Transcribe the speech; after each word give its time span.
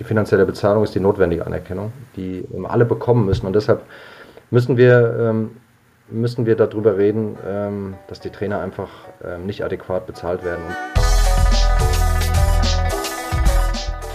die 0.00 0.04
finanzielle 0.04 0.46
Bezahlung 0.46 0.82
ist 0.82 0.94
die 0.94 1.00
notwendige 1.00 1.46
Anerkennung, 1.46 1.92
die 2.16 2.48
alle 2.64 2.86
bekommen 2.86 3.26
müssen. 3.26 3.46
Und 3.46 3.52
deshalb 3.52 3.82
müssen 4.50 4.78
wir, 4.78 5.14
ähm, 5.20 5.50
müssen 6.08 6.46
wir 6.46 6.56
darüber 6.56 6.96
reden, 6.96 7.36
ähm, 7.46 7.94
dass 8.08 8.18
die 8.18 8.30
Trainer 8.30 8.60
einfach 8.60 8.88
ähm, 9.22 9.44
nicht 9.44 9.62
adäquat 9.62 10.06
bezahlt 10.06 10.42
werden. 10.42 10.64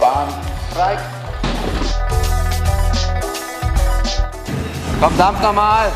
Bahn 0.00 0.28
frei. 0.74 0.98
Komm, 5.00 5.16
dampf 5.16 5.40
nochmal! 5.40 5.92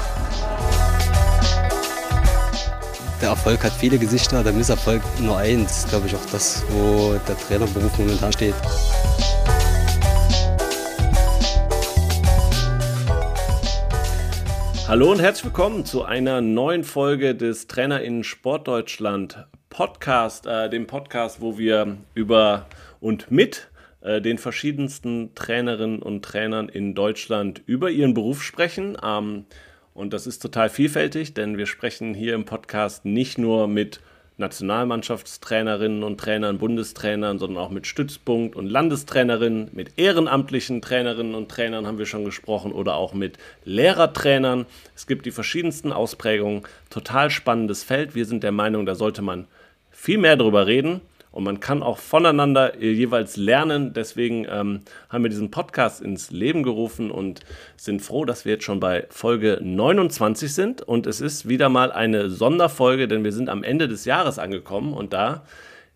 der 3.20 3.30
Erfolg 3.30 3.62
hat 3.62 3.72
viele 3.72 3.98
Gesichter, 3.98 4.42
der 4.42 4.52
Misserfolg 4.52 5.02
nur 5.20 5.36
eins. 5.36 5.86
Glaube 5.88 6.06
ich 6.06 6.14
auch 6.14 6.24
das, 6.32 6.62
wo 6.70 7.14
der 7.28 7.36
Trainerberuf 7.36 7.98
momentan 7.98 8.32
steht. 8.32 8.54
Hallo 14.90 15.12
und 15.12 15.22
herzlich 15.22 15.44
willkommen 15.44 15.84
zu 15.84 16.02
einer 16.02 16.40
neuen 16.40 16.82
Folge 16.82 17.36
des 17.36 17.68
Trainer 17.68 18.00
in 18.00 18.24
Sportdeutschland 18.24 19.46
Podcast, 19.68 20.48
äh, 20.48 20.68
dem 20.68 20.88
Podcast, 20.88 21.40
wo 21.40 21.58
wir 21.58 21.98
über 22.14 22.66
und 22.98 23.30
mit 23.30 23.70
äh, 24.00 24.20
den 24.20 24.36
verschiedensten 24.36 25.32
Trainerinnen 25.36 26.02
und 26.02 26.24
Trainern 26.24 26.68
in 26.68 26.96
Deutschland 26.96 27.62
über 27.66 27.88
ihren 27.92 28.14
Beruf 28.14 28.42
sprechen. 28.42 28.96
Ähm, 29.00 29.44
und 29.94 30.12
das 30.12 30.26
ist 30.26 30.40
total 30.40 30.68
vielfältig, 30.68 31.34
denn 31.34 31.56
wir 31.56 31.66
sprechen 31.66 32.12
hier 32.12 32.34
im 32.34 32.44
Podcast 32.44 33.04
nicht 33.04 33.38
nur 33.38 33.68
mit 33.68 34.00
Nationalmannschaftstrainerinnen 34.40 36.02
und 36.02 36.18
Trainern, 36.18 36.58
Bundestrainern, 36.58 37.38
sondern 37.38 37.62
auch 37.62 37.70
mit 37.70 37.86
Stützpunkt- 37.86 38.56
und 38.56 38.66
Landestrainerinnen, 38.66 39.70
mit 39.72 39.92
ehrenamtlichen 39.96 40.82
Trainerinnen 40.82 41.36
und 41.36 41.48
Trainern 41.48 41.86
haben 41.86 41.98
wir 41.98 42.06
schon 42.06 42.24
gesprochen 42.24 42.72
oder 42.72 42.96
auch 42.96 43.14
mit 43.14 43.38
Lehrertrainern. 43.64 44.66
Es 44.96 45.06
gibt 45.06 45.26
die 45.26 45.30
verschiedensten 45.30 45.92
Ausprägungen. 45.92 46.62
Total 46.90 47.30
spannendes 47.30 47.84
Feld. 47.84 48.16
Wir 48.16 48.26
sind 48.26 48.42
der 48.42 48.52
Meinung, 48.52 48.84
da 48.84 48.96
sollte 48.96 49.22
man 49.22 49.46
viel 49.92 50.18
mehr 50.18 50.36
darüber 50.36 50.66
reden 50.66 51.00
und 51.32 51.44
man 51.44 51.60
kann 51.60 51.82
auch 51.82 51.98
voneinander 51.98 52.80
äh, 52.80 52.90
jeweils 52.90 53.36
lernen. 53.36 53.92
Deswegen 53.92 54.46
ähm, 54.50 54.80
haben 55.08 55.22
wir 55.22 55.30
diesen 55.30 55.50
Podcast 55.50 56.00
ins 56.02 56.30
Leben 56.30 56.62
gerufen 56.62 57.10
und 57.10 57.40
sind 57.76 58.02
froh, 58.02 58.24
dass 58.24 58.44
wir 58.44 58.54
jetzt 58.54 58.64
schon 58.64 58.80
bei 58.80 59.06
Folge 59.10 59.58
29 59.62 60.52
sind. 60.52 60.82
Und 60.82 61.06
es 61.06 61.20
ist 61.20 61.48
wieder 61.48 61.68
mal 61.68 61.92
eine 61.92 62.30
Sonderfolge, 62.30 63.06
denn 63.06 63.22
wir 63.24 63.32
sind 63.32 63.48
am 63.48 63.62
Ende 63.62 63.86
des 63.86 64.04
Jahres 64.04 64.38
angekommen 64.38 64.92
und 64.92 65.12
da 65.12 65.44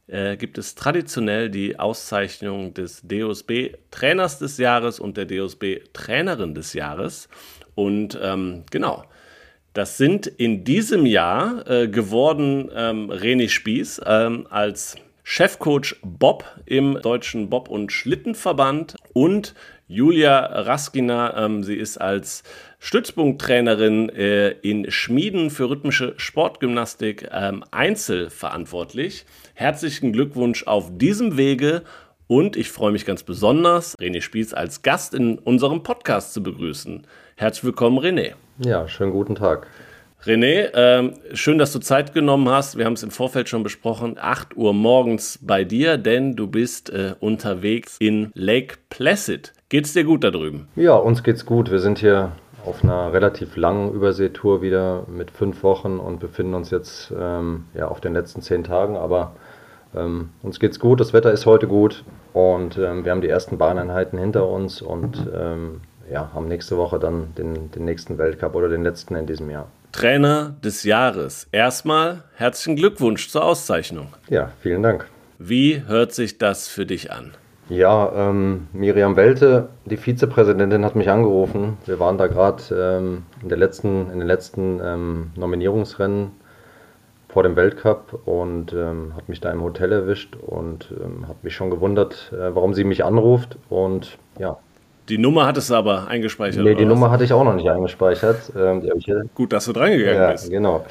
äh, 0.06 0.36
gibt 0.36 0.58
es 0.58 0.74
traditionell 0.74 1.50
die 1.50 1.78
Auszeichnung 1.78 2.74
des 2.74 3.02
DOSB 3.02 3.74
Trainers 3.90 4.38
des 4.38 4.58
Jahres 4.58 5.00
und 5.00 5.16
der 5.16 5.24
DOSB 5.24 5.80
Trainerin 5.92 6.54
des 6.54 6.74
Jahres. 6.74 7.28
Und 7.74 8.18
ähm, 8.22 8.64
genau. 8.70 9.04
Das 9.72 9.96
sind 9.98 10.28
in 10.28 10.62
diesem 10.62 11.04
Jahr 11.04 11.68
äh, 11.68 11.88
geworden 11.88 12.70
ähm, 12.72 13.10
René 13.10 13.48
Spieß 13.48 14.02
ähm, 14.06 14.46
als 14.48 14.94
Chefcoach 15.26 15.96
Bob 16.02 16.44
im 16.66 17.00
Deutschen 17.00 17.48
Bob- 17.48 17.70
und 17.70 17.90
Schlittenverband 17.90 18.96
und 19.14 19.54
Julia 19.88 20.38
Raskina. 20.44 21.44
Ähm, 21.44 21.64
sie 21.64 21.76
ist 21.76 21.96
als 21.96 22.42
Stützpunkttrainerin 22.78 24.10
äh, 24.10 24.50
in 24.50 24.90
Schmieden 24.90 25.48
für 25.48 25.70
rhythmische 25.70 26.12
Sportgymnastik 26.18 27.28
ähm, 27.32 27.64
Einzel 27.70 28.28
verantwortlich. 28.28 29.24
Herzlichen 29.54 30.12
Glückwunsch 30.12 30.66
auf 30.66 30.90
diesem 30.92 31.38
Wege 31.38 31.84
und 32.26 32.56
ich 32.56 32.70
freue 32.70 32.92
mich 32.92 33.06
ganz 33.06 33.22
besonders, 33.22 33.98
René 33.98 34.20
Spieß 34.20 34.52
als 34.52 34.82
Gast 34.82 35.14
in 35.14 35.38
unserem 35.38 35.82
Podcast 35.82 36.34
zu 36.34 36.42
begrüßen. 36.42 37.06
Herzlich 37.36 37.64
willkommen, 37.64 37.98
René. 37.98 38.34
Ja, 38.58 38.86
schönen 38.88 39.12
guten 39.12 39.34
Tag. 39.34 39.68
René, 40.26 40.70
ähm, 40.72 41.12
schön, 41.34 41.58
dass 41.58 41.70
du 41.72 41.80
Zeit 41.80 42.14
genommen 42.14 42.48
hast. 42.48 42.78
Wir 42.78 42.86
haben 42.86 42.94
es 42.94 43.02
im 43.02 43.10
Vorfeld 43.10 43.46
schon 43.50 43.62
besprochen. 43.62 44.16
8 44.18 44.56
Uhr 44.56 44.72
morgens 44.72 45.38
bei 45.42 45.64
dir, 45.64 45.98
denn 45.98 46.34
du 46.34 46.46
bist 46.46 46.88
äh, 46.88 47.14
unterwegs 47.20 47.98
in 47.98 48.30
Lake 48.32 48.76
Placid. 48.88 49.52
Geht's 49.68 49.92
dir 49.92 50.04
gut 50.04 50.24
da 50.24 50.30
drüben? 50.30 50.68
Ja, 50.76 50.94
uns 50.94 51.22
geht's 51.22 51.44
gut. 51.44 51.70
Wir 51.70 51.78
sind 51.78 51.98
hier 51.98 52.32
auf 52.64 52.82
einer 52.82 53.12
relativ 53.12 53.54
langen 53.56 53.92
Überseetour 53.92 54.62
wieder 54.62 55.04
mit 55.08 55.30
fünf 55.30 55.62
Wochen 55.62 55.98
und 55.98 56.20
befinden 56.20 56.54
uns 56.54 56.70
jetzt 56.70 57.12
ähm, 57.18 57.66
ja, 57.74 57.88
auf 57.88 58.00
den 58.00 58.14
letzten 58.14 58.40
zehn 58.40 58.64
Tagen. 58.64 58.96
Aber 58.96 59.36
ähm, 59.94 60.30
uns 60.42 60.58
geht's 60.58 60.80
gut, 60.80 61.00
das 61.00 61.12
Wetter 61.12 61.32
ist 61.32 61.44
heute 61.44 61.66
gut 61.66 62.02
und 62.32 62.78
ähm, 62.78 63.04
wir 63.04 63.12
haben 63.12 63.20
die 63.20 63.28
ersten 63.28 63.58
Bahneinheiten 63.58 64.18
hinter 64.18 64.48
uns 64.48 64.80
und 64.80 65.28
ähm, 65.36 65.82
ja, 66.10 66.30
haben 66.32 66.48
nächste 66.48 66.78
Woche 66.78 66.98
dann 66.98 67.34
den, 67.36 67.70
den 67.72 67.84
nächsten 67.84 68.16
Weltcup 68.16 68.54
oder 68.54 68.70
den 68.70 68.82
letzten 68.82 69.16
in 69.16 69.26
diesem 69.26 69.50
Jahr. 69.50 69.66
Trainer 69.94 70.56
des 70.64 70.82
Jahres. 70.82 71.46
Erstmal 71.52 72.24
herzlichen 72.34 72.74
Glückwunsch 72.74 73.28
zur 73.28 73.44
Auszeichnung. 73.44 74.08
Ja, 74.28 74.50
vielen 74.60 74.82
Dank. 74.82 75.06
Wie 75.38 75.84
hört 75.86 76.12
sich 76.12 76.36
das 76.38 76.66
für 76.66 76.84
dich 76.84 77.12
an? 77.12 77.30
Ja, 77.68 78.10
ähm, 78.12 78.66
Miriam 78.72 79.14
Welte, 79.14 79.68
die 79.84 79.96
Vizepräsidentin, 79.96 80.84
hat 80.84 80.96
mich 80.96 81.08
angerufen. 81.10 81.78
Wir 81.86 82.00
waren 82.00 82.18
da 82.18 82.26
gerade 82.26 82.62
ähm, 82.74 83.22
in, 83.40 83.50
in 83.52 84.18
den 84.18 84.26
letzten 84.26 84.80
ähm, 84.82 85.30
Nominierungsrennen 85.36 86.32
vor 87.28 87.44
dem 87.44 87.54
Weltcup 87.54 88.18
und 88.26 88.72
ähm, 88.72 89.12
hat 89.14 89.28
mich 89.28 89.40
da 89.40 89.52
im 89.52 89.62
Hotel 89.62 89.92
erwischt 89.92 90.34
und 90.34 90.92
ähm, 91.04 91.28
hat 91.28 91.44
mich 91.44 91.54
schon 91.54 91.70
gewundert, 91.70 92.32
äh, 92.32 92.52
warum 92.52 92.74
sie 92.74 92.82
mich 92.82 93.04
anruft. 93.04 93.58
Und 93.70 94.18
ja, 94.40 94.58
die 95.08 95.18
Nummer 95.18 95.46
hattest 95.46 95.70
du 95.70 95.74
aber 95.74 96.08
eingespeichert. 96.08 96.64
Nee, 96.64 96.74
die 96.74 96.84
Nummer 96.84 97.10
hatte 97.10 97.24
ich 97.24 97.32
auch 97.32 97.44
noch 97.44 97.54
nicht 97.54 97.68
eingespeichert. 97.68 98.52
Ähm, 98.56 98.82
Gut, 99.34 99.52
dass 99.52 99.66
du 99.66 99.72
drangegangen 99.72 100.22
ja, 100.22 100.32
bist. 100.32 100.50
Genau. 100.50 100.84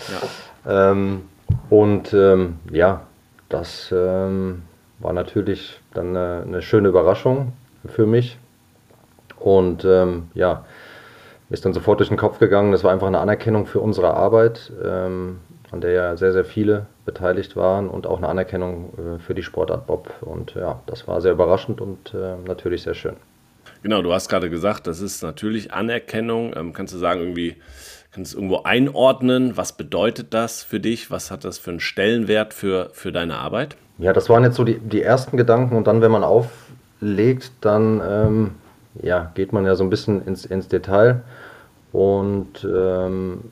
Ja. 0.65 0.91
Ähm, 0.91 1.23
und 1.69 2.13
ähm, 2.13 2.59
ja, 2.71 3.01
das 3.49 3.93
ähm, 3.95 4.63
war 4.99 5.13
natürlich 5.13 5.79
dann 5.93 6.09
eine, 6.09 6.43
eine, 6.45 6.61
schöne 6.61 6.89
Überraschung 6.89 7.53
für 7.87 8.05
mich. 8.05 8.37
Und 9.39 9.83
ähm, 9.83 10.27
ja, 10.35 10.65
ist 11.49 11.65
dann 11.65 11.73
sofort 11.73 11.99
durch 11.99 12.09
den 12.09 12.17
Kopf 12.17 12.39
gegangen. 12.39 12.71
Das 12.71 12.83
war 12.83 12.91
einfach 12.91 13.07
eine 13.07 13.19
Anerkennung 13.19 13.65
für 13.65 13.79
unsere 13.79 14.13
Arbeit, 14.13 14.71
ähm, 14.83 15.39
an 15.71 15.81
der 15.81 15.91
ja 15.91 16.17
sehr, 16.17 16.33
sehr 16.33 16.45
viele 16.45 16.85
beteiligt 17.05 17.55
waren 17.55 17.89
und 17.89 18.07
auch 18.07 18.17
eine 18.17 18.27
Anerkennung 18.27 18.93
äh, 18.97 19.19
für 19.19 19.33
die 19.33 19.43
Sportart 19.43 19.87
Bob. 19.87 20.09
Und 20.21 20.53
ja, 20.55 20.79
das 20.85 21.07
war 21.07 21.19
sehr 21.19 21.31
überraschend 21.31 21.81
und 21.81 22.13
äh, 22.13 22.35
natürlich 22.47 22.83
sehr 22.83 22.93
schön. 22.93 23.15
Genau, 23.83 24.01
du 24.01 24.13
hast 24.13 24.29
gerade 24.29 24.49
gesagt, 24.49 24.87
das 24.87 25.01
ist 25.01 25.21
natürlich 25.23 25.73
Anerkennung. 25.73 26.53
Ähm, 26.55 26.71
kannst 26.71 26.93
du 26.93 26.97
sagen, 26.97 27.19
irgendwie, 27.19 27.57
kannst 28.13 28.33
du 28.33 28.37
irgendwo 28.37 28.63
einordnen? 28.63 29.57
Was 29.57 29.73
bedeutet 29.73 30.33
das 30.33 30.63
für 30.63 30.79
dich? 30.79 31.11
Was 31.11 31.31
hat 31.31 31.43
das 31.43 31.57
für 31.57 31.71
einen 31.71 31.81
Stellenwert 31.81 32.53
für, 32.53 32.89
für 32.93 33.11
deine 33.11 33.37
Arbeit? 33.37 33.75
Ja, 33.97 34.13
das 34.13 34.29
waren 34.29 34.45
jetzt 34.45 34.55
so 34.55 34.63
die, 34.63 34.79
die 34.79 35.01
ersten 35.01 35.35
Gedanken 35.35 35.75
und 35.75 35.85
dann, 35.85 36.01
wenn 36.01 36.11
man 36.11 36.23
auflegt, 36.23 37.51
dann 37.59 38.01
ähm, 38.07 38.51
ja, 39.01 39.31
geht 39.35 39.51
man 39.51 39.65
ja 39.65 39.75
so 39.75 39.83
ein 39.83 39.89
bisschen 39.89 40.25
ins, 40.25 40.45
ins 40.45 40.69
Detail 40.69 41.21
und 41.91 42.65
ähm, 42.65 43.51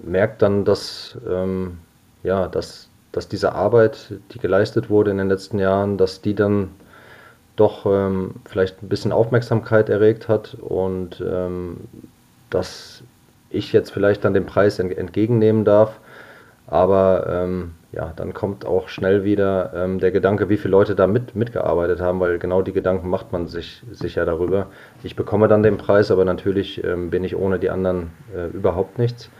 merkt 0.00 0.42
dann, 0.42 0.64
dass, 0.64 1.18
ähm, 1.28 1.78
ja, 2.22 2.46
dass, 2.46 2.88
dass 3.10 3.28
diese 3.28 3.52
Arbeit, 3.52 4.14
die 4.32 4.38
geleistet 4.38 4.90
wurde 4.90 5.10
in 5.10 5.18
den 5.18 5.28
letzten 5.28 5.58
Jahren, 5.58 5.98
dass 5.98 6.22
die 6.22 6.34
dann 6.36 6.70
doch 7.56 7.86
ähm, 7.86 8.34
vielleicht 8.44 8.82
ein 8.82 8.88
bisschen 8.88 9.12
Aufmerksamkeit 9.12 9.88
erregt 9.88 10.28
hat 10.28 10.54
und 10.60 11.24
ähm, 11.26 11.78
dass 12.50 13.02
ich 13.50 13.72
jetzt 13.72 13.90
vielleicht 13.90 14.24
dann 14.24 14.34
den 14.34 14.46
Preis 14.46 14.78
ent 14.78 14.96
entgegennehmen 14.96 15.64
darf. 15.64 15.98
Aber 16.66 17.26
ähm, 17.30 17.72
ja, 17.92 18.12
dann 18.16 18.34
kommt 18.34 18.66
auch 18.66 18.88
schnell 18.88 19.24
wieder 19.24 19.72
ähm, 19.74 20.00
der 20.00 20.10
Gedanke, 20.10 20.48
wie 20.48 20.56
viele 20.56 20.72
Leute 20.72 20.94
da 20.94 21.06
mit, 21.06 21.34
mitgearbeitet 21.34 22.00
haben, 22.00 22.20
weil 22.20 22.38
genau 22.38 22.60
die 22.60 22.72
Gedanken 22.72 23.08
macht 23.08 23.32
man 23.32 23.46
sich, 23.46 23.82
sich 23.92 24.16
ja 24.16 24.24
darüber. 24.24 24.66
Ich 25.02 25.16
bekomme 25.16 25.48
dann 25.48 25.62
den 25.62 25.78
Preis, 25.78 26.10
aber 26.10 26.24
natürlich 26.24 26.82
ähm, 26.84 27.10
bin 27.10 27.24
ich 27.24 27.36
ohne 27.36 27.58
die 27.58 27.70
anderen 27.70 28.10
äh, 28.36 28.48
überhaupt 28.48 28.98
nichts. 28.98 29.30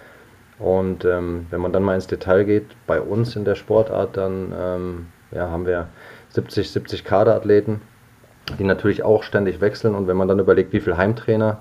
Und 0.59 1.05
ähm, 1.05 1.47
wenn 1.51 1.61
man 1.61 1.73
dann 1.73 1.83
mal 1.83 1.97
ins 1.97 2.07
Detail 2.07 2.45
geht, 2.45 2.65
bei 2.87 3.01
uns 3.01 3.37
in 3.37 3.45
der 3.45 3.57
Sportart, 3.57 4.17
dann 4.17 5.07
ja, 5.33 5.51
haben 5.51 5.67
wir 5.67 5.89
70, 6.31 6.71
70 6.71 7.05
Kaderathleten 7.05 7.83
die 8.59 8.65
natürlich 8.65 9.03
auch 9.03 9.23
ständig 9.23 9.61
wechseln. 9.61 9.95
Und 9.95 10.07
wenn 10.07 10.17
man 10.17 10.29
dann 10.29 10.39
überlegt, 10.39 10.73
wie 10.73 10.81
viele 10.81 10.97
Heimtrainer 10.97 11.59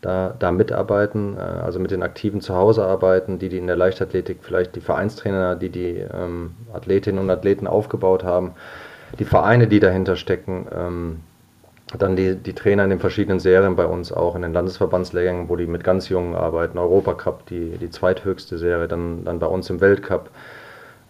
da, 0.00 0.34
da 0.38 0.52
mitarbeiten, 0.52 1.36
äh, 1.36 1.40
also 1.40 1.80
mit 1.80 1.90
den 1.90 2.02
Aktiven 2.02 2.40
zu 2.40 2.54
Hause 2.54 2.84
arbeiten, 2.84 3.38
die, 3.38 3.48
die 3.48 3.58
in 3.58 3.66
der 3.66 3.76
Leichtathletik 3.76 4.38
vielleicht 4.42 4.76
die 4.76 4.80
Vereinstrainer, 4.80 5.56
die 5.56 5.70
die 5.70 5.96
ähm, 5.96 6.54
Athletinnen 6.72 7.20
und 7.20 7.30
Athleten 7.30 7.66
aufgebaut 7.66 8.24
haben, 8.24 8.52
die 9.18 9.24
Vereine, 9.24 9.66
die 9.66 9.80
dahinter 9.80 10.16
stecken, 10.16 10.66
ähm, 10.72 11.20
dann 11.96 12.16
die, 12.16 12.36
die 12.36 12.52
Trainer 12.52 12.84
in 12.84 12.90
den 12.90 13.00
verschiedenen 13.00 13.40
Serien 13.40 13.74
bei 13.74 13.86
uns 13.86 14.12
auch, 14.12 14.36
in 14.36 14.42
den 14.42 14.52
Landesverbandslehrgängen, 14.52 15.48
wo 15.48 15.56
die 15.56 15.66
mit 15.66 15.84
ganz 15.84 16.10
Jungen 16.10 16.34
arbeiten, 16.34 16.76
Europacup, 16.76 17.46
die, 17.46 17.78
die 17.78 17.90
zweithöchste 17.90 18.58
Serie, 18.58 18.88
dann, 18.88 19.24
dann 19.24 19.38
bei 19.38 19.46
uns 19.46 19.70
im 19.70 19.80
Weltcup. 19.80 20.28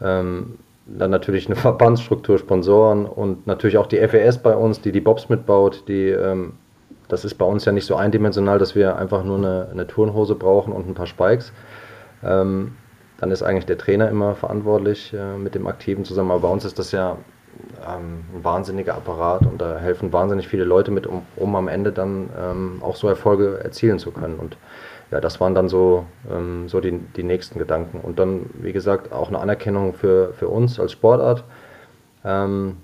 Ähm, 0.01 0.59
dann 0.89 1.11
natürlich 1.11 1.47
eine 1.47 1.57
Verbandsstruktur, 1.57 2.39
Sponsoren 2.39 3.07
und 3.07 3.47
natürlich 3.47 3.79
auch 3.79 3.87
die 3.87 3.99
FES 3.99 4.39
bei 4.39 4.57
uns, 4.57 4.81
die 4.81 4.93
die 4.93 5.01
Bobs 5.01 5.29
mitbaut. 5.29 5.85
Die, 5.89 6.09
ähm, 6.09 6.55
das 7.09 7.25
ist 7.25 7.35
bei 7.35 7.45
uns 7.45 7.65
ja 7.65 7.73
nicht 7.73 7.87
so 7.87 7.97
eindimensional, 7.97 8.59
dass 8.59 8.75
wir 8.75 8.97
einfach 8.97 9.25
nur 9.25 9.39
eine, 9.39 9.69
eine 9.71 9.87
Turnhose 9.87 10.35
brauchen 10.35 10.73
und 10.73 10.89
ein 10.89 10.95
paar 10.95 11.07
Spikes. 11.07 11.53
Ähm, 12.23 12.73
dann 13.19 13.31
ist 13.31 13.43
eigentlich 13.43 13.67
der 13.67 13.79
Trainer 13.79 14.09
immer 14.09 14.35
verantwortlich 14.35 15.13
äh, 15.13 15.37
mit 15.37 15.55
dem 15.55 15.67
Aktiven 15.67 16.05
zusammen. 16.05 16.31
Aber 16.31 16.41
bei 16.41 16.49
uns 16.49 16.65
ist 16.65 16.79
das 16.79 16.93
ja 16.93 17.17
ähm, 17.87 18.25
ein 18.35 18.45
wahnsinniger 18.45 18.95
Apparat 18.95 19.43
und 19.43 19.61
da 19.61 19.79
helfen 19.79 20.13
wahnsinnig 20.13 20.49
viele 20.49 20.65
Leute 20.65 20.91
mit, 20.91 21.07
um, 21.07 21.23
um 21.37 21.57
am 21.57 21.69
Ende 21.69 21.93
dann 21.93 22.31
ähm, 22.39 22.79
auch 22.81 22.97
so 22.97 23.09
Erfolge 23.09 23.61
erzielen 23.63 23.99
zu 23.99 24.13
können. 24.13 24.37
Und 24.37 24.57
ja, 25.11 25.21
das 25.21 25.41
waren 25.41 25.55
dann 25.55 25.69
so, 25.69 26.05
ähm, 26.31 26.69
so 26.69 26.81
die, 26.81 26.99
die 27.17 27.23
nächsten 27.23 27.59
Gedanken. 27.59 28.01
Und 28.01 28.19
dann, 28.19 28.51
wie 28.55 28.73
gesagt, 28.73 29.13
auch 29.13 29.29
eine 29.29 29.39
Anerkennung 29.39 29.95
für, 29.95 30.33
für 30.35 30.49
uns 30.49 30.79
als 30.79 30.93
Sportart. 30.93 31.45
Ähm, 32.25 32.77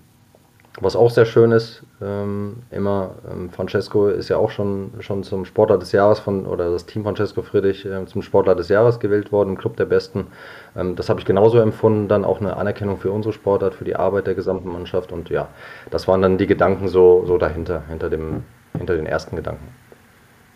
was 0.80 0.96
auch 0.96 1.10
sehr 1.10 1.24
schön 1.24 1.52
ist, 1.52 1.84
ähm, 2.02 2.56
immer, 2.72 3.10
ähm, 3.30 3.48
Francesco 3.50 4.08
ist 4.08 4.28
ja 4.28 4.38
auch 4.38 4.50
schon, 4.50 4.90
schon 4.98 5.22
zum 5.22 5.44
Sportler 5.44 5.78
des 5.78 5.92
Jahres 5.92 6.18
von, 6.18 6.46
oder 6.46 6.68
das 6.72 6.84
Team 6.84 7.04
Francesco 7.04 7.42
Friedrich 7.42 7.86
äh, 7.86 8.06
zum 8.06 8.22
Sportler 8.22 8.56
des 8.56 8.68
Jahres 8.68 8.98
gewählt 8.98 9.30
worden, 9.30 9.50
im 9.50 9.58
Club 9.58 9.76
der 9.76 9.84
Besten. 9.84 10.26
Ähm, 10.74 10.96
das 10.96 11.08
habe 11.08 11.20
ich 11.20 11.26
genauso 11.26 11.58
empfunden, 11.58 12.08
dann 12.08 12.24
auch 12.24 12.40
eine 12.40 12.56
Anerkennung 12.56 12.98
für 12.98 13.12
unsere 13.12 13.32
Sportart, 13.32 13.74
für 13.74 13.84
die 13.84 13.94
Arbeit 13.94 14.26
der 14.26 14.34
gesamten 14.34 14.72
Mannschaft. 14.72 15.12
Und 15.12 15.30
ja, 15.30 15.46
das 15.90 16.08
waren 16.08 16.22
dann 16.22 16.38
die 16.38 16.48
Gedanken 16.48 16.88
so, 16.88 17.24
so 17.24 17.38
dahinter, 17.38 17.84
hinter, 17.88 18.10
dem, 18.10 18.42
hinter 18.76 18.96
den 18.96 19.06
ersten 19.06 19.36
Gedanken. 19.36 19.68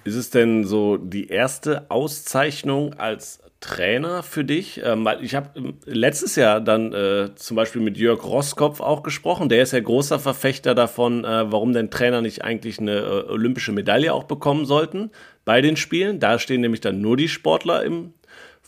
Ist 0.09 0.15
es 0.15 0.31
denn 0.31 0.65
so 0.65 0.97
die 0.97 1.29
erste 1.29 1.91
Auszeichnung 1.91 2.95
als 2.95 3.41
Trainer 3.61 4.23
für 4.23 4.43
dich? 4.43 4.81
Ähm, 4.83 5.05
weil 5.05 5.23
ich 5.23 5.35
habe 5.35 5.51
ähm, 5.55 5.75
letztes 5.85 6.35
Jahr 6.35 6.63
dann 6.63 6.95
äh, 6.95 7.35
zum 7.35 7.57
Beispiel 7.57 7.83
mit 7.83 7.99
Jörg 7.99 8.25
Roskopf 8.25 8.81
auch 8.81 9.03
gesprochen. 9.03 9.51
Der 9.51 9.63
ist 9.63 9.73
ja 9.73 9.81
großer 9.81 10.19
Verfechter 10.19 10.75
davon, 10.75 11.27
äh, 11.27 11.53
warum 11.53 11.75
denn 11.75 11.91
Trainer 11.91 12.23
nicht 12.23 12.43
eigentlich 12.43 12.79
eine 12.79 12.97
äh, 12.97 13.31
olympische 13.31 13.73
Medaille 13.73 14.15
auch 14.15 14.25
bekommen 14.25 14.65
sollten 14.65 15.11
bei 15.45 15.61
den 15.61 15.77
Spielen. 15.77 16.21
Da 16.21 16.39
stehen 16.39 16.63
nämlich 16.63 16.81
dann 16.81 17.03
nur 17.03 17.19
die 17.19 17.29
Sportler 17.29 17.85
im 17.85 18.15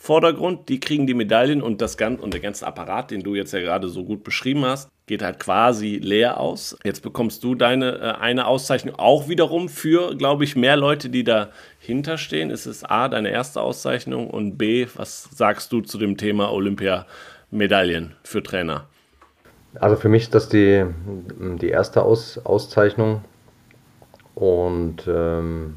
Vordergrund, 0.02 0.70
die 0.70 0.80
kriegen 0.80 1.06
die 1.06 1.12
Medaillen 1.12 1.60
und 1.60 1.82
das 1.82 1.98
ganze 1.98 2.22
und 2.22 2.32
der 2.32 2.40
ganze 2.40 2.66
Apparat, 2.66 3.10
den 3.10 3.22
du 3.22 3.34
jetzt 3.34 3.52
ja 3.52 3.60
gerade 3.60 3.90
so 3.90 4.02
gut 4.02 4.24
beschrieben 4.24 4.64
hast, 4.64 4.88
geht 5.04 5.20
halt 5.20 5.38
quasi 5.38 6.00
leer 6.02 6.40
aus. 6.40 6.74
Jetzt 6.84 7.02
bekommst 7.02 7.44
du 7.44 7.54
deine 7.54 7.98
äh, 7.98 8.12
eine 8.18 8.46
Auszeichnung 8.46 8.94
auch 8.98 9.28
wiederum 9.28 9.68
für, 9.68 10.16
glaube 10.16 10.44
ich, 10.44 10.56
mehr 10.56 10.78
Leute, 10.78 11.10
die 11.10 11.22
dahinter 11.22 12.16
stehen. 12.16 12.48
Ist 12.48 12.64
es 12.64 12.82
A, 12.82 13.08
deine 13.10 13.28
erste 13.28 13.60
Auszeichnung 13.60 14.30
und 14.30 14.56
B, 14.56 14.86
was 14.94 15.24
sagst 15.34 15.70
du 15.70 15.82
zu 15.82 15.98
dem 15.98 16.16
Thema 16.16 16.50
Olympiamedaillen 16.50 18.14
für 18.22 18.42
Trainer? 18.42 18.86
Also 19.74 19.96
für 19.96 20.08
mich 20.08 20.22
ist 20.22 20.34
das 20.34 20.48
die, 20.48 20.82
die 21.60 21.68
erste 21.68 22.04
Aus, 22.04 22.40
Auszeichnung 22.42 23.20
und 24.34 25.06
ähm, 25.06 25.76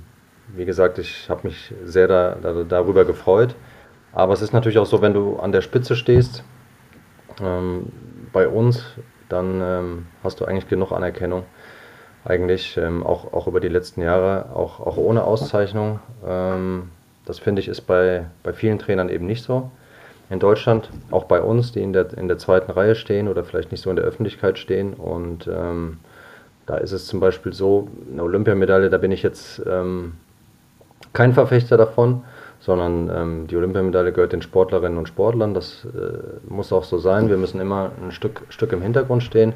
wie 0.56 0.64
gesagt, 0.64 0.98
ich 0.98 1.30
habe 1.30 1.50
mich 1.50 1.74
sehr 1.84 2.08
da, 2.08 2.38
da, 2.42 2.64
darüber 2.64 3.04
gefreut. 3.04 3.54
Aber 4.14 4.34
es 4.34 4.42
ist 4.42 4.54
natürlich 4.54 4.78
auch 4.78 4.86
so, 4.86 5.02
wenn 5.02 5.14
du 5.14 5.38
an 5.38 5.52
der 5.52 5.62
Spitze 5.62 5.96
stehst, 5.96 6.44
ähm, 7.42 7.88
bei 8.32 8.48
uns, 8.48 8.84
dann 9.30 9.62
ähm, 9.62 10.08
hast 10.24 10.40
du 10.40 10.46
eigentlich 10.46 10.68
genug 10.68 10.92
Anerkennung. 10.92 11.44
Eigentlich 12.26 12.78
ähm, 12.78 13.04
auch, 13.04 13.34
auch 13.34 13.48
über 13.48 13.60
die 13.60 13.68
letzten 13.68 14.02
Jahre, 14.02 14.56
auch, 14.56 14.80
auch 14.80 14.98
ohne 14.98 15.24
Auszeichnung. 15.24 16.00
Ähm, 16.26 16.90
das 17.26 17.40
finde 17.40 17.62
ich 17.62 17.68
ist 17.68 17.82
bei, 17.82 18.26
bei 18.44 18.54
vielen 18.54 18.80
Trainern 18.80 19.10
eben 19.10 19.26
nicht 19.26 19.44
so. 19.44 19.72
In 20.30 20.40
Deutschland, 20.40 20.90
auch 21.12 21.26
bei 21.26 21.42
uns, 21.42 21.72
die 21.74 21.82
in 21.82 21.94
der, 21.94 22.18
in 22.18 22.28
der 22.28 22.38
zweiten 22.38 22.72
Reihe 22.72 22.96
stehen 22.96 23.28
oder 23.28 23.44
vielleicht 23.44 23.72
nicht 23.72 23.82
so 23.82 23.90
in 23.90 23.96
der 23.96 24.06
Öffentlichkeit 24.06 24.58
stehen. 24.58 24.94
Und 24.94 25.48
ähm, 25.48 26.00
da 26.66 26.78
ist 26.78 26.92
es 26.92 27.08
zum 27.08 27.20
Beispiel 27.20 27.54
so, 27.54 27.90
eine 28.12 28.24
Olympiamedaille, 28.24 28.90
da 28.90 28.98
bin 28.98 29.12
ich 29.12 29.22
jetzt 29.22 29.62
ähm, 29.68 30.14
kein 31.12 31.34
Verfechter 31.34 31.78
davon 31.78 32.24
sondern 32.64 33.12
ähm, 33.14 33.48
die 33.48 33.58
Olympiamedaille 33.58 34.14
gehört 34.14 34.32
den 34.32 34.42
Sportlerinnen 34.42 34.98
und 34.98 35.10
Sportlern. 35.10 35.54
Das 35.54 35.86
äh, 35.86 36.50
muss 36.50 36.72
auch 36.72 36.86
so 36.86 36.98
sein. 36.98 37.28
Wir 37.28 37.36
müssen 37.36 37.60
immer 37.60 37.92
ein 38.02 38.14
Stück, 38.14 38.44
Stück 38.48 38.72
im 38.72 38.82
Hintergrund 38.82 39.22
stehen. 39.22 39.54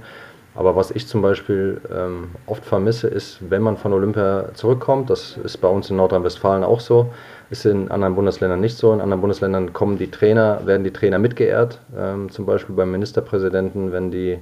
Aber 0.56 0.76
was 0.76 0.92
ich 0.92 1.08
zum 1.08 1.22
Beispiel 1.22 1.80
ähm, 1.96 2.32
oft 2.48 2.66
vermisse, 2.66 3.08
ist, 3.08 3.40
wenn 3.50 3.62
man 3.62 3.78
von 3.78 3.94
Olympia 3.94 4.50
zurückkommt, 4.56 5.10
das 5.10 5.38
ist 5.38 5.58
bei 5.58 5.70
uns 5.70 5.90
in 5.90 5.96
Nordrhein-Westfalen 5.96 6.66
auch 6.66 6.82
so, 6.82 7.10
ist 7.50 7.66
in 7.66 7.90
anderen 7.92 8.16
Bundesländern 8.16 8.60
nicht 8.60 8.76
so. 8.76 8.92
In 8.92 9.00
anderen 9.00 9.22
Bundesländern 9.22 9.72
kommen 9.72 9.98
die 9.98 10.12
Trainer, 10.12 10.66
werden 10.66 10.84
die 10.84 10.92
Trainer 10.92 11.18
mitgeehrt, 11.18 11.80
ähm, 11.98 12.30
zum 12.30 12.46
Beispiel 12.46 12.76
beim 12.76 12.92
Ministerpräsidenten, 12.92 13.94
wenn 13.94 14.12
die 14.12 14.38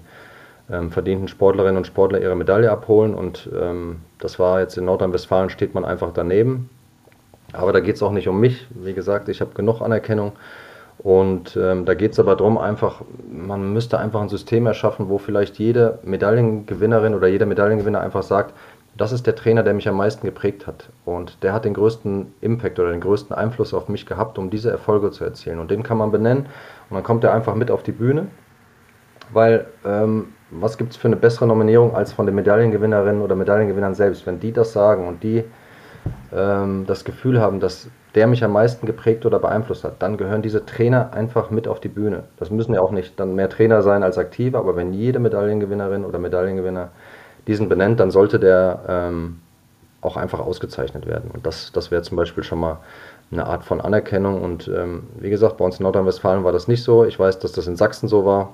ähm, 0.71 0.89
verdienten 0.89 1.27
Sportlerinnen 1.27 1.77
und 1.77 1.85
Sportler 1.85 2.19
ihre 2.19 2.35
Medaille 2.35 2.71
abholen. 2.71 3.13
Und 3.13 3.47
ähm, 3.55 3.97
das 4.17 4.39
war 4.39 4.59
jetzt 4.61 4.75
in 4.75 4.85
Nordrhein-Westfalen, 4.85 5.51
steht 5.51 5.75
man 5.75 5.85
einfach 5.85 6.11
daneben. 6.13 6.71
Aber 7.55 7.73
da 7.73 7.79
geht 7.79 7.95
es 7.95 8.03
auch 8.03 8.11
nicht 8.11 8.27
um 8.27 8.39
mich. 8.39 8.67
Wie 8.69 8.93
gesagt, 8.93 9.29
ich 9.29 9.41
habe 9.41 9.53
genug 9.53 9.81
Anerkennung. 9.81 10.33
Und 10.97 11.57
ähm, 11.57 11.85
da 11.85 11.93
geht 11.93 12.13
es 12.13 12.19
aber 12.19 12.35
darum, 12.35 12.57
einfach, 12.57 13.01
man 13.29 13.73
müsste 13.73 13.99
einfach 13.99 14.21
ein 14.21 14.29
System 14.29 14.65
erschaffen, 14.65 15.09
wo 15.09 15.17
vielleicht 15.17 15.59
jede 15.59 15.99
Medaillengewinnerin 16.03 17.13
oder 17.13 17.27
jeder 17.27 17.45
Medaillengewinner 17.45 17.99
einfach 17.99 18.23
sagt, 18.23 18.53
das 18.97 19.11
ist 19.11 19.27
der 19.27 19.35
Trainer, 19.35 19.61
der 19.63 19.73
mich 19.73 19.89
am 19.89 19.97
meisten 19.97 20.25
geprägt 20.25 20.67
hat. 20.67 20.89
Und 21.03 21.43
der 21.43 21.51
hat 21.53 21.65
den 21.65 21.73
größten 21.73 22.33
Impact 22.39 22.79
oder 22.79 22.91
den 22.91 23.01
größten 23.01 23.35
Einfluss 23.35 23.73
auf 23.73 23.89
mich 23.89 24.05
gehabt, 24.05 24.37
um 24.37 24.49
diese 24.49 24.71
Erfolge 24.71 25.11
zu 25.11 25.25
erzielen. 25.25 25.59
Und 25.59 25.69
den 25.69 25.83
kann 25.83 25.97
man 25.97 26.11
benennen 26.11 26.45
und 26.89 26.95
dann 26.95 27.03
kommt 27.03 27.23
er 27.25 27.33
einfach 27.33 27.55
mit 27.55 27.71
auf 27.71 27.83
die 27.83 27.91
Bühne. 27.91 28.27
Weil 29.33 29.65
ähm, 29.85 30.29
was 30.49 30.77
gibt 30.77 30.91
es 30.91 30.97
für 30.97 31.07
eine 31.07 31.17
bessere 31.17 31.47
Nominierung 31.47 31.95
als 31.95 32.13
von 32.13 32.25
den 32.25 32.35
Medaillengewinnerinnen 32.35 33.21
oder 33.21 33.35
Medaillengewinnern 33.35 33.95
selbst? 33.95 34.25
Wenn 34.25 34.39
die 34.39 34.53
das 34.53 34.71
sagen 34.71 35.07
und 35.07 35.23
die 35.23 35.43
ähm, 36.33 36.85
das 36.87 37.03
Gefühl 37.05 37.39
haben, 37.39 37.59
dass 37.59 37.89
der 38.15 38.27
mich 38.27 38.43
am 38.43 38.53
meisten 38.53 38.85
geprägt 38.85 39.25
oder 39.25 39.39
beeinflusst 39.39 39.83
hat, 39.83 40.01
dann 40.01 40.17
gehören 40.17 40.41
diese 40.41 40.65
Trainer 40.65 41.11
einfach 41.13 41.49
mit 41.49 41.67
auf 41.67 41.81
die 41.81 41.89
Bühne. 41.89 42.23
Das 42.37 42.49
müssen 42.49 42.73
ja 42.73 42.81
auch 42.81 42.91
nicht 42.91 43.19
dann 43.19 43.35
mehr 43.35 43.49
Trainer 43.49 43.81
sein 43.81 44.03
als 44.03 44.17
Aktive, 44.17 44.57
aber 44.57 44.75
wenn 44.75 44.93
jede 44.93 45.19
Medaillengewinnerin 45.19 46.05
oder 46.05 46.17
Medaillengewinner 46.17 46.89
diesen 47.47 47.67
benennt, 47.67 47.99
dann 47.99 48.11
sollte 48.11 48.39
der 48.39 48.79
ähm, 48.87 49.39
auch 50.01 50.17
einfach 50.17 50.39
ausgezeichnet 50.39 51.07
werden. 51.07 51.29
Und 51.31 51.45
das, 51.45 51.71
das 51.71 51.91
wäre 51.91 52.03
zum 52.03 52.15
Beispiel 52.15 52.43
schon 52.43 52.59
mal 52.59 52.77
eine 53.31 53.45
Art 53.45 53.63
von 53.63 53.81
Anerkennung. 53.81 54.41
Und 54.41 54.67
ähm, 54.67 55.07
wie 55.19 55.29
gesagt, 55.29 55.57
bei 55.57 55.65
uns 55.65 55.79
in 55.79 55.83
Nordrhein-Westfalen 55.83 56.43
war 56.43 56.51
das 56.51 56.67
nicht 56.67 56.83
so. 56.83 57.03
Ich 57.05 57.19
weiß, 57.19 57.39
dass 57.39 57.51
das 57.51 57.67
in 57.67 57.75
Sachsen 57.75 58.07
so 58.07 58.25
war 58.25 58.53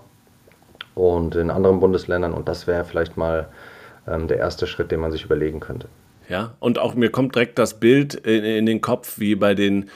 und 0.95 1.35
in 1.35 1.51
anderen 1.51 1.79
Bundesländern. 1.79 2.33
Und 2.33 2.47
das 2.47 2.67
wäre 2.67 2.85
vielleicht 2.85 3.17
mal 3.17 3.47
ähm, 4.07 4.27
der 4.27 4.37
erste 4.37 4.65
Schritt, 4.65 4.91
den 4.91 5.01
man 5.01 5.11
sich 5.11 5.25
überlegen 5.25 5.59
könnte. 5.59 5.87
Ja, 6.31 6.55
und 6.61 6.79
auch 6.79 6.95
mir 6.95 7.09
kommt 7.09 7.35
direkt 7.35 7.59
das 7.59 7.81
Bild 7.81 8.13
in, 8.13 8.45
in 8.45 8.65
den 8.65 8.79
Kopf, 8.79 9.19
wie 9.19 9.35
bei 9.35 9.53
den 9.53 9.89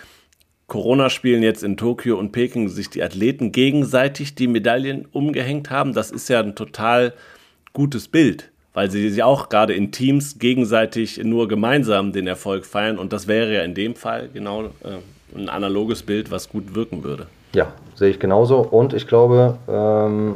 Corona-Spielen 0.68 1.42
jetzt 1.42 1.64
in 1.64 1.78
Tokio 1.78 2.20
und 2.20 2.34
Peking 2.34 2.68
sich 2.68 2.90
die 2.90 3.02
Athleten 3.02 3.54
gegenseitig 3.54 4.36
die 4.36 4.50
Medaillen 4.50 5.08
umgehängt 5.14 5.70
haben. 5.70 5.94
Das 5.94 6.12
ist 6.12 6.28
ja 6.28 6.42
ein 6.42 6.54
total 6.54 7.14
gutes 7.72 8.10
Bild, 8.10 8.52
weil 8.74 8.92
sie 8.92 9.10
sich 9.10 9.24
auch 9.24 9.48
gerade 9.48 9.74
in 9.74 9.94
Teams 9.94 10.38
gegenseitig 10.38 11.24
nur 11.24 11.48
gemeinsam 11.48 12.12
den 12.12 12.28
Erfolg 12.28 12.66
feiern. 12.66 13.00
Und 13.00 13.14
das 13.14 13.30
wäre 13.30 13.54
ja 13.54 13.62
in 13.62 13.74
dem 13.74 13.96
Fall 13.96 14.30
genau 14.34 14.66
äh, 14.84 15.38
ein 15.38 15.48
analoges 15.48 16.04
Bild, 16.04 16.32
was 16.32 16.50
gut 16.50 16.76
wirken 16.76 17.06
würde. 17.06 17.28
Ja, 17.54 17.72
sehe 17.94 18.10
ich 18.10 18.20
genauso. 18.20 18.58
Und 18.58 18.94
ich 18.94 19.08
glaube, 19.08 19.58
ähm, 19.70 20.36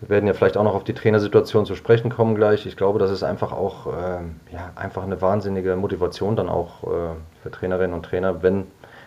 wir 0.00 0.10
werden 0.10 0.26
ja 0.26 0.34
vielleicht 0.34 0.56
auch 0.56 0.64
noch 0.64 0.74
auf 0.74 0.84
die 0.84 0.92
Trainersituation 0.92 1.64
zu 1.64 1.74
sprechen 1.74 2.10
kommen 2.10 2.34
gleich. 2.34 2.66
Ich 2.66 2.76
glaube, 2.76 2.98
das 2.98 3.10
ist 3.10 3.22
einfach 3.22 3.52
auch 3.52 3.86
äh, 3.86 4.20
ja, 4.52 4.70
einfach 4.74 5.02
eine 5.02 5.20
wahnsinnige 5.22 5.74
Motivation 5.76 6.36
dann 6.36 6.48
auch 6.48 6.84
äh, 6.84 7.14
für 7.42 7.50
Trainerinnen 7.50 7.94
und 7.94 8.04
Trainer, 8.04 8.42
wenn 8.42 8.66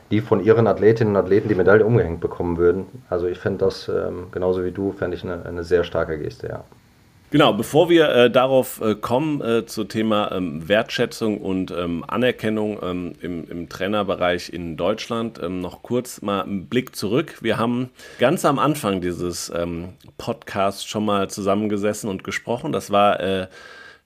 die 0.09 0.21
von 0.21 0.43
ihren 0.43 0.65
Athletinnen 0.65 1.15
und 1.15 1.21
Athleten 1.21 1.47
die 1.49 1.55
Medaille 1.55 1.85
umgehängt 1.85 2.21
bekommen 2.21 2.57
würden. 2.57 2.87
Also 3.09 3.27
ich 3.27 3.37
fände 3.37 3.59
das 3.65 3.87
ähm, 3.87 4.27
genauso 4.31 4.65
wie 4.65 4.71
du, 4.71 4.91
fände 4.91 5.15
ich 5.15 5.23
eine, 5.23 5.45
eine 5.45 5.63
sehr 5.63 5.83
starke 5.83 6.17
Geste, 6.17 6.47
ja. 6.47 6.63
Genau, 7.31 7.53
bevor 7.53 7.89
wir 7.89 8.09
äh, 8.09 8.31
darauf 8.31 8.81
äh, 8.81 8.95
kommen, 8.95 9.39
äh, 9.41 9.65
zu 9.67 9.83
Thema 9.83 10.31
ähm, 10.31 10.67
Wertschätzung 10.67 11.39
und 11.39 11.69
ähm, 11.69 12.03
Anerkennung 12.07 12.79
ähm, 12.81 13.13
im, 13.21 13.47
im, 13.47 13.69
Trainerbereich 13.69 14.51
in 14.51 14.77
Deutschland, 14.77 15.39
ähm, 15.41 15.59
noch 15.59 15.83
kurz 15.83 16.23
mal 16.23 16.41
einen 16.41 16.65
Blick 16.65 16.95
zurück. 16.95 17.37
Wir 17.41 17.59
haben 17.59 17.91
ganz 18.17 18.45
am 18.45 18.57
Anfang 18.57 19.01
dieses 19.01 19.51
ähm, 19.55 19.89
Podcasts 20.17 20.83
schon 20.85 21.05
mal 21.05 21.29
zusammengesessen 21.29 22.09
und 22.09 22.23
gesprochen. 22.23 22.71
Das 22.71 22.89
war 22.89 23.19
äh, 23.19 23.47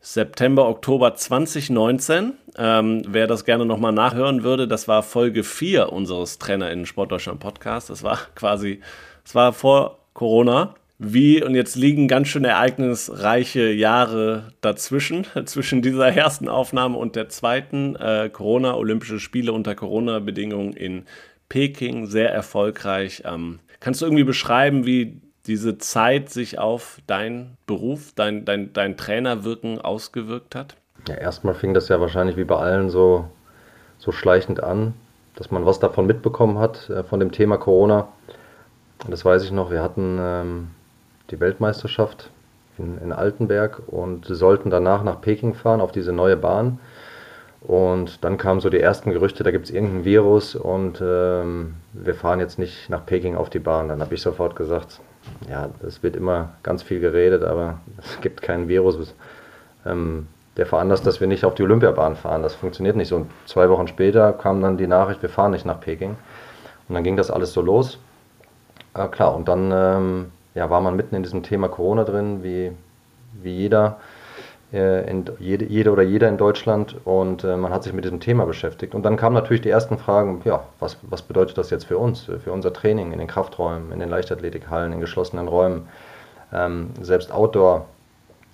September, 0.02 0.68
Oktober 0.68 1.16
2019. 1.16 2.34
Ähm, 2.58 3.04
wer 3.08 3.28
das 3.28 3.46
gerne 3.46 3.66
nochmal 3.66 3.94
nachhören 3.94 4.44
würde, 4.44 4.68
das 4.68 4.90
war 4.90 5.02
Folge 5.02 5.46
4 5.46 5.94
unseres 5.94 6.40
Trainer 6.40 6.72
in 6.72 6.86
Sportdeutschland 6.86 7.40
Podcasts. 7.40 7.88
Das 7.88 8.04
war 8.04 8.20
quasi, 8.36 8.82
das 9.24 9.34
war 9.34 9.54
vor 9.54 10.00
Corona 10.14 10.76
wie, 11.00 11.44
und 11.44 11.56
jetzt 11.56 11.76
liegen 11.76 12.08
ganz 12.08 12.28
schön 12.28 12.46
ereignisreiche 12.46 13.72
Jahre 13.72 14.54
dazwischen, 14.62 15.26
zwischen 15.46 15.82
dieser 15.82 16.10
ersten 16.10 16.48
Aufnahme 16.50 16.98
und 16.98 17.16
der 17.16 17.30
zweiten. 17.30 17.96
Äh, 17.96 18.30
Corona, 18.32 18.76
Olympische 18.76 19.20
Spiele 19.20 19.54
unter 19.54 19.76
Corona-Bedingungen 19.76 20.74
in 20.74 21.06
Peking, 21.50 22.06
sehr 22.06 22.32
erfolgreich. 22.32 23.24
Ähm, 23.26 23.60
kannst 23.80 24.02
du 24.02 24.06
irgendwie 24.06 24.24
beschreiben, 24.24 24.86
wie 24.86 25.22
diese 25.46 25.78
Zeit 25.78 26.30
sich 26.30 26.58
auf 26.58 27.00
deinen 27.06 27.58
Beruf, 27.66 28.14
dein, 28.16 28.46
dein, 28.46 28.72
dein 28.74 28.96
Trainerwirken 28.96 29.82
ausgewirkt 29.82 30.56
hat? 30.56 30.76
Ja, 31.08 31.16
erstmal 31.16 31.54
fing 31.54 31.74
das 31.74 31.90
ja 31.90 32.00
wahrscheinlich 32.00 32.38
wie 32.38 32.46
bei 32.46 32.56
allen 32.56 32.90
so, 32.90 33.28
so 33.98 34.12
schleichend 34.12 34.64
an, 34.64 34.94
dass 35.36 35.52
man 35.52 35.66
was 35.66 35.80
davon 35.80 36.06
mitbekommen 36.06 36.60
hat, 36.60 36.90
äh, 36.90 37.04
von 37.04 37.20
dem 37.20 37.32
Thema 37.32 37.58
Corona. 37.58 38.08
Das 39.10 39.26
weiß 39.26 39.44
ich 39.44 39.52
noch, 39.52 39.70
wir 39.70 39.84
hatten 39.84 40.18
ähm, 40.22 40.68
die 41.32 41.40
Weltmeisterschaft 41.40 42.30
in, 42.78 42.98
in 43.00 43.12
Altenberg 43.12 43.82
und 43.88 44.26
sollten 44.26 44.70
danach 44.70 45.04
nach 45.04 45.22
Peking 45.22 45.54
fahren 45.54 45.82
auf 45.82 45.92
diese 45.92 46.14
neue 46.14 46.38
Bahn. 46.38 46.80
Und 47.62 48.26
dann 48.26 48.38
kamen 48.38 48.60
so 48.60 48.70
die 48.70 48.80
ersten 48.80 49.12
Gerüchte, 49.12 49.44
da 49.44 49.52
gibt 49.52 49.66
es 49.66 49.72
irgendein 49.72 50.04
Virus 50.04 50.54
und 50.54 51.02
ähm, 51.02 51.76
wir 51.94 52.14
fahren 52.14 52.42
jetzt 52.42 52.60
nicht 52.60 52.90
nach 52.90 53.06
Peking 53.06 53.36
auf 53.38 53.50
die 53.50 53.60
Bahn. 53.60 53.88
Dann 53.88 54.02
habe 54.02 54.14
ich 54.16 54.22
sofort 54.22 54.58
gesagt, 54.58 55.00
ja, 55.50 55.70
es 55.88 56.04
wird 56.04 56.18
immer 56.18 56.56
ganz 56.62 56.84
viel 56.84 57.00
geredet, 57.00 57.44
aber 57.44 57.80
es 57.98 58.20
gibt 58.20 58.42
keinen 58.42 58.68
Virus, 58.68 59.16
ähm, 59.86 60.28
der 60.58 60.66
veranlasst, 60.66 61.08
dass 61.08 61.22
wir 61.22 61.28
nicht 61.28 61.46
auf 61.46 61.56
die 61.56 61.64
Olympiabahn 61.64 62.18
fahren. 62.18 62.44
Das 62.44 62.54
funktioniert 62.54 62.98
nicht 62.98 63.08
so. 63.08 63.16
Und 63.16 63.32
zwei 63.46 63.70
Wochen 63.70 63.88
später 63.88 64.34
kam 64.34 64.62
dann 64.62 64.78
die 64.78 64.86
Nachricht, 64.86 65.22
wir 65.22 65.30
fahren 65.30 65.52
nicht 65.52 65.66
nach 65.66 65.80
Peking. 65.80 66.18
Und 66.90 66.96
dann 66.96 67.04
ging 67.04 67.16
das 67.16 67.32
alles 67.32 67.54
so 67.54 67.62
los. 67.62 67.98
Äh, 68.94 69.08
klar, 69.08 69.34
und 69.34 69.48
dann 69.48 69.72
ähm, 69.74 70.32
ja, 70.56 70.70
war 70.70 70.82
man 70.82 70.96
mitten 70.96 71.16
in 71.16 71.24
diesem 71.24 71.44
Thema 71.44 71.68
Corona 71.68 72.04
drin, 72.04 72.44
wie, 72.44 72.72
wie 73.42 73.56
jeder, 73.56 73.98
äh, 74.72 75.10
in, 75.10 75.26
jede, 75.40 75.66
jede 75.66 75.92
oder 75.92 76.04
jeder 76.04 76.30
in 76.30 76.38
Deutschland. 76.38 76.96
Und 77.06 77.44
äh, 77.44 77.58
man 77.58 77.72
hat 77.72 77.84
sich 77.84 77.94
mit 77.94 78.06
diesem 78.06 78.20
Thema 78.20 78.46
beschäftigt. 78.46 78.94
Und 78.94 79.04
dann 79.04 79.18
kamen 79.18 79.34
natürlich 79.34 79.62
die 79.62 79.70
ersten 79.70 79.98
Fragen, 79.98 80.42
ja, 80.46 80.64
was, 80.80 80.98
was 81.04 81.22
bedeutet 81.22 81.58
das 81.58 81.70
jetzt 81.70 81.86
für 81.86 81.98
uns, 81.98 82.30
für 82.44 82.52
unser 82.52 82.74
Training 82.74 83.12
in 83.12 83.20
den 83.20 83.28
Krafträumen, 83.28 83.92
in 83.92 84.00
den 84.00 84.10
Leichtathletikhallen, 84.10 84.94
in 84.94 85.00
geschlossenen 85.00 85.48
Räumen, 85.48 85.88
ähm, 86.54 86.92
selbst 87.02 87.32
Outdoor. 87.32 87.86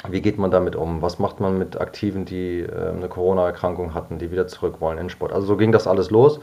Wie 0.08 0.22
geht 0.22 0.38
man 0.38 0.50
damit 0.50 0.77
um? 0.77 1.01
Was 1.01 1.20
macht 1.20 1.41
man 1.41 1.58
mit 1.58 1.82
Aktiven, 1.82 2.24
die 2.24 2.62
äh, 2.62 2.89
eine 2.96 3.10
Corona-Erkrankung 3.10 3.94
hatten, 3.94 4.18
die 4.18 4.32
wieder 4.32 4.48
zurück 4.48 4.79
wollen 4.79 4.98
in 4.98 5.10
Sport? 5.10 5.34
Also 5.34 5.48
so 5.48 5.58
ging 5.58 5.74
das 5.74 5.88
alles 5.88 6.10
los. 6.10 6.39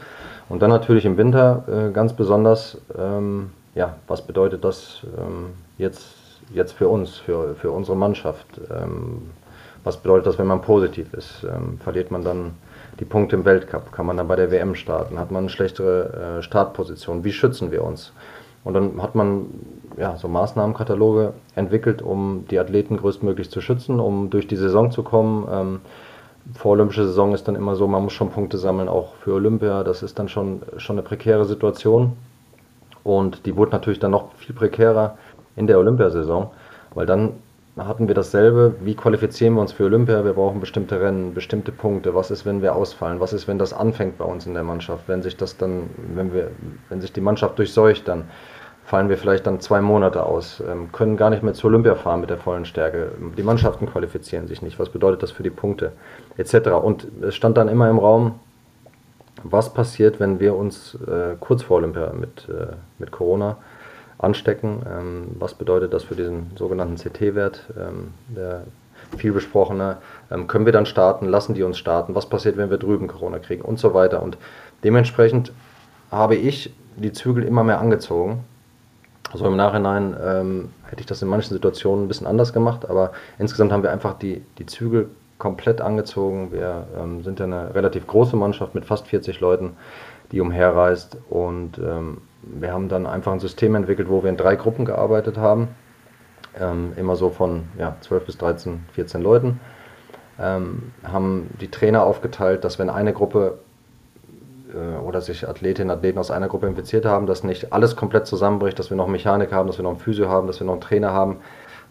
Und 0.47 0.61
dann 0.61 0.69
natürlich 0.69 1.05
im 1.05 1.17
Winter 1.17 1.63
äh, 1.67 1.91
ganz 1.91 2.13
besonders 2.13 2.79
ähm, 2.95 3.49
ja, 3.77 3.95
was 4.07 4.23
bedeutet 4.23 4.63
das 4.63 5.01
ähm, 5.17 5.51
jetzt, 5.77 6.15
jetzt 6.51 6.73
für 6.73 6.87
uns, 6.87 7.17
für, 7.17 7.55
für 7.55 7.71
unsere 7.71 7.95
Mannschaft? 7.95 8.47
Ähm, 8.71 9.29
was 9.83 9.97
bedeutet 9.97 10.25
das, 10.25 10.39
wenn 10.39 10.47
man 10.47 10.61
positiv 10.61 11.13
ist? 11.13 11.43
Ähm, 11.43 11.77
verliert 11.77 12.09
man 12.09 12.23
dann 12.23 12.55
die 12.99 13.05
Punkte 13.05 13.35
im 13.35 13.45
Weltcup? 13.45 13.91
Kann 13.91 14.07
man 14.07 14.17
dann 14.17 14.27
bei 14.27 14.35
der 14.35 14.51
WM 14.51 14.73
starten? 14.73 15.19
Hat 15.19 15.31
man 15.31 15.43
eine 15.43 15.49
schlechtere 15.49 16.39
äh, 16.39 16.41
Startposition? 16.41 17.23
Wie 17.23 17.31
schützen 17.31 17.71
wir 17.71 17.83
uns? 17.83 18.11
Und 18.63 18.73
dann 18.73 19.01
hat 19.01 19.13
man 19.13 19.45
ja, 19.95 20.17
so 20.17 20.27
Maßnahmenkataloge 20.27 21.33
entwickelt, 21.55 22.01
um 22.01 22.45
die 22.49 22.59
Athleten 22.59 22.97
größtmöglich 22.97 23.51
zu 23.51 23.61
schützen, 23.61 23.99
um 23.99 24.29
durch 24.31 24.47
die 24.47 24.57
Saison 24.57 24.91
zu 24.91 25.03
kommen. 25.03 25.47
Ähm, 25.49 25.79
vorolympische 26.55 27.05
Saison 27.05 27.33
ist 27.33 27.47
dann 27.47 27.55
immer 27.55 27.75
so, 27.75 27.87
man 27.87 28.03
muss 28.03 28.13
schon 28.13 28.31
Punkte 28.31 28.57
sammeln, 28.57 28.89
auch 28.89 29.13
für 29.17 29.33
Olympia. 29.33 29.83
Das 29.83 30.01
ist 30.01 30.17
dann 30.17 30.27
schon, 30.27 30.63
schon 30.77 30.95
eine 30.95 31.03
prekäre 31.03 31.45
Situation. 31.45 32.17
Und 33.07 33.45
die 33.45 33.55
wurde 33.55 33.71
natürlich 33.71 33.99
dann 33.99 34.11
noch 34.11 34.33
viel 34.33 34.53
prekärer 34.53 35.17
in 35.55 35.65
der 35.65 35.79
Olympiasaison, 35.79 36.49
weil 36.93 37.05
dann 37.05 37.35
hatten 37.77 38.09
wir 38.09 38.15
dasselbe, 38.15 38.75
wie 38.81 38.95
qualifizieren 38.95 39.53
wir 39.53 39.61
uns 39.61 39.71
für 39.71 39.85
Olympia? 39.85 40.25
Wir 40.25 40.33
brauchen 40.33 40.59
bestimmte 40.59 40.99
Rennen, 40.99 41.33
bestimmte 41.33 41.71
Punkte. 41.71 42.13
Was 42.15 42.31
ist, 42.31 42.45
wenn 42.45 42.61
wir 42.61 42.75
ausfallen? 42.75 43.21
Was 43.21 43.31
ist, 43.31 43.47
wenn 43.47 43.59
das 43.59 43.71
anfängt 43.71 44.17
bei 44.17 44.25
uns 44.25 44.45
in 44.45 44.55
der 44.55 44.63
Mannschaft? 44.63 45.07
Wenn 45.07 45.21
sich 45.21 45.37
das 45.37 45.55
dann, 45.55 45.89
wenn 46.15 46.33
wir, 46.33 46.51
wenn 46.89 46.99
sich 46.99 47.13
die 47.13 47.21
Mannschaft 47.21 47.57
durchseucht, 47.57 48.09
dann 48.09 48.25
fallen 48.83 49.07
wir 49.07 49.17
vielleicht 49.17 49.47
dann 49.47 49.61
zwei 49.61 49.79
Monate 49.79 50.25
aus, 50.25 50.61
ähm, 50.69 50.91
können 50.91 51.15
gar 51.15 51.29
nicht 51.29 51.43
mehr 51.43 51.53
zur 51.53 51.69
Olympia 51.69 51.95
fahren 51.95 52.19
mit 52.19 52.29
der 52.29 52.37
vollen 52.37 52.65
Stärke. 52.65 53.13
Die 53.37 53.43
Mannschaften 53.43 53.85
qualifizieren 53.85 54.47
sich 54.47 54.61
nicht. 54.61 54.79
Was 54.79 54.89
bedeutet 54.89 55.23
das 55.23 55.31
für 55.31 55.43
die 55.43 55.49
Punkte? 55.49 55.93
Etc. 56.35 56.55
Und 56.71 57.07
es 57.21 57.35
stand 57.35 57.55
dann 57.55 57.69
immer 57.69 57.89
im 57.89 57.99
Raum, 57.99 58.39
was 59.43 59.73
passiert, 59.73 60.19
wenn 60.19 60.39
wir 60.39 60.55
uns 60.55 60.95
äh, 60.95 61.35
kurz 61.39 61.63
vor 61.63 61.77
Olympia 61.77 62.13
mit, 62.13 62.47
äh, 62.49 62.73
mit 62.99 63.11
Corona 63.11 63.57
anstecken. 64.17 64.81
Ähm, 64.89 65.27
was 65.39 65.53
bedeutet 65.53 65.93
das 65.93 66.03
für 66.03 66.15
diesen 66.15 66.51
sogenannten 66.55 66.95
CT-Wert, 66.95 67.63
ähm, 67.79 68.13
der 68.27 68.63
viel 69.17 69.31
besprochene? 69.31 69.97
Ähm, 70.31 70.47
können 70.47 70.65
wir 70.65 70.73
dann 70.73 70.85
starten? 70.85 71.27
Lassen 71.27 71.53
die 71.53 71.63
uns 71.63 71.77
starten? 71.77 72.15
Was 72.15 72.27
passiert, 72.27 72.57
wenn 72.57 72.69
wir 72.69 72.77
drüben 72.77 73.07
Corona 73.07 73.39
kriegen? 73.39 73.61
Und 73.61 73.79
so 73.79 73.93
weiter. 73.93 74.21
Und 74.23 74.37
dementsprechend 74.83 75.51
habe 76.11 76.35
ich 76.35 76.73
die 76.95 77.11
Zügel 77.11 77.43
immer 77.43 77.63
mehr 77.63 77.79
angezogen. 77.79 78.43
Also 79.31 79.45
im 79.45 79.57
Nachhinein 79.57 80.15
ähm, 80.23 80.69
hätte 80.85 81.01
ich 81.01 81.05
das 81.05 81.21
in 81.21 81.27
manchen 81.27 81.53
Situationen 81.53 82.05
ein 82.05 82.07
bisschen 82.07 82.27
anders 82.27 82.53
gemacht, 82.53 82.89
aber 82.89 83.11
insgesamt 83.37 83.73
haben 83.73 83.83
wir 83.83 83.91
einfach 83.91 84.17
die, 84.17 84.41
die 84.57 84.65
Zügel 84.65 85.09
komplett 85.37 85.81
angezogen. 85.81 86.51
Wir 86.51 86.87
ähm, 86.97 87.23
sind 87.23 87.39
ja 87.39 87.45
eine 87.45 87.75
relativ 87.75 88.07
große 88.07 88.35
Mannschaft 88.35 88.75
mit 88.75 88.85
fast 88.85 89.07
40 89.07 89.39
Leuten, 89.39 89.77
die 90.31 90.41
umherreist. 90.41 91.17
Und 91.29 91.77
ähm, 91.77 92.21
wir 92.41 92.73
haben 92.73 92.89
dann 92.89 93.05
einfach 93.05 93.31
ein 93.31 93.39
System 93.39 93.75
entwickelt, 93.75 94.09
wo 94.09 94.23
wir 94.23 94.29
in 94.29 94.37
drei 94.37 94.55
Gruppen 94.55 94.85
gearbeitet 94.85 95.37
haben. 95.37 95.69
Ähm, 96.59 96.93
immer 96.97 97.15
so 97.15 97.29
von 97.29 97.65
ja, 97.77 97.95
12 98.01 98.25
bis 98.25 98.37
13, 98.37 98.85
14 98.93 99.21
Leuten. 99.21 99.59
Ähm, 100.39 100.91
haben 101.03 101.49
die 101.61 101.69
Trainer 101.69 102.03
aufgeteilt, 102.03 102.63
dass 102.63 102.79
wenn 102.79 102.89
eine 102.89 103.13
Gruppe 103.13 103.59
äh, 104.73 104.97
oder 104.99 105.21
sich 105.21 105.47
Athletinnen 105.47 105.91
und 105.91 105.97
Athleten 105.97 106.19
aus 106.19 106.31
einer 106.31 106.47
Gruppe 106.47 106.67
infiziert 106.67 107.05
haben, 107.05 107.27
dass 107.27 107.43
nicht 107.43 107.73
alles 107.73 107.95
komplett 107.95 108.27
zusammenbricht, 108.27 108.77
dass 108.77 108.89
wir 108.89 108.97
noch 108.97 109.05
einen 109.05 109.13
Mechaniker 109.13 109.55
haben, 109.55 109.67
dass 109.67 109.77
wir 109.77 109.83
noch 109.83 109.91
einen 109.91 109.99
Physio 109.99 110.29
haben, 110.29 110.47
dass 110.47 110.59
wir 110.59 110.65
noch 110.65 110.73
einen 110.73 110.81
Trainer 110.81 111.11
haben, 111.11 111.37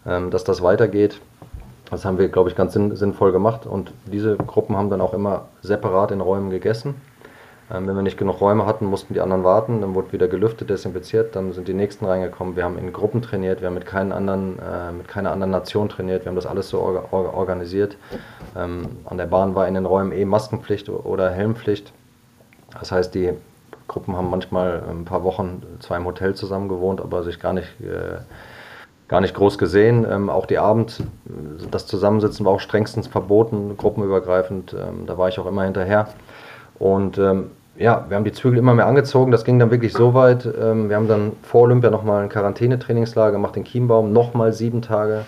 ähm, 0.05 0.31
dass 0.31 0.43
das 0.43 0.61
weitergeht 0.61 1.19
das 1.89 2.05
haben 2.05 2.17
wir, 2.17 2.27
glaube 2.29 2.49
ich, 2.49 2.55
ganz 2.55 2.73
sinn 2.73 2.95
sinnvoll 2.95 3.31
gemacht. 3.31 3.65
Und 3.65 3.93
diese 4.05 4.35
Gruppen 4.35 4.75
haben 4.75 4.89
dann 4.89 5.01
auch 5.01 5.13
immer 5.13 5.45
separat 5.61 6.11
in 6.11 6.21
Räumen 6.21 6.49
gegessen. 6.49 6.95
Ähm, 7.71 7.87
wenn 7.87 7.95
wir 7.95 8.01
nicht 8.01 8.17
genug 8.17 8.41
Räume 8.41 8.65
hatten, 8.65 8.85
mussten 8.85 9.13
die 9.13 9.21
anderen 9.21 9.43
warten. 9.43 9.81
Dann 9.81 9.95
wurde 9.95 10.11
wieder 10.11 10.27
gelüftet, 10.27 10.69
desinfiziert. 10.69 11.35
Dann 11.35 11.53
sind 11.53 11.67
die 11.67 11.73
nächsten 11.73 12.05
reingekommen. 12.05 12.55
Wir 12.55 12.63
haben 12.63 12.77
in 12.77 12.91
Gruppen 12.93 13.21
trainiert. 13.21 13.61
Wir 13.61 13.67
haben 13.67 13.75
mit, 13.75 13.85
keinen 13.85 14.11
anderen, 14.11 14.59
äh, 14.59 14.91
mit 14.91 15.07
keiner 15.07 15.31
anderen 15.31 15.51
Nation 15.51 15.89
trainiert. 15.89 16.25
Wir 16.25 16.29
haben 16.29 16.35
das 16.35 16.45
alles 16.45 16.69
so 16.69 16.79
or 16.79 17.05
or 17.11 17.33
organisiert. 17.33 17.97
Ähm, 18.55 18.87
an 19.05 19.17
der 19.17 19.27
Bahn 19.27 19.55
war 19.55 19.67
in 19.67 19.73
den 19.73 19.85
Räumen 19.85 20.11
eh 20.11 20.25
Maskenpflicht 20.25 20.89
oder 20.89 21.29
Helmpflicht. 21.29 21.91
Das 22.79 22.91
heißt, 22.91 23.15
die 23.15 23.33
Gruppen 23.87 24.17
haben 24.17 24.29
manchmal 24.29 24.83
ein 24.89 25.05
paar 25.05 25.23
Wochen 25.23 25.63
zwar 25.79 25.97
im 25.97 26.05
Hotel 26.05 26.35
zusammen 26.35 26.67
gewohnt, 26.67 27.01
aber 27.01 27.23
sich 27.23 27.39
gar 27.39 27.53
nicht 27.53 27.67
äh, 27.81 28.19
gar 29.07 29.21
nicht 29.21 29.33
groß 29.33 29.57
gesehen. 29.57 30.05
Ähm, 30.09 30.29
auch 30.29 30.45
die 30.45 30.57
Abend, 30.57 31.03
das 31.71 31.87
Zusammensitzen 31.87 32.45
war 32.45 32.53
auch 32.53 32.59
strengstens 32.59 33.07
verboten, 33.07 33.77
gruppenübergreifend. 33.77 34.73
Ähm, 34.73 35.05
da 35.05 35.17
war 35.17 35.29
ich 35.29 35.39
auch 35.39 35.45
immer 35.45 35.63
hinterher. 35.63 36.07
Und 36.79 37.17
ähm, 37.17 37.51
ja, 37.77 38.05
wir 38.07 38.17
haben 38.17 38.23
die 38.23 38.33
Zügel 38.33 38.57
immer 38.57 38.73
mehr 38.73 38.87
angezogen. 38.87 39.31
Das 39.31 39.45
ging 39.45 39.59
dann 39.59 39.71
wirklich 39.71 39.93
so 39.93 40.13
weit. 40.13 40.45
Ähm, 40.45 40.89
wir 40.89 40.95
haben 40.95 41.07
dann 41.07 41.33
vor 41.43 41.61
Olympia 41.61 41.89
nochmal 41.89 42.23
ein 42.23 42.29
Quarantänetrainingslager 42.29 43.31
gemacht 43.31 43.55
in 43.55 43.63
Chiembaum, 43.63 44.11
nochmal 44.11 44.53
sieben 44.53 44.81
Tage. 44.81 45.25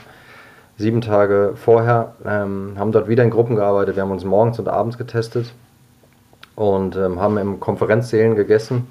Sieben 0.78 1.02
Tage 1.02 1.54
vorher 1.56 2.14
ähm, 2.26 2.76
haben 2.78 2.92
dort 2.92 3.10
wieder 3.10 3.24
in 3.24 3.30
Gruppen 3.30 3.56
gearbeitet. 3.58 3.96
Wir 3.96 4.04
haben 4.04 4.12
uns 4.12 4.24
morgens 4.24 4.60
und 4.60 4.70
abends 4.70 4.98
getestet 4.98 5.54
und 6.56 6.96
ähm, 6.96 7.20
haben 7.20 7.38
im 7.38 7.60
Konferenzsälen 7.60 8.36
gegessen. 8.36 8.88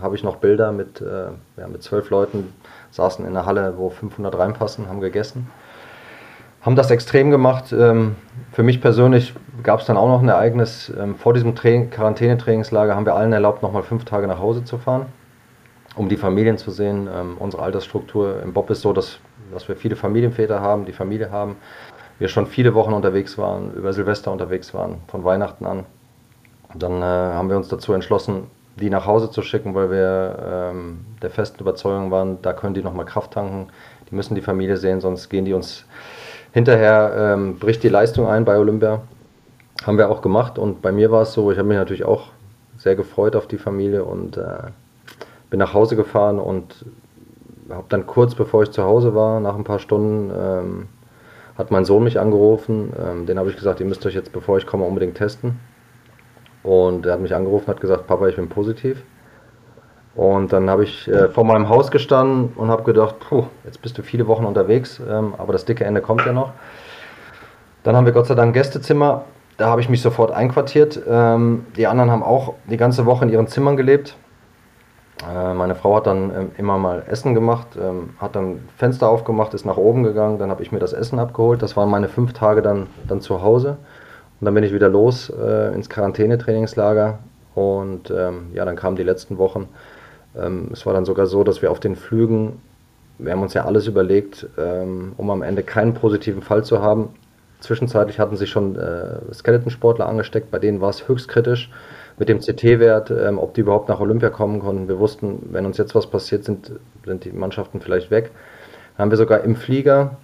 Habe 0.00 0.14
ich 0.14 0.22
noch 0.22 0.36
Bilder 0.36 0.70
mit, 0.70 1.00
äh, 1.00 1.30
ja, 1.56 1.68
mit 1.68 1.82
zwölf 1.82 2.10
Leuten, 2.10 2.52
saßen 2.92 3.24
in 3.24 3.36
einer 3.36 3.46
Halle, 3.46 3.74
wo 3.76 3.90
500 3.90 4.38
reinpassen, 4.38 4.88
haben 4.88 5.00
gegessen. 5.00 5.48
Haben 6.60 6.76
das 6.76 6.90
extrem 6.90 7.30
gemacht. 7.30 7.72
Ähm, 7.72 8.14
für 8.52 8.62
mich 8.62 8.80
persönlich 8.80 9.34
gab 9.64 9.80
es 9.80 9.86
dann 9.86 9.96
auch 9.96 10.06
noch 10.06 10.22
ein 10.22 10.28
Ereignis. 10.28 10.92
Ähm, 10.96 11.16
vor 11.16 11.34
diesem 11.34 11.54
Quarantänetrainingslager 11.54 12.94
haben 12.94 13.06
wir 13.06 13.16
allen 13.16 13.32
erlaubt, 13.32 13.62
nochmal 13.62 13.82
fünf 13.82 14.04
Tage 14.04 14.28
nach 14.28 14.38
Hause 14.38 14.62
zu 14.62 14.78
fahren, 14.78 15.06
um 15.96 16.08
die 16.08 16.16
Familien 16.16 16.58
zu 16.58 16.70
sehen. 16.70 17.08
Ähm, 17.12 17.36
unsere 17.38 17.64
Altersstruktur 17.64 18.40
im 18.42 18.52
Bob 18.52 18.70
ist 18.70 18.82
so, 18.82 18.92
dass, 18.92 19.18
dass 19.52 19.66
wir 19.66 19.74
viele 19.74 19.96
Familienväter 19.96 20.60
haben, 20.60 20.84
die 20.84 20.92
Familie 20.92 21.32
haben. 21.32 21.56
Wir 22.18 22.28
schon 22.28 22.46
viele 22.46 22.74
Wochen 22.74 22.92
unterwegs 22.92 23.38
waren, 23.38 23.72
über 23.74 23.92
Silvester 23.92 24.30
unterwegs 24.30 24.72
waren, 24.74 24.98
von 25.08 25.24
Weihnachten 25.24 25.66
an. 25.66 25.84
Dann 26.74 27.02
äh, 27.02 27.04
haben 27.04 27.48
wir 27.48 27.56
uns 27.56 27.68
dazu 27.68 27.92
entschlossen, 27.94 28.46
die 28.76 28.90
nach 28.90 29.06
Hause 29.06 29.30
zu 29.30 29.42
schicken, 29.42 29.74
weil 29.74 29.90
wir 29.90 30.70
ähm, 30.72 31.04
der 31.20 31.30
festen 31.30 31.60
Überzeugung 31.60 32.10
waren, 32.10 32.40
da 32.42 32.52
können 32.52 32.74
die 32.74 32.82
nochmal 32.82 33.06
Kraft 33.06 33.32
tanken. 33.32 33.68
Die 34.10 34.14
müssen 34.14 34.34
die 34.34 34.42
Familie 34.42 34.76
sehen, 34.76 35.00
sonst 35.00 35.28
gehen 35.28 35.44
die 35.44 35.52
uns 35.52 35.84
hinterher, 36.52 37.12
ähm, 37.16 37.58
bricht 37.58 37.82
die 37.82 37.88
Leistung 37.88 38.26
ein 38.26 38.44
bei 38.44 38.58
Olympia. 38.58 39.02
Haben 39.84 39.98
wir 39.98 40.10
auch 40.10 40.22
gemacht 40.22 40.58
und 40.58 40.80
bei 40.80 40.92
mir 40.92 41.10
war 41.10 41.22
es 41.22 41.32
so, 41.32 41.50
ich 41.50 41.58
habe 41.58 41.68
mich 41.68 41.76
natürlich 41.76 42.04
auch 42.04 42.28
sehr 42.78 42.94
gefreut 42.94 43.36
auf 43.36 43.46
die 43.46 43.58
Familie 43.58 44.04
und 44.04 44.36
äh, 44.36 44.70
bin 45.50 45.58
nach 45.58 45.74
Hause 45.74 45.96
gefahren 45.96 46.38
und 46.38 46.84
habe 47.70 47.86
dann 47.88 48.06
kurz 48.06 48.34
bevor 48.34 48.62
ich 48.62 48.70
zu 48.70 48.84
Hause 48.84 49.14
war, 49.14 49.40
nach 49.40 49.54
ein 49.54 49.64
paar 49.64 49.78
Stunden, 49.78 50.30
ähm, 50.36 50.88
hat 51.56 51.70
mein 51.70 51.84
Sohn 51.84 52.04
mich 52.04 52.18
angerufen. 52.18 52.92
Ähm, 52.98 53.26
den 53.26 53.38
habe 53.38 53.50
ich 53.50 53.56
gesagt, 53.56 53.80
ihr 53.80 53.86
müsst 53.86 54.04
euch 54.06 54.14
jetzt, 54.14 54.32
bevor 54.32 54.58
ich 54.58 54.66
komme, 54.66 54.84
unbedingt 54.84 55.16
testen. 55.16 55.58
Und 56.62 57.06
er 57.06 57.14
hat 57.14 57.20
mich 57.20 57.34
angerufen, 57.34 57.66
hat 57.68 57.80
gesagt, 57.80 58.06
Papa, 58.06 58.28
ich 58.28 58.36
bin 58.36 58.48
positiv. 58.48 59.02
Und 60.14 60.52
dann 60.52 60.68
habe 60.68 60.84
ich 60.84 61.08
äh, 61.08 61.28
vor 61.28 61.44
meinem 61.44 61.68
Haus 61.68 61.90
gestanden 61.90 62.52
und 62.56 62.68
habe 62.68 62.82
gedacht, 62.82 63.16
puh, 63.20 63.44
jetzt 63.64 63.80
bist 63.80 63.96
du 63.96 64.02
viele 64.02 64.26
Wochen 64.26 64.44
unterwegs, 64.44 65.00
ähm, 65.08 65.34
aber 65.38 65.52
das 65.52 65.64
dicke 65.64 65.84
Ende 65.84 66.02
kommt 66.02 66.26
ja 66.26 66.32
noch. 66.32 66.52
Dann 67.82 67.96
haben 67.96 68.04
wir 68.04 68.12
Gott 68.12 68.26
sei 68.26 68.34
Dank 68.34 68.54
Gästezimmer. 68.54 69.24
Da 69.56 69.68
habe 69.68 69.80
ich 69.80 69.88
mich 69.88 70.02
sofort 70.02 70.30
einquartiert. 70.30 71.00
Ähm, 71.08 71.66
die 71.76 71.86
anderen 71.86 72.10
haben 72.10 72.22
auch 72.22 72.54
die 72.70 72.76
ganze 72.76 73.06
Woche 73.06 73.24
in 73.24 73.30
ihren 73.30 73.48
Zimmern 73.48 73.76
gelebt. 73.76 74.16
Äh, 75.30 75.54
meine 75.54 75.74
Frau 75.74 75.96
hat 75.96 76.06
dann 76.06 76.30
ähm, 76.34 76.50
immer 76.58 76.78
mal 76.78 77.04
Essen 77.08 77.34
gemacht, 77.34 77.68
ähm, 77.80 78.10
hat 78.18 78.36
dann 78.36 78.60
Fenster 78.76 79.08
aufgemacht, 79.08 79.54
ist 79.54 79.64
nach 79.64 79.76
oben 79.76 80.02
gegangen. 80.02 80.38
Dann 80.38 80.50
habe 80.50 80.62
ich 80.62 80.72
mir 80.72 80.78
das 80.78 80.92
Essen 80.92 81.18
abgeholt. 81.18 81.62
Das 81.62 81.76
waren 81.76 81.90
meine 81.90 82.08
fünf 82.08 82.32
Tage 82.32 82.62
dann, 82.62 82.86
dann 83.08 83.20
zu 83.20 83.42
Hause. 83.42 83.78
Und 84.42 84.46
dann 84.46 84.54
bin 84.54 84.64
ich 84.64 84.74
wieder 84.74 84.88
los 84.88 85.30
äh, 85.30 85.72
ins 85.72 85.88
Quarantänetrainingslager. 85.88 87.20
Und 87.54 88.10
ähm, 88.10 88.46
ja, 88.54 88.64
dann 88.64 88.74
kamen 88.74 88.96
die 88.96 89.04
letzten 89.04 89.38
Wochen. 89.38 89.68
Ähm, 90.36 90.70
es 90.72 90.84
war 90.84 90.92
dann 90.92 91.04
sogar 91.04 91.28
so, 91.28 91.44
dass 91.44 91.62
wir 91.62 91.70
auf 91.70 91.78
den 91.78 91.94
Flügen, 91.94 92.60
wir 93.18 93.30
haben 93.30 93.42
uns 93.42 93.54
ja 93.54 93.66
alles 93.66 93.86
überlegt, 93.86 94.48
ähm, 94.58 95.12
um 95.16 95.30
am 95.30 95.42
Ende 95.42 95.62
keinen 95.62 95.94
positiven 95.94 96.42
Fall 96.42 96.64
zu 96.64 96.82
haben. 96.82 97.10
Zwischenzeitlich 97.60 98.18
hatten 98.18 98.36
sich 98.36 98.50
schon 98.50 98.74
äh, 98.74 99.32
Skeletonsportler 99.32 100.08
angesteckt, 100.08 100.50
bei 100.50 100.58
denen 100.58 100.80
war 100.80 100.90
es 100.90 101.06
höchst 101.06 101.28
kritisch 101.28 101.70
mit 102.18 102.28
dem 102.28 102.40
CT-Wert, 102.40 103.12
ähm, 103.12 103.38
ob 103.38 103.54
die 103.54 103.60
überhaupt 103.60 103.88
nach 103.88 104.00
Olympia 104.00 104.30
kommen 104.30 104.58
konnten. 104.58 104.88
Wir 104.88 104.98
wussten, 104.98 105.50
wenn 105.52 105.66
uns 105.66 105.78
jetzt 105.78 105.94
was 105.94 106.08
passiert, 106.08 106.42
sind, 106.42 106.72
sind 107.06 107.24
die 107.24 107.30
Mannschaften 107.30 107.80
vielleicht 107.80 108.10
weg. 108.10 108.32
Dann 108.96 109.04
haben 109.04 109.10
wir 109.12 109.18
sogar 109.18 109.44
im 109.44 109.54
Flieger 109.54 110.16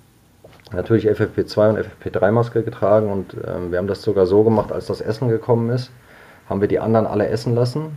natürlich 0.73 1.09
FFP2 1.09 1.71
und 1.71 1.79
FFP3-Maske 1.79 2.63
getragen 2.63 3.11
und 3.11 3.35
ähm, 3.47 3.71
wir 3.71 3.79
haben 3.79 3.87
das 3.87 4.03
sogar 4.03 4.27
so 4.27 4.45
gemacht, 4.45 4.73
als 4.73 4.87
das 4.87 5.01
Essen 5.01 5.29
gekommen 5.29 5.71
ist, 5.71 5.91
haben 6.49 6.61
wir 6.61 6.69
die 6.69 6.81
anderen 6.81 7.07
alle 7.07 7.29
essen 7.29 7.55
lassen, 7.55 7.97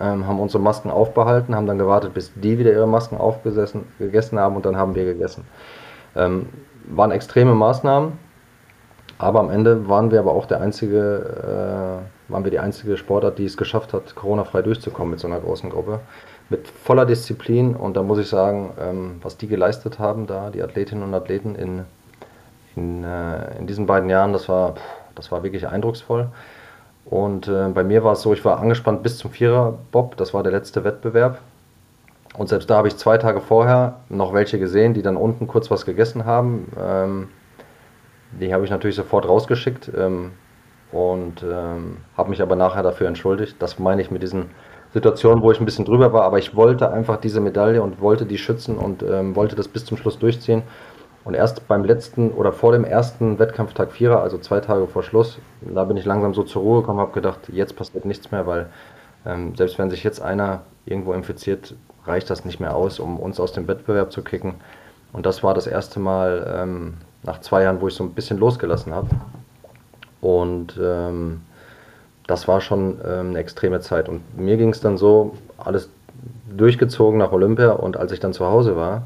ähm, 0.00 0.26
haben 0.26 0.40
unsere 0.40 0.62
Masken 0.62 0.90
aufbehalten, 0.90 1.54
haben 1.54 1.66
dann 1.66 1.78
gewartet, 1.78 2.14
bis 2.14 2.32
die 2.34 2.58
wieder 2.58 2.72
ihre 2.72 2.86
Masken 2.86 3.16
aufgesessen, 3.16 3.84
gegessen 3.98 4.38
haben 4.38 4.56
und 4.56 4.66
dann 4.66 4.76
haben 4.76 4.94
wir 4.94 5.04
gegessen. 5.04 5.44
Ähm, 6.16 6.46
waren 6.90 7.10
extreme 7.10 7.54
Maßnahmen, 7.54 8.12
aber 9.18 9.40
am 9.40 9.50
Ende 9.50 9.88
waren 9.88 10.10
wir 10.10 10.20
aber 10.20 10.32
auch 10.32 10.46
der 10.46 10.60
einzige, 10.60 12.02
äh, 12.28 12.32
waren 12.32 12.44
wir 12.44 12.50
die 12.50 12.60
einzige 12.60 12.96
Sportart, 12.96 13.38
die 13.38 13.44
es 13.44 13.56
geschafft 13.56 13.92
hat, 13.92 14.14
Corona-frei 14.14 14.62
durchzukommen 14.62 15.10
mit 15.10 15.20
so 15.20 15.26
einer 15.26 15.40
großen 15.40 15.70
Gruppe. 15.70 16.00
Mit 16.50 16.66
voller 16.66 17.04
Disziplin 17.04 17.76
und 17.76 17.96
da 17.96 18.02
muss 18.02 18.18
ich 18.18 18.28
sagen, 18.28 18.72
ähm, 18.80 19.18
was 19.22 19.36
die 19.36 19.48
geleistet 19.48 19.98
haben, 19.98 20.26
da 20.26 20.50
die 20.50 20.62
Athletinnen 20.62 21.04
und 21.04 21.14
Athleten 21.14 21.54
in, 21.54 21.84
in, 22.74 23.04
äh, 23.04 23.58
in 23.58 23.66
diesen 23.66 23.86
beiden 23.86 24.08
Jahren, 24.08 24.32
das 24.32 24.48
war, 24.48 24.74
das 25.14 25.30
war 25.30 25.42
wirklich 25.42 25.68
eindrucksvoll. 25.68 26.28
Und 27.04 27.48
äh, 27.48 27.68
bei 27.68 27.84
mir 27.84 28.04
war 28.04 28.12
es 28.12 28.22
so, 28.22 28.32
ich 28.32 28.44
war 28.44 28.60
angespannt 28.60 29.02
bis 29.02 29.18
zum 29.18 29.30
Vierer-Bob, 29.30 30.16
das 30.16 30.32
war 30.32 30.42
der 30.42 30.52
letzte 30.52 30.84
Wettbewerb. 30.84 31.38
Und 32.34 32.48
selbst 32.48 32.70
da 32.70 32.76
habe 32.76 32.88
ich 32.88 32.96
zwei 32.96 33.18
Tage 33.18 33.40
vorher 33.40 33.96
noch 34.08 34.32
welche 34.32 34.58
gesehen, 34.58 34.94
die 34.94 35.02
dann 35.02 35.16
unten 35.16 35.48
kurz 35.48 35.70
was 35.70 35.84
gegessen 35.84 36.24
haben. 36.24 36.70
Ähm, 36.80 37.28
die 38.32 38.52
habe 38.52 38.64
ich 38.64 38.70
natürlich 38.70 38.96
sofort 38.96 39.26
rausgeschickt 39.26 39.90
ähm, 39.96 40.32
und 40.92 41.42
ähm, 41.42 41.98
habe 42.16 42.30
mich 42.30 42.42
aber 42.42 42.56
nachher 42.56 42.82
dafür 42.82 43.08
entschuldigt. 43.08 43.56
Das 43.60 43.78
meine 43.78 44.02
ich 44.02 44.10
mit 44.10 44.22
diesen 44.22 44.50
Situationen, 44.94 45.42
wo 45.42 45.50
ich 45.50 45.60
ein 45.60 45.64
bisschen 45.64 45.84
drüber 45.84 46.12
war, 46.12 46.22
aber 46.22 46.38
ich 46.38 46.56
wollte 46.56 46.90
einfach 46.90 47.18
diese 47.18 47.40
Medaille 47.40 47.82
und 47.82 48.00
wollte 48.00 48.24
die 48.24 48.38
schützen 48.38 48.78
und 48.78 49.02
ähm, 49.02 49.36
wollte 49.36 49.54
das 49.54 49.68
bis 49.68 49.84
zum 49.84 49.96
Schluss 49.96 50.18
durchziehen. 50.18 50.62
Und 51.24 51.34
erst 51.34 51.68
beim 51.68 51.84
letzten 51.84 52.30
oder 52.30 52.52
vor 52.52 52.72
dem 52.72 52.84
ersten 52.84 53.38
Wettkampftag 53.38 53.92
Vierer, 53.92 54.22
also 54.22 54.38
zwei 54.38 54.60
Tage 54.60 54.86
vor 54.86 55.02
Schluss, 55.02 55.38
da 55.60 55.84
bin 55.84 55.98
ich 55.98 56.06
langsam 56.06 56.32
so 56.32 56.42
zur 56.42 56.62
Ruhe 56.62 56.80
gekommen, 56.80 57.00
habe 57.00 57.12
gedacht, 57.12 57.40
jetzt 57.52 57.76
passiert 57.76 58.06
nichts 58.06 58.30
mehr, 58.30 58.46
weil 58.46 58.70
ähm, 59.26 59.54
selbst 59.54 59.78
wenn 59.78 59.90
sich 59.90 60.04
jetzt 60.04 60.22
einer 60.22 60.62
irgendwo 60.86 61.12
infiziert, 61.12 61.74
reicht 62.06 62.30
das 62.30 62.46
nicht 62.46 62.60
mehr 62.60 62.74
aus, 62.74 62.98
um 62.98 63.18
uns 63.18 63.38
aus 63.40 63.52
dem 63.52 63.68
Wettbewerb 63.68 64.10
zu 64.10 64.22
kicken. 64.22 64.54
Und 65.12 65.26
das 65.26 65.42
war 65.42 65.52
das 65.52 65.66
erste 65.66 66.00
Mal 66.00 66.50
ähm, 66.56 66.94
nach 67.24 67.40
zwei 67.40 67.62
Jahren, 67.62 67.80
wo 67.82 67.88
ich 67.88 67.94
so 67.94 68.04
ein 68.04 68.12
bisschen 68.12 68.38
losgelassen 68.38 68.94
habe. 68.94 69.08
Und 70.20 70.78
ähm, 70.82 71.42
das 72.28 72.46
war 72.46 72.60
schon 72.60 73.00
ähm, 73.04 73.30
eine 73.30 73.38
extreme 73.38 73.80
Zeit. 73.80 74.08
Und 74.08 74.38
mir 74.38 74.56
ging 74.56 74.68
es 74.68 74.80
dann 74.80 74.96
so, 74.96 75.34
alles 75.56 75.88
durchgezogen 76.56 77.18
nach 77.18 77.32
Olympia. 77.32 77.70
Und 77.70 77.96
als 77.96 78.12
ich 78.12 78.20
dann 78.20 78.32
zu 78.32 78.46
Hause 78.46 78.76
war, 78.76 79.02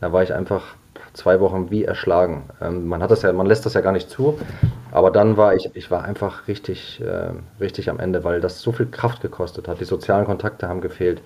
da 0.00 0.12
war 0.12 0.22
ich 0.22 0.32
einfach 0.34 0.74
zwei 1.12 1.38
Wochen 1.38 1.70
wie 1.70 1.84
erschlagen. 1.84 2.44
Ähm, 2.62 2.88
man 2.88 3.02
hat 3.02 3.10
das 3.10 3.22
ja, 3.22 3.32
man 3.32 3.46
lässt 3.46 3.66
das 3.66 3.74
ja 3.74 3.82
gar 3.82 3.92
nicht 3.92 4.08
zu. 4.08 4.38
Aber 4.90 5.10
dann 5.10 5.36
war 5.36 5.54
ich, 5.54 5.70
ich 5.74 5.90
war 5.90 6.02
einfach 6.02 6.48
richtig, 6.48 7.02
äh, 7.04 7.32
richtig 7.60 7.90
am 7.90 8.00
Ende, 8.00 8.24
weil 8.24 8.40
das 8.40 8.62
so 8.62 8.72
viel 8.72 8.86
Kraft 8.86 9.20
gekostet 9.20 9.68
hat. 9.68 9.78
Die 9.78 9.84
sozialen 9.84 10.24
Kontakte 10.24 10.66
haben 10.66 10.80
gefehlt. 10.80 11.20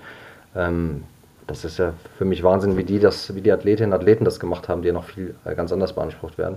Ähm, 0.57 1.05
das 1.47 1.65
ist 1.65 1.79
ja 1.79 1.93
für 2.19 2.25
mich 2.25 2.43
Wahnsinn, 2.43 2.77
wie 2.77 2.85
die 2.85 2.99
das, 2.99 3.33
wie 3.37 3.41
die 3.41 3.53
Athletinnen 3.53 3.93
und 3.93 4.01
Athleten 4.01 4.25
das 4.25 4.41
gemacht 4.41 4.69
haben, 4.69 4.83
die 4.83 4.89
ja 4.89 4.95
noch 4.95 5.05
viel 5.05 5.37
äh, 5.45 5.55
ganz 5.55 5.73
anders 5.73 5.93
beansprucht 5.93 6.39
werden. 6.39 6.57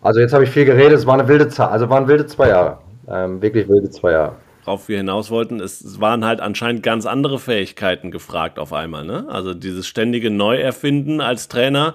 Also 0.00 0.20
jetzt 0.20 0.32
habe 0.32 0.44
ich 0.44 0.50
viel 0.50 0.64
geredet, 0.64 0.92
es 0.92 1.06
war 1.06 1.14
eine 1.14 1.28
wilde 1.28 1.48
Zeit, 1.48 1.70
also 1.70 1.90
waren 1.90 2.08
wilde 2.08 2.26
zwei 2.26 2.48
Jahre. 2.48 2.78
Ähm, 3.08 3.42
wirklich 3.42 3.68
wilde 3.68 3.90
zwei 3.90 4.12
Jahre. 4.12 4.36
Worauf 4.64 4.88
wir 4.88 4.98
hinaus 4.98 5.30
wollten, 5.30 5.60
es 5.60 6.00
waren 6.00 6.24
halt 6.24 6.40
anscheinend 6.40 6.82
ganz 6.82 7.06
andere 7.06 7.38
Fähigkeiten 7.38 8.10
gefragt 8.10 8.58
auf 8.58 8.72
einmal. 8.72 9.04
Ne? 9.04 9.26
Also 9.28 9.54
dieses 9.54 9.86
ständige 9.86 10.30
Neuerfinden 10.30 11.20
als 11.20 11.48
Trainer 11.48 11.94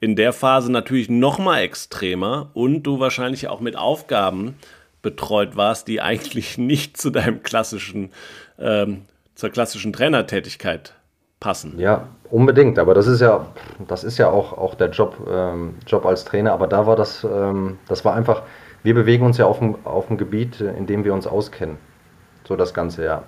in 0.00 0.16
der 0.16 0.32
Phase 0.32 0.72
natürlich 0.72 1.08
noch 1.08 1.38
mal 1.38 1.60
extremer 1.60 2.50
und 2.54 2.82
du 2.84 3.00
wahrscheinlich 3.00 3.48
auch 3.48 3.60
mit 3.60 3.76
Aufgaben 3.76 4.54
betreut 5.02 5.56
warst, 5.56 5.88
die 5.88 6.00
eigentlich 6.00 6.58
nicht 6.58 6.96
zu 6.96 7.10
deinem 7.10 7.42
klassischen, 7.42 8.10
ähm, 8.58 9.02
zur 9.34 9.50
klassischen 9.50 9.92
Trainertätigkeit 9.92 10.94
passen. 11.40 11.78
Ja, 11.78 12.08
unbedingt. 12.30 12.78
Aber 12.78 12.94
das 12.94 13.06
ist 13.06 13.20
ja, 13.20 13.46
das 13.86 14.04
ist 14.04 14.18
ja 14.18 14.30
auch, 14.30 14.52
auch 14.52 14.74
der 14.74 14.90
Job, 14.90 15.16
ähm, 15.30 15.76
Job 15.86 16.04
als 16.04 16.24
Trainer. 16.24 16.52
Aber 16.52 16.66
da 16.66 16.86
war 16.86 16.96
das, 16.96 17.24
ähm, 17.24 17.78
das 17.88 18.04
war 18.04 18.14
einfach, 18.14 18.42
wir 18.82 18.94
bewegen 18.94 19.24
uns 19.24 19.38
ja 19.38 19.46
auf 19.46 19.58
dem, 19.58 19.76
auf 19.84 20.06
dem 20.06 20.16
Gebiet, 20.16 20.60
in 20.60 20.86
dem 20.86 21.04
wir 21.04 21.14
uns 21.14 21.26
auskennen. 21.26 21.78
So 22.44 22.56
das 22.56 22.72
ganze 22.72 23.04
Jahr. 23.04 23.24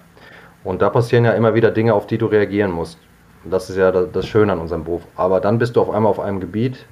Und 0.65 0.83
da 0.83 0.91
passieren 0.91 1.25
ja 1.25 1.33
immer 1.33 1.55
wieder 1.55 1.71
Dinge, 1.71 1.95
auf 1.95 2.07
die 2.07 2.19
du 2.19 2.27
reagieren 2.27 2.71
musst. 2.71 2.99
Das 3.45 3.71
ist 3.71 3.77
ja 3.77 3.91
das 3.91 4.27
Schöne 4.27 4.53
an 4.53 4.59
unserem 4.59 4.85
Beruf. 4.85 5.03
Aber 5.17 5.41
dann 5.41 5.59
bist 5.59 5.77
du 5.77 5.81
auf 5.81 5.91
einmal 5.91 6.11
auf 6.11 6.21
einem 6.21 6.41
Gebiet, 6.41 6.85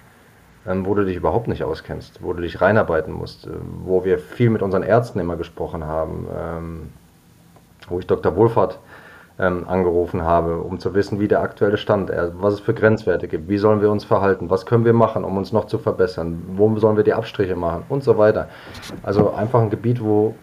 ähm, 0.67 0.87
wo 0.87 0.95
du 0.95 1.05
dich 1.05 1.17
überhaupt 1.17 1.49
nicht 1.49 1.63
auskennst, 1.63 2.23
wo 2.23 2.33
du 2.33 2.43
dich 2.43 2.61
reinarbeiten 2.61 3.13
musst, 3.13 3.47
äh, 3.47 3.51
wo 3.85 4.05
wir 4.05 4.19
viel 4.19 4.51
mit 4.51 4.63
unseren 4.63 4.83
Ärzten 4.83 5.21
immer 5.21 5.37
gesprochen 5.37 5.85
haben, 5.85 6.27
ähm, 6.35 6.93
wo 7.89 7.99
ich 7.99 8.07
Dr. 8.07 8.35
Wohlfahrt 8.37 8.79
angerufen 9.39 10.23
habe, 10.23 10.59
um 10.59 10.81
zu 10.81 10.95
wissen, 10.95 11.21
wie 11.21 11.29
der 11.29 11.41
aktuelle 11.41 11.77
Stand 11.77 12.11
ist, 12.11 12.33
was 12.41 12.55
es 12.55 12.61
für 12.61 12.75
Grenzwerte 12.75 13.29
gibt, 13.29 13.49
wie 13.49 13.59
sollen 13.59 13.81
wir 13.81 13.91
uns 13.91 14.05
verhalten, 14.05 14.51
was 14.51 14.67
können 14.67 14.85
wir 14.85 14.93
machen, 14.93 15.25
um 15.25 15.37
uns 15.37 15.53
noch 15.53 15.67
zu 15.67 15.79
verbessern, 15.79 16.43
wo 16.55 16.77
sollen 16.79 16.97
wir 16.97 17.05
die 17.05 17.15
Abstriche 17.15 17.55
machen 17.55 17.85
und 17.89 18.03
so 18.03 18.19
weiter. 18.19 18.49
Also 19.05 19.33
einfach 19.33 19.61
ein 19.61 19.71
Gebiet, 19.71 20.03
wo, 20.03 20.35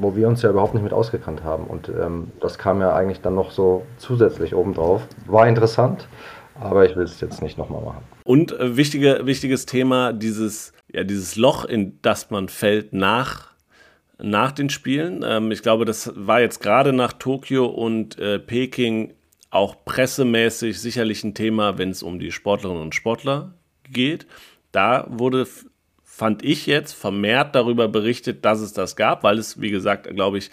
wo 0.00 0.16
wir 0.16 0.26
uns 0.26 0.40
ja 0.40 0.50
überhaupt 0.50 0.72
nicht 0.72 0.82
mit 0.82 0.94
ausgekannt 0.94 1.44
haben. 1.44 1.64
Und 1.64 1.90
ähm, 1.90 2.32
das 2.40 2.56
kam 2.56 2.80
ja 2.80 2.94
eigentlich 2.94 3.20
dann 3.20 3.34
noch 3.34 3.50
so 3.50 3.84
zusätzlich 3.98 4.54
obendrauf. 4.54 5.06
War 5.26 5.46
interessant, 5.46 6.08
aber 6.58 6.86
ich 6.86 6.96
will 6.96 7.04
es 7.04 7.20
jetzt 7.20 7.42
nicht 7.42 7.58
nochmal 7.58 7.82
machen. 7.82 8.02
Und 8.24 8.58
äh, 8.58 8.76
wichtige, 8.76 9.20
wichtiges 9.24 9.66
Thema, 9.66 10.14
dieses, 10.14 10.72
ja, 10.90 11.04
dieses 11.04 11.36
Loch, 11.36 11.66
in 11.66 11.98
das 12.00 12.30
man 12.30 12.48
fällt 12.48 12.94
nach 12.94 13.49
nach 14.22 14.52
den 14.52 14.70
Spielen. 14.70 15.24
Ähm, 15.24 15.50
ich 15.50 15.62
glaube, 15.62 15.84
das 15.84 16.12
war 16.14 16.40
jetzt 16.40 16.60
gerade 16.60 16.92
nach 16.92 17.12
Tokio 17.12 17.66
und 17.66 18.18
äh, 18.18 18.38
Peking 18.38 19.14
auch 19.50 19.84
pressemäßig 19.84 20.80
sicherlich 20.80 21.24
ein 21.24 21.34
Thema, 21.34 21.78
wenn 21.78 21.90
es 21.90 22.02
um 22.02 22.18
die 22.18 22.32
Sportlerinnen 22.32 22.82
und 22.82 22.94
Sportler 22.94 23.54
geht. 23.90 24.26
Da 24.72 25.06
wurde, 25.10 25.46
fand 26.04 26.44
ich 26.44 26.66
jetzt, 26.66 26.92
vermehrt 26.92 27.54
darüber 27.54 27.88
berichtet, 27.88 28.44
dass 28.44 28.60
es 28.60 28.72
das 28.72 28.94
gab, 28.94 29.24
weil 29.24 29.38
es, 29.38 29.60
wie 29.60 29.70
gesagt, 29.70 30.08
glaube 30.14 30.38
ich, 30.38 30.50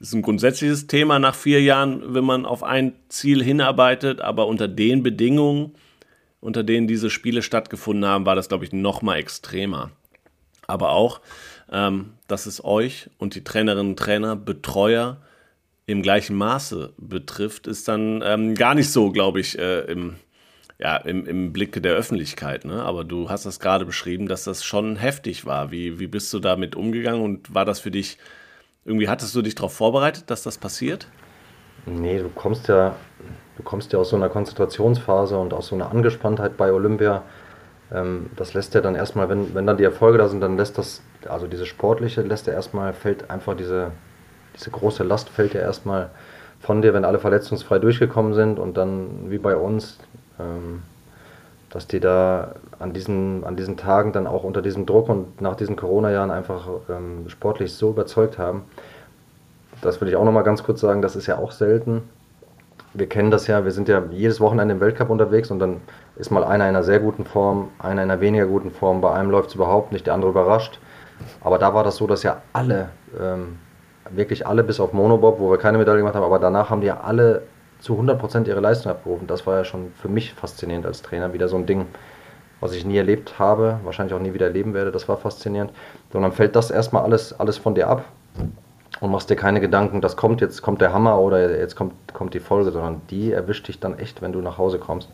ist 0.00 0.14
ein 0.14 0.22
grundsätzliches 0.22 0.86
Thema 0.86 1.18
nach 1.18 1.34
vier 1.34 1.62
Jahren, 1.62 2.14
wenn 2.14 2.24
man 2.24 2.46
auf 2.46 2.62
ein 2.62 2.94
Ziel 3.08 3.42
hinarbeitet, 3.42 4.20
aber 4.20 4.46
unter 4.46 4.68
den 4.68 5.02
Bedingungen, 5.02 5.74
unter 6.40 6.62
denen 6.62 6.86
diese 6.86 7.10
Spiele 7.10 7.42
stattgefunden 7.42 8.06
haben, 8.06 8.26
war 8.26 8.34
das, 8.34 8.48
glaube 8.48 8.64
ich, 8.64 8.72
noch 8.72 9.02
mal 9.02 9.16
extremer. 9.16 9.90
Aber 10.66 10.90
auch, 10.90 11.20
ähm, 11.74 12.12
dass 12.28 12.46
es 12.46 12.64
euch 12.64 13.10
und 13.18 13.34
die 13.34 13.42
Trainerinnen 13.42 13.90
und 13.90 13.98
Trainer, 13.98 14.36
Betreuer 14.36 15.18
im 15.86 16.02
gleichen 16.02 16.36
Maße 16.36 16.94
betrifft, 16.96 17.66
ist 17.66 17.88
dann 17.88 18.22
ähm, 18.24 18.54
gar 18.54 18.74
nicht 18.74 18.90
so, 18.90 19.10
glaube 19.10 19.40
ich, 19.40 19.58
äh, 19.58 19.80
im, 19.80 20.14
ja, 20.78 20.96
im, 20.96 21.26
im 21.26 21.52
Blicke 21.52 21.80
der 21.80 21.94
Öffentlichkeit. 21.94 22.64
Ne? 22.64 22.82
Aber 22.82 23.04
du 23.04 23.28
hast 23.28 23.44
das 23.44 23.58
gerade 23.58 23.84
beschrieben, 23.84 24.28
dass 24.28 24.44
das 24.44 24.64
schon 24.64 24.96
heftig 24.96 25.46
war. 25.46 25.72
Wie, 25.72 25.98
wie 25.98 26.06
bist 26.06 26.32
du 26.32 26.38
damit 26.38 26.76
umgegangen 26.76 27.22
und 27.22 27.52
war 27.54 27.64
das 27.64 27.80
für 27.80 27.90
dich, 27.90 28.18
irgendwie 28.84 29.08
hattest 29.08 29.34
du 29.34 29.42
dich 29.42 29.56
darauf 29.56 29.74
vorbereitet, 29.74 30.30
dass 30.30 30.44
das 30.44 30.56
passiert? 30.56 31.08
Nee, 31.86 32.18
du 32.20 32.30
kommst 32.30 32.68
ja, 32.68 32.94
du 33.56 33.62
kommst 33.64 33.92
ja 33.92 33.98
aus 33.98 34.10
so 34.10 34.16
einer 34.16 34.30
Konzentrationsphase 34.30 35.36
und 35.36 35.52
aus 35.52 35.66
so 35.66 35.74
einer 35.74 35.90
Angespanntheit 35.90 36.56
bei 36.56 36.72
Olympia 36.72 37.24
ähm, 37.92 38.30
das 38.36 38.54
lässt 38.54 38.74
ja 38.74 38.80
dann 38.80 38.94
erstmal, 38.94 39.28
wenn, 39.28 39.54
wenn 39.54 39.66
dann 39.66 39.76
die 39.76 39.84
Erfolge 39.84 40.18
da 40.18 40.28
sind, 40.28 40.40
dann 40.40 40.56
lässt 40.56 40.78
das, 40.78 41.02
also 41.28 41.46
diese 41.46 41.66
sportliche 41.66 42.22
lässt 42.22 42.46
ja 42.46 42.52
erstmal, 42.52 42.92
fällt 42.92 43.30
einfach 43.30 43.56
diese, 43.56 43.90
diese 44.56 44.70
große 44.70 45.02
Last 45.02 45.28
fällt 45.28 45.54
ja 45.54 45.60
erstmal 45.60 46.10
von 46.60 46.80
dir, 46.80 46.94
wenn 46.94 47.04
alle 47.04 47.18
verletzungsfrei 47.18 47.78
durchgekommen 47.78 48.34
sind 48.34 48.58
und 48.58 48.76
dann 48.76 49.30
wie 49.30 49.38
bei 49.38 49.56
uns, 49.56 49.98
ähm, 50.40 50.82
dass 51.70 51.86
die 51.86 52.00
da 52.00 52.54
an 52.78 52.92
diesen, 52.92 53.44
an 53.44 53.56
diesen 53.56 53.76
Tagen 53.76 54.12
dann 54.12 54.26
auch 54.26 54.44
unter 54.44 54.62
diesem 54.62 54.86
Druck 54.86 55.08
und 55.08 55.40
nach 55.40 55.56
diesen 55.56 55.76
Corona-Jahren 55.76 56.30
einfach 56.30 56.68
ähm, 56.88 57.28
sportlich 57.28 57.74
so 57.74 57.90
überzeugt 57.90 58.38
haben. 58.38 58.62
Das 59.82 60.00
will 60.00 60.08
ich 60.08 60.16
auch 60.16 60.24
nochmal 60.24 60.44
ganz 60.44 60.62
kurz 60.62 60.80
sagen, 60.80 61.02
das 61.02 61.16
ist 61.16 61.26
ja 61.26 61.36
auch 61.36 61.50
selten. 61.50 62.02
Wir 62.92 63.08
kennen 63.08 63.30
das 63.30 63.46
ja, 63.46 63.64
wir 63.64 63.72
sind 63.72 63.88
ja 63.88 64.02
jedes 64.10 64.40
Wochenende 64.40 64.74
im 64.74 64.80
Weltcup 64.80 65.10
unterwegs 65.10 65.50
und 65.50 65.58
dann 65.58 65.80
ist 66.16 66.30
mal 66.30 66.44
einer 66.44 66.64
in 66.64 66.70
einer 66.70 66.84
sehr 66.84 67.00
guten 67.00 67.24
Form, 67.24 67.70
einer 67.78 68.02
in 68.02 68.10
einer 68.10 68.20
weniger 68.20 68.46
guten 68.46 68.70
Form, 68.70 69.00
bei 69.00 69.12
einem 69.12 69.30
läuft 69.30 69.48
es 69.48 69.54
überhaupt 69.56 69.92
nicht, 69.92 70.06
der 70.06 70.14
andere 70.14 70.30
überrascht. 70.30 70.78
Aber 71.42 71.58
da 71.58 71.74
war 71.74 71.84
das 71.84 71.96
so, 71.96 72.06
dass 72.06 72.22
ja 72.22 72.42
alle, 72.52 72.90
ähm, 73.20 73.58
wirklich 74.10 74.46
alle 74.46 74.62
bis 74.62 74.80
auf 74.80 74.92
Monobob, 74.92 75.40
wo 75.40 75.50
wir 75.50 75.58
keine 75.58 75.78
Medaille 75.78 75.98
gemacht 75.98 76.14
haben, 76.14 76.24
aber 76.24 76.38
danach 76.38 76.70
haben 76.70 76.80
die 76.80 76.86
ja 76.88 77.00
alle 77.00 77.42
zu 77.80 77.94
100% 77.94 78.46
ihre 78.46 78.60
Leistung 78.60 78.92
abgerufen. 78.92 79.26
Das 79.26 79.46
war 79.46 79.58
ja 79.58 79.64
schon 79.64 79.92
für 80.00 80.08
mich 80.08 80.34
faszinierend 80.34 80.86
als 80.86 81.02
Trainer, 81.02 81.32
wieder 81.32 81.48
so 81.48 81.56
ein 81.56 81.66
Ding, 81.66 81.86
was 82.60 82.74
ich 82.74 82.84
nie 82.84 82.96
erlebt 82.96 83.38
habe, 83.38 83.80
wahrscheinlich 83.84 84.14
auch 84.14 84.20
nie 84.20 84.34
wieder 84.34 84.46
erleben 84.46 84.72
werde. 84.72 84.92
Das 84.92 85.08
war 85.08 85.16
faszinierend. 85.16 85.72
Und 86.12 86.22
dann 86.22 86.32
fällt 86.32 86.56
das 86.56 86.70
erstmal 86.70 87.02
alles, 87.02 87.38
alles 87.38 87.58
von 87.58 87.74
dir 87.74 87.88
ab 87.88 88.04
und 89.00 89.10
machst 89.10 89.30
dir 89.30 89.36
keine 89.36 89.60
Gedanken, 89.60 90.00
das 90.00 90.16
kommt 90.16 90.40
jetzt, 90.40 90.62
kommt 90.62 90.80
der 90.80 90.92
Hammer 90.92 91.18
oder 91.18 91.58
jetzt 91.58 91.76
kommt, 91.76 91.94
kommt 92.12 92.34
die 92.34 92.40
Folge, 92.40 92.70
sondern 92.70 93.02
die 93.10 93.32
erwischt 93.32 93.68
dich 93.68 93.80
dann 93.80 93.98
echt, 93.98 94.22
wenn 94.22 94.32
du 94.32 94.40
nach 94.40 94.58
Hause 94.58 94.78
kommst. 94.78 95.08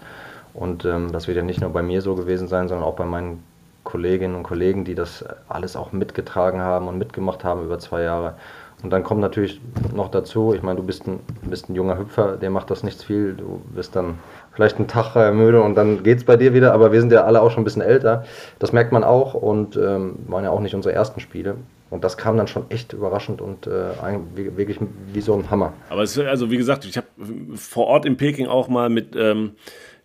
Und 0.53 0.85
ähm, 0.85 1.12
das 1.12 1.29
wird 1.29 1.37
ja 1.37 1.43
nicht 1.43 1.61
nur 1.61 1.71
bei 1.71 1.83
mir 1.83 2.03
so 2.03 2.14
gewesen 2.14 2.49
sein, 2.49 2.69
sondern 2.69 2.87
auch 2.87 2.97
bei 2.97 3.05
meinen 3.05 3.43
Kolleginnen 3.85 4.35
und 4.35 4.43
Kollegen, 4.43 4.85
die 4.85 4.95
das 4.95 5.25
alles 5.49 5.77
auch 5.77 5.93
mitgetragen 5.93 6.61
haben 6.61 6.88
und 6.88 6.99
mitgemacht 6.99 7.45
haben 7.45 7.64
über 7.64 7.79
zwei 7.79 8.03
Jahre. 8.03 8.35
Und 8.83 8.90
dann 8.90 9.03
kommt 9.03 9.21
natürlich 9.21 9.61
noch 9.95 10.11
dazu, 10.11 10.55
ich 10.55 10.62
meine, 10.62 10.79
du 10.79 10.87
bist 10.87 11.07
ein, 11.07 11.21
bist 11.43 11.69
ein 11.69 11.75
junger 11.75 11.99
Hüpfer, 11.99 12.37
der 12.37 12.51
macht 12.51 12.71
das 12.71 12.83
nichts 12.83 13.05
viel, 13.05 13.35
du 13.35 13.61
bist 13.75 13.95
dann 13.95 14.19
vielleicht 14.53 14.77
einen 14.77 14.88
Tag 14.88 15.14
müde 15.35 15.62
und 15.62 15.75
dann 15.75 16.03
geht 16.03 16.19
es 16.19 16.25
bei 16.25 16.37
dir 16.37 16.55
wieder, 16.55 16.73
aber 16.73 16.90
wir 16.93 17.01
sind 17.01 17.12
ja 17.12 17.25
alle 17.25 17.43
auch 17.43 17.51
schon 17.51 17.62
ein 17.62 17.64
bisschen 17.64 17.83
älter. 17.83 18.25
Das 18.59 18.73
merkt 18.73 18.93
man 18.93 19.05
auch 19.05 19.35
und 19.35 19.77
ähm, 19.77 20.16
waren 20.29 20.45
ja 20.45 20.51
auch 20.51 20.61
nicht 20.61 20.75
unsere 20.75 20.95
ersten 20.95 21.21
Spiele. 21.21 21.57
Und 21.90 22.05
das 22.05 22.16
kam 22.16 22.37
dann 22.37 22.46
schon 22.46 22.70
echt 22.70 22.92
überraschend 22.92 23.40
und 23.40 23.66
äh, 23.66 23.92
wirklich 24.35 24.79
wie 25.12 25.20
so 25.20 25.35
ein 25.35 25.50
Hammer. 25.50 25.74
Aber 25.88 26.03
es 26.03 26.16
ist 26.16 26.24
also, 26.24 26.50
wie 26.50 26.57
gesagt, 26.57 26.85
ich 26.85 26.96
habe 26.96 27.09
vor 27.57 27.87
Ort 27.88 28.07
in 28.07 28.16
Peking 28.16 28.46
auch 28.46 28.68
mal 28.68 28.88
mit 28.88 29.16
ähm, 29.16 29.57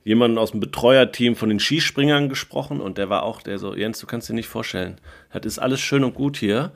jemandem 0.03 0.39
aus 0.39 0.51
dem 0.51 0.59
Betreuerteam 0.59 1.35
von 1.35 1.49
den 1.49 1.59
Skispringern 1.59 2.27
gesprochen 2.27 2.81
und 2.81 2.97
der 2.97 3.09
war 3.09 3.23
auch, 3.23 3.41
der 3.41 3.59
so, 3.59 3.75
Jens, 3.75 3.99
du 3.99 4.07
kannst 4.07 4.29
dir 4.29 4.33
nicht 4.33 4.47
vorstellen, 4.47 4.99
das 5.31 5.45
ist 5.45 5.59
alles 5.59 5.79
schön 5.79 6.03
und 6.03 6.15
gut 6.15 6.37
hier. 6.37 6.71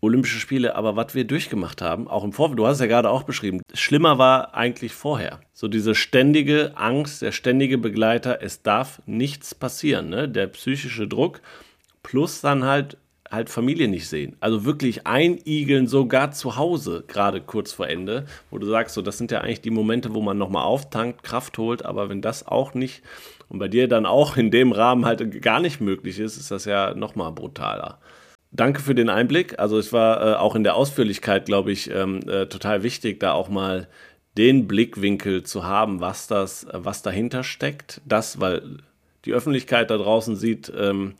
Olympische 0.00 0.38
Spiele, 0.38 0.74
aber 0.74 0.96
was 0.96 1.14
wir 1.14 1.24
durchgemacht 1.24 1.80
haben, 1.80 2.08
auch 2.08 2.24
im 2.24 2.34
Vorfeld, 2.34 2.58
du 2.58 2.66
hast 2.66 2.74
es 2.74 2.80
ja 2.80 2.86
gerade 2.86 3.08
auch 3.08 3.22
beschrieben, 3.22 3.62
schlimmer 3.72 4.18
war 4.18 4.54
eigentlich 4.54 4.92
vorher. 4.92 5.40
So 5.54 5.66
diese 5.66 5.94
ständige 5.94 6.72
Angst, 6.76 7.22
der 7.22 7.32
ständige 7.32 7.78
Begleiter, 7.78 8.42
es 8.42 8.60
darf 8.60 9.00
nichts 9.06 9.54
passieren, 9.54 10.10
ne? 10.10 10.28
der 10.28 10.46
psychische 10.48 11.08
Druck, 11.08 11.40
plus 12.02 12.42
dann 12.42 12.64
halt 12.64 12.98
halt 13.30 13.50
Familie 13.50 13.88
nicht 13.88 14.08
sehen. 14.08 14.36
Also 14.40 14.64
wirklich 14.64 15.06
einigeln, 15.06 15.86
sogar 15.86 16.30
zu 16.30 16.56
Hause, 16.56 17.04
gerade 17.06 17.40
kurz 17.40 17.72
vor 17.72 17.88
Ende, 17.88 18.26
wo 18.50 18.58
du 18.58 18.66
sagst, 18.66 18.94
so, 18.94 19.02
das 19.02 19.18
sind 19.18 19.30
ja 19.30 19.40
eigentlich 19.40 19.62
die 19.62 19.70
Momente, 19.70 20.14
wo 20.14 20.20
man 20.20 20.38
nochmal 20.38 20.64
auftankt, 20.64 21.22
Kraft 21.22 21.58
holt, 21.58 21.84
aber 21.84 22.08
wenn 22.08 22.22
das 22.22 22.46
auch 22.46 22.74
nicht 22.74 23.02
und 23.48 23.58
bei 23.58 23.68
dir 23.68 23.88
dann 23.88 24.06
auch 24.06 24.36
in 24.36 24.50
dem 24.50 24.72
Rahmen 24.72 25.04
halt 25.04 25.42
gar 25.42 25.60
nicht 25.60 25.80
möglich 25.80 26.18
ist, 26.18 26.36
ist 26.36 26.50
das 26.50 26.64
ja 26.64 26.94
nochmal 26.94 27.32
brutaler 27.32 27.98
danke 28.54 28.80
für 28.80 28.94
den 28.94 29.10
Einblick. 29.10 29.58
Also 29.58 29.78
es 29.78 29.92
war 29.92 30.22
äh, 30.22 30.36
auch 30.36 30.54
in 30.54 30.64
der 30.64 30.76
Ausführlichkeit, 30.76 31.46
glaube 31.46 31.72
ich, 31.72 31.90
ähm, 31.90 32.20
äh, 32.28 32.46
total 32.46 32.82
wichtig, 32.82 33.20
da 33.20 33.32
auch 33.32 33.48
mal 33.48 33.88
den 34.38 34.66
Blickwinkel 34.66 35.42
zu 35.42 35.64
haben, 35.64 36.00
was 36.00 36.26
das, 36.26 36.66
was 36.72 37.02
dahinter 37.02 37.44
steckt. 37.44 38.00
Das, 38.04 38.40
weil 38.40 38.78
die 39.24 39.32
Öffentlichkeit 39.32 39.90
da 39.90 39.96
draußen 39.96 40.36
sieht, 40.36 40.72
ähm, 40.76 41.14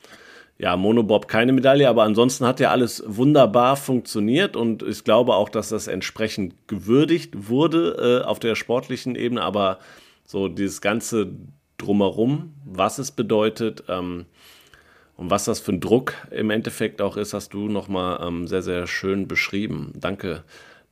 ja, 0.59 0.77
Monobob 0.77 1.27
keine 1.29 1.53
Medaille, 1.53 1.89
aber 1.89 2.05
ansonsten 2.05 2.47
hat 2.47 2.61
ja 2.61 2.71
alles 2.71 3.03
wunderbar 3.07 3.77
funktioniert 3.77 4.57
und 4.57 4.83
ich 4.83 5.05
glaube 5.05 5.35
auch, 5.35 5.49
dass 5.49 5.69
das 5.69 5.89
entsprechend 5.89 6.55
gewürdigt 6.69 7.49
wurde 7.49 8.23
äh, 8.23 8.25
auf 8.25 8.39
der 8.39 8.55
sportlichen 8.55 9.17
Ebene, 9.17 9.43
aber 9.43 9.79
so 10.25 10.49
dieses 10.49 10.81
ganze 10.81 11.33
drumherum, 11.77 12.55
was 12.65 12.99
es 12.99 13.11
bedeutet, 13.11 13.85
ähm, 13.89 14.27
und 15.17 15.31
was 15.31 15.45
das 15.45 15.61
für 15.61 15.73
ein 15.73 15.81
Druck 15.81 16.15
im 16.31 16.51
Endeffekt 16.51 17.01
auch 17.01 17.17
ist, 17.17 17.35
hast 17.35 17.55
du 17.55 17.69
nochmal 17.69 18.21
ähm, 18.27 18.49
sehr, 18.49 18.63
sehr 18.63 18.87
schön 18.87 19.29
beschrieben. 19.29 19.93
Danke. 19.95 20.43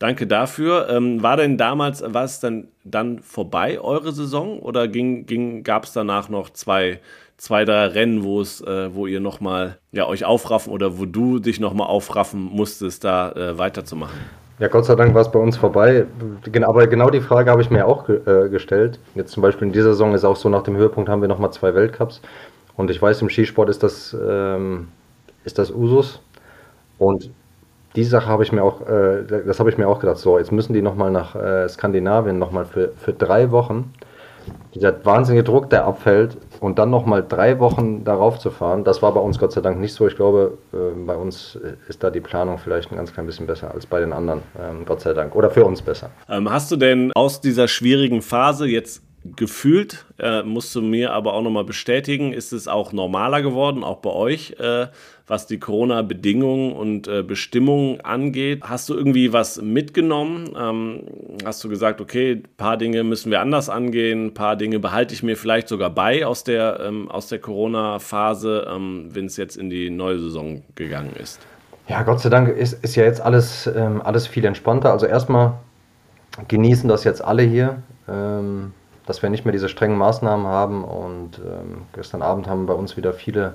Danke 0.03 0.27
dafür. 0.27 0.89
Ähm, 0.91 1.23
war 1.23 1.37
denn 1.37 1.57
damals, 1.57 2.03
war 2.05 2.25
es 2.25 2.41
denn 2.41 2.67
dann 2.83 3.21
vorbei, 3.21 3.81
eure 3.81 4.11
Saison? 4.11 4.59
Oder 4.59 4.89
ging, 4.89 5.27
ging, 5.27 5.63
gab 5.63 5.85
es 5.85 5.93
danach 5.93 6.29
noch 6.29 6.51
zwei, 6.51 6.99
zwei, 7.37 7.65
drei 7.65 7.87
Rennen, 7.87 8.25
wo 8.25 8.41
es, 8.41 8.61
äh, 8.63 8.93
wo 8.93 9.07
ihr 9.07 9.21
nochmal 9.21 9.79
ja, 9.93 10.09
euch 10.09 10.25
aufraffen 10.25 10.73
oder 10.73 10.99
wo 10.99 11.05
du 11.05 11.39
dich 11.39 11.61
nochmal 11.61 11.87
aufraffen 11.87 12.43
musstest, 12.43 13.05
da 13.05 13.31
äh, 13.31 13.59
weiterzumachen? 13.59 14.19
Ja, 14.59 14.67
Gott 14.67 14.87
sei 14.87 14.97
Dank 14.97 15.15
war 15.15 15.23
es 15.23 15.31
bei 15.31 15.39
uns 15.39 15.57
vorbei. 15.57 16.05
Aber 16.63 16.87
genau 16.89 17.09
die 17.09 17.21
Frage 17.21 17.53
habe 17.53 17.63
ich 17.63 17.71
mir 17.71 17.87
auch 17.87 18.09
äh, 18.09 18.49
gestellt. 18.49 18.99
Jetzt 19.15 19.31
zum 19.31 19.45
Beispiel 19.45 19.69
in 19.69 19.73
dieser 19.73 19.91
Saison 19.91 20.15
ist 20.15 20.25
auch 20.25 20.35
so, 20.35 20.49
nach 20.49 20.65
dem 20.65 20.77
Höhepunkt 20.77 21.09
haben 21.11 21.21
wir 21.21 21.29
nochmal 21.29 21.53
zwei 21.53 21.77
Weltcups. 21.77 22.21
Und 22.77 22.91
ich 22.91 23.01
weiß, 23.01 23.23
im 23.23 23.31
Skisport 23.31 23.69
ist 23.69 23.85
das, 23.85 24.17
ähm, 24.21 24.89
ist 25.45 25.61
das 25.61 25.71
Usus. 25.71 26.21
Und 26.99 27.31
die 27.97 28.05
Sache 28.05 28.27
habe 28.27 28.43
ich 28.43 28.53
mir 28.53 28.63
auch, 28.63 28.81
äh, 28.87 29.25
das 29.47 29.59
habe 29.61 29.71
ich 29.71 29.79
mir 29.79 29.89
auch 29.89 30.01
gedacht, 30.01 30.19
so, 30.19 30.39
jetzt 30.39 30.53
müssen 30.53 30.73
die 30.73 30.83
nochmal 30.83 31.11
nach 31.11 31.35
äh, 31.35 31.69
Skandinavien 31.69 32.39
nochmal 32.39 32.65
für, 32.65 32.93
für 32.97 33.13
drei 33.13 33.51
Wochen. 33.51 33.93
Dieser 34.75 35.05
wahnsinnige 35.05 35.45
Druck, 35.45 35.71
der 35.71 35.85
abfällt 35.85 36.37
und 36.59 36.79
dann 36.79 36.91
nochmal 36.91 37.25
drei 37.27 37.61
Wochen 37.61 38.03
darauf 38.03 38.41
zu 38.41 38.51
fahren, 38.51 38.83
das 38.83 39.01
war 39.01 39.15
bei 39.15 39.21
uns 39.21 39.39
Gott 39.39 39.53
sei 39.53 39.61
Dank 39.61 39.79
nicht 39.79 39.93
so. 39.93 40.07
Ich 40.09 40.17
glaube, 40.17 40.59
äh, 40.73 40.77
bei 41.07 41.15
uns 41.15 41.59
ist 41.87 42.03
da 42.03 42.11
die 42.11 42.21
Planung 42.21 42.59
vielleicht 42.59 42.91
ein 42.91 42.97
ganz 42.97 43.13
klein 43.13 43.27
bisschen 43.27 43.47
besser 43.47 43.73
als 43.73 43.87
bei 43.87 44.01
den 44.01 44.13
anderen, 44.13 44.43
ähm, 44.59 44.85
Gott 44.85 45.01
sei 45.01 45.13
Dank. 45.13 45.37
Oder 45.37 45.51
für 45.51 45.65
uns 45.65 45.81
besser. 45.81 46.11
Ähm, 46.29 46.51
hast 46.51 46.73
du 46.73 46.77
denn 46.77 47.13
aus 47.15 47.41
dieser 47.41 47.69
schwierigen 47.69 48.23
Phase 48.23 48.67
jetzt 48.67 49.03
gefühlt, 49.25 50.05
äh, 50.19 50.43
musst 50.43 50.75
du 50.75 50.83
mir 50.83 51.13
aber 51.13 51.35
auch 51.35 51.43
nochmal 51.43 51.65
bestätigen, 51.65 52.33
ist 52.33 52.53
es 52.53 52.67
auch 52.67 52.93
normaler 52.93 53.43
geworden, 53.43 53.85
auch 53.85 53.99
bei 53.99 54.11
euch, 54.11 54.57
äh, 54.59 54.89
was 55.27 55.47
die 55.47 55.59
Corona-Bedingungen 55.59 56.73
und 56.73 57.09
äh, 57.09 57.23
Bestimmungen 57.23 58.01
angeht. 58.01 58.63
Hast 58.65 58.89
du 58.89 58.95
irgendwie 58.95 59.33
was 59.33 59.61
mitgenommen? 59.61 60.51
Ähm, 60.59 61.03
hast 61.45 61.63
du 61.65 61.69
gesagt, 61.69 62.01
okay, 62.01 62.33
ein 62.33 62.57
paar 62.57 62.77
Dinge 62.77 63.05
müssen 63.05 63.31
wir 63.31 63.41
anders 63.41 63.69
angehen, 63.69 64.27
ein 64.27 64.35
paar 64.35 64.57
Dinge 64.57 64.79
behalte 64.79 65.15
ich 65.15 65.23
mir 65.23 65.37
vielleicht 65.37 65.69
sogar 65.69 65.91
bei 65.91 66.27
aus 66.27 66.45
der, 66.45 66.81
ähm, 66.81 67.09
der 67.31 67.39
Corona-Phase, 67.39 68.67
ähm, 68.69 69.09
wenn 69.13 69.27
es 69.27 69.37
jetzt 69.37 69.57
in 69.57 69.71
die 69.71 69.91
neue 69.91 70.19
Saison 70.19 70.63
gegangen 70.75 71.13
ist? 71.21 71.41
Ja, 71.89 72.03
Gott 72.03 72.21
sei 72.21 72.29
Dank 72.29 72.49
ist, 72.49 72.83
ist 72.85 72.97
ja 72.97 73.05
jetzt 73.05 73.21
alles, 73.21 73.67
ähm, 73.67 74.01
alles 74.03 74.27
viel 74.27 74.45
entspannter. 74.45 74.93
Also 74.93 75.07
erstmal 75.07 75.55
genießen 76.49 76.89
das 76.89 77.05
jetzt 77.05 77.23
alle 77.23 77.43
hier. 77.43 77.83
Ähm, 78.09 78.73
dass 79.07 79.23
wir 79.23 79.31
nicht 79.31 79.45
mehr 79.45 79.53
diese 79.53 79.69
strengen 79.69 79.99
Maßnahmen 79.99 80.47
haben. 80.47 80.85
Und 80.85 81.39
ähm, 81.39 81.83
gestern 81.93 82.23
Abend 82.23 82.47
haben 82.47 82.67
bei 82.67 82.75
uns 82.75 82.97
wieder 82.97 83.13
viele 83.13 83.55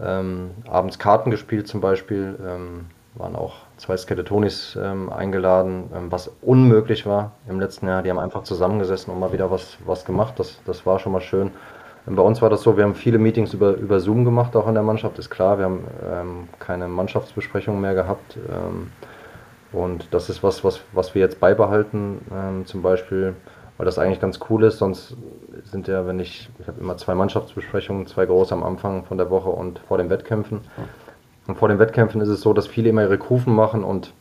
ähm, 0.00 0.50
abends 0.68 0.98
Karten 0.98 1.30
gespielt 1.30 1.68
zum 1.68 1.80
Beispiel. 1.80 2.38
Ähm, 2.44 2.86
waren 3.14 3.36
auch 3.36 3.54
zwei 3.76 3.96
Skeletonis 3.96 4.76
ähm, 4.80 5.12
eingeladen, 5.12 5.84
ähm, 5.94 6.10
was 6.10 6.30
unmöglich 6.42 7.06
war 7.06 7.32
im 7.48 7.60
letzten 7.60 7.86
Jahr. 7.86 8.02
Die 8.02 8.10
haben 8.10 8.18
einfach 8.18 8.42
zusammengesessen 8.42 9.12
und 9.12 9.20
mal 9.20 9.32
wieder 9.32 9.50
was, 9.50 9.76
was 9.84 10.04
gemacht. 10.04 10.34
Das, 10.38 10.60
das 10.66 10.84
war 10.84 10.98
schon 10.98 11.12
mal 11.12 11.20
schön. 11.20 11.52
Ähm, 12.08 12.16
bei 12.16 12.22
uns 12.22 12.42
war 12.42 12.50
das 12.50 12.62
so, 12.62 12.76
wir 12.76 12.84
haben 12.84 12.94
viele 12.94 13.18
Meetings 13.18 13.54
über, 13.54 13.74
über 13.74 14.00
Zoom 14.00 14.24
gemacht, 14.24 14.56
auch 14.56 14.66
in 14.66 14.74
der 14.74 14.82
Mannschaft, 14.82 15.18
ist 15.18 15.30
klar. 15.30 15.58
Wir 15.58 15.66
haben 15.66 16.48
keine 16.58 16.88
Mannschaftsbesprechungen 16.88 17.80
mehr 17.80 17.94
gehabt. 17.94 18.36
und 19.72 20.08
das 20.12 20.28
ist 20.28 20.42
was, 20.42 20.64
was, 20.64 20.80
was 20.92 21.14
wir 21.14 21.22
jetzt 21.22 21.40
beibehalten. 21.40 22.64
zum 22.66 22.82
Beispiel 22.82 23.34
weil 23.76 23.86
das 23.86 23.98
eigentlich 23.98 24.20
ganz 24.20 24.38
cool 24.48 24.64
ist. 24.64 24.78
Sonst 24.78 25.16
sind 25.64 25.88
ja, 25.88 26.06
wenn 26.06 26.20
ich, 26.20 26.48
ich 26.58 26.66
habe 26.68 26.80
immer 26.80 26.96
zwei 26.96 27.14
Mannschaftsbesprechungen, 27.14 28.06
zwei 28.06 28.26
große 28.26 28.54
am 28.54 28.62
Anfang 28.62 29.04
von 29.04 29.18
der 29.18 29.30
Woche 29.30 29.50
und 29.50 29.80
vor 29.80 29.98
den 29.98 30.10
Wettkämpfen. 30.10 30.60
Und 31.46 31.58
vor 31.58 31.68
den 31.68 31.78
Wettkämpfen 31.78 32.20
ist 32.20 32.28
es 32.28 32.40
so, 32.40 32.52
dass 32.52 32.66
viele 32.66 32.88
immer 32.88 33.02
ihre 33.02 33.18
Kufen 33.18 33.54
machen 33.54 33.84
und 33.84 34.12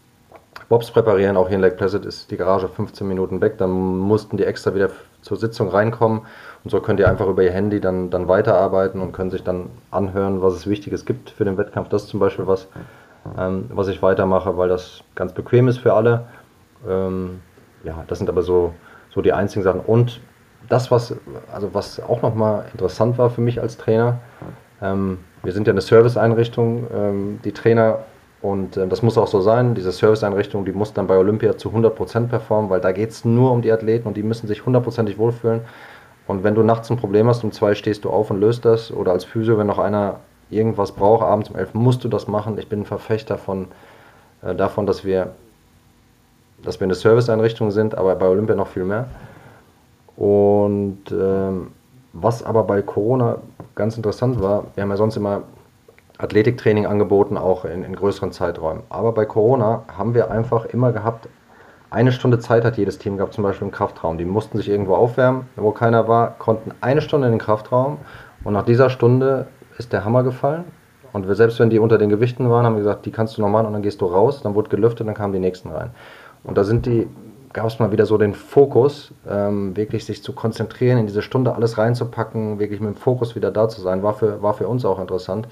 Bobs 0.70 0.92
präparieren. 0.92 1.38
Auch 1.38 1.48
hier 1.48 1.56
in 1.56 1.62
Lake 1.62 1.76
Placid 1.76 2.06
ist 2.06 2.32
die 2.32 2.38
Garage 2.38 2.68
15 2.68 3.08
Minuten 3.08 3.42
weg. 3.42 3.58
Dann 3.58 3.72
mussten 3.72 4.38
die 4.38 4.44
extra 4.44 4.74
wieder 4.76 4.90
zur 5.22 5.38
Sitzung 5.38 5.70
reinkommen. 5.70 6.22
Und 6.64 6.70
so 6.70 6.80
könnt 6.82 7.00
ihr 7.00 7.10
einfach 7.10 7.28
über 7.28 7.44
ihr 7.44 7.52
Handy 7.52 7.80
dann, 7.80 8.10
dann 8.10 8.28
weiterarbeiten 8.28 9.02
und 9.02 9.12
können 9.12 9.32
sich 9.32 9.44
dann 9.44 9.70
anhören, 9.92 10.42
was 10.42 10.54
es 10.54 10.68
Wichtiges 10.68 11.06
gibt 11.06 11.30
für 11.30 11.46
den 11.46 11.58
Wettkampf. 11.58 11.90
Das 11.90 12.04
ist 12.04 12.10
zum 12.10 12.20
Beispiel 12.20 12.48
was, 12.48 12.68
ähm, 13.38 13.66
was 13.70 13.88
ich 13.88 14.02
weitermache, 14.02 14.58
weil 14.58 14.70
das 14.70 15.04
ganz 15.16 15.34
bequem 15.34 15.68
ist 15.68 15.78
für 15.78 15.94
alle. 15.94 16.26
Ähm, 16.88 17.42
ja, 17.84 18.04
das 18.08 18.18
sind 18.18 18.30
aber 18.30 18.42
so 18.42 18.74
so 19.14 19.22
die 19.22 19.34
einzigen 19.34 19.64
Sachen. 19.64 19.82
Und 19.82 20.22
das, 20.70 20.92
was, 20.92 21.16
also 21.54 21.74
was 21.74 22.00
auch 22.00 22.22
nochmal 22.22 22.66
interessant 22.72 23.18
war 23.18 23.30
für 23.30 23.42
mich 23.42 23.62
als 23.62 23.78
Trainer, 23.78 24.20
ähm, 24.82 25.20
wir 25.44 25.52
sind 25.52 25.68
ja 25.68 25.74
eine 25.74 25.82
Serviceeinrichtung, 25.82 26.88
ähm, 26.94 27.40
die 27.44 27.52
Trainer 27.52 28.00
Und 28.42 28.76
äh, 28.76 28.88
das 28.88 29.02
muss 29.02 29.18
auch 29.18 29.28
so 29.28 29.40
sein. 29.42 29.74
Diese 29.74 29.92
Serviceeinrichtung, 29.92 30.66
die 30.66 30.74
muss 30.74 30.94
dann 30.94 31.08
bei 31.08 31.18
Olympia 31.18 31.58
zu 31.58 31.70
100% 31.70 32.28
performen, 32.28 32.70
weil 32.70 32.82
da 32.82 32.92
geht 32.92 33.12
es 33.12 33.24
nur 33.26 33.52
um 33.52 33.62
die 33.62 33.72
Athleten 33.72 34.08
und 34.08 34.18
die 34.18 34.24
müssen 34.24 34.48
sich 34.48 34.66
hundertprozentig 34.66 35.18
wohlfühlen. 35.18 35.62
Und 36.28 36.44
wenn 36.44 36.54
du 36.56 36.64
nachts 36.64 36.90
ein 36.90 36.98
Problem 36.98 37.28
hast, 37.28 37.44
um 37.44 37.52
zwei 37.52 37.74
stehst 37.74 38.04
du 38.04 38.10
auf 38.10 38.32
und 38.32 38.40
löst 38.40 38.66
das. 38.66 38.92
Oder 38.92 39.14
als 39.14 39.24
Physio, 39.26 39.58
wenn 39.58 39.68
noch 39.68 39.80
einer 39.80 40.20
irgendwas 40.50 40.92
braucht, 40.92 41.24
abends 41.24 41.50
um 41.50 41.56
elf, 41.56 41.74
musst 41.74 42.04
du 42.04 42.10
das 42.10 42.28
machen. 42.28 42.58
Ich 42.58 42.68
bin 42.68 42.82
ein 42.82 42.86
Verfechter 42.86 43.38
von, 43.38 43.68
äh, 44.42 44.54
davon, 44.56 44.86
dass 44.86 45.06
wir, 45.06 45.36
dass 46.64 46.80
wir 46.80 46.86
eine 46.86 46.96
Serviceeinrichtung 46.96 47.72
sind, 47.72 47.96
aber 47.96 48.16
bei 48.16 48.28
Olympia 48.28 48.56
noch 48.56 48.68
viel 48.68 48.86
mehr. 48.86 49.08
Und 50.16 51.00
ähm, 51.12 51.72
was 52.14 52.44
aber 52.44 52.64
bei 52.64 52.82
Corona 52.82 53.38
ganz 53.76 53.98
interessant 53.98 54.42
war, 54.42 54.66
wir 54.76 54.84
haben 54.84 54.90
ja 54.90 54.98
sonst 54.98 55.18
immer 55.18 55.44
Athletiktraining 56.18 56.86
angeboten, 56.86 57.38
auch 57.38 57.66
in, 57.66 57.84
in 57.84 57.96
größeren 57.96 58.32
Zeiträumen. 58.32 58.84
Aber 58.90 59.12
bei 59.12 59.26
Corona 59.26 59.84
haben 59.98 60.14
wir 60.14 60.30
einfach 60.30 60.66
immer 60.66 60.92
gehabt, 60.92 61.28
eine 61.90 62.12
Stunde 62.12 62.40
Zeit 62.40 62.66
hat 62.66 62.78
jedes 62.78 62.98
Team 62.98 63.18
gehabt, 63.18 63.34
zum 63.34 63.44
Beispiel 63.44 63.68
im 63.68 63.72
Kraftraum. 63.72 64.18
Die 64.18 64.26
mussten 64.26 64.58
sich 64.58 64.68
irgendwo 64.68 64.96
aufwärmen, 64.96 65.48
wo 65.56 65.72
keiner 65.72 66.08
war, 66.08 66.32
konnten 66.40 66.72
eine 66.82 67.02
Stunde 67.02 67.28
in 67.28 67.34
den 67.34 67.40
Kraftraum 67.40 67.98
und 68.44 68.54
nach 68.54 68.66
dieser 68.66 68.90
Stunde 68.90 69.48
ist 69.78 69.94
der 69.94 70.04
Hammer 70.06 70.24
gefallen. 70.24 70.64
Und 71.12 71.28
wir, 71.28 71.36
selbst 71.36 71.60
wenn 71.60 71.70
die 71.70 71.78
unter 71.78 72.00
den 72.00 72.10
Gewichten 72.10 72.50
waren, 72.50 72.66
haben 72.66 72.74
wir 72.74 72.80
gesagt, 72.80 73.06
die 73.06 73.12
kannst 73.12 73.38
du 73.38 73.42
noch 73.42 73.50
machen 73.50 73.68
und 73.68 73.74
dann 73.74 73.84
gehst 73.84 74.02
du 74.02 74.06
raus, 74.08 74.42
dann 74.42 74.56
wurde 74.56 74.70
gelüftet, 74.70 75.08
dann 75.08 75.14
kamen 75.14 75.34
die 75.34 75.40
nächsten 75.40 75.70
rein. 75.70 75.92
Und 76.44 76.58
da 76.58 76.64
sind 76.64 76.86
die, 76.86 77.08
gab 77.54 77.68
es 77.68 77.80
mal 77.80 77.92
wieder 77.92 78.06
so 78.06 78.18
den 78.18 78.34
Fokus, 78.34 79.14
ähm, 79.30 79.76
wirklich 79.78 80.06
sich 80.06 80.24
zu 80.24 80.34
konzentrieren, 80.34 80.98
in 80.98 81.08
diese 81.08 81.22
Stunde 81.22 81.56
alles 81.56 81.78
reinzupacken, 81.78 82.60
wirklich 82.60 82.80
mit 82.80 82.96
dem 82.96 82.98
Fokus 82.98 83.36
wieder 83.36 83.52
da 83.52 83.70
zu 83.70 83.82
sein, 83.82 84.04
war 84.04 84.14
für, 84.14 84.42
war 84.42 84.54
für 84.54 84.68
uns 84.68 84.86
auch 84.86 85.00
interessant. 85.00 85.48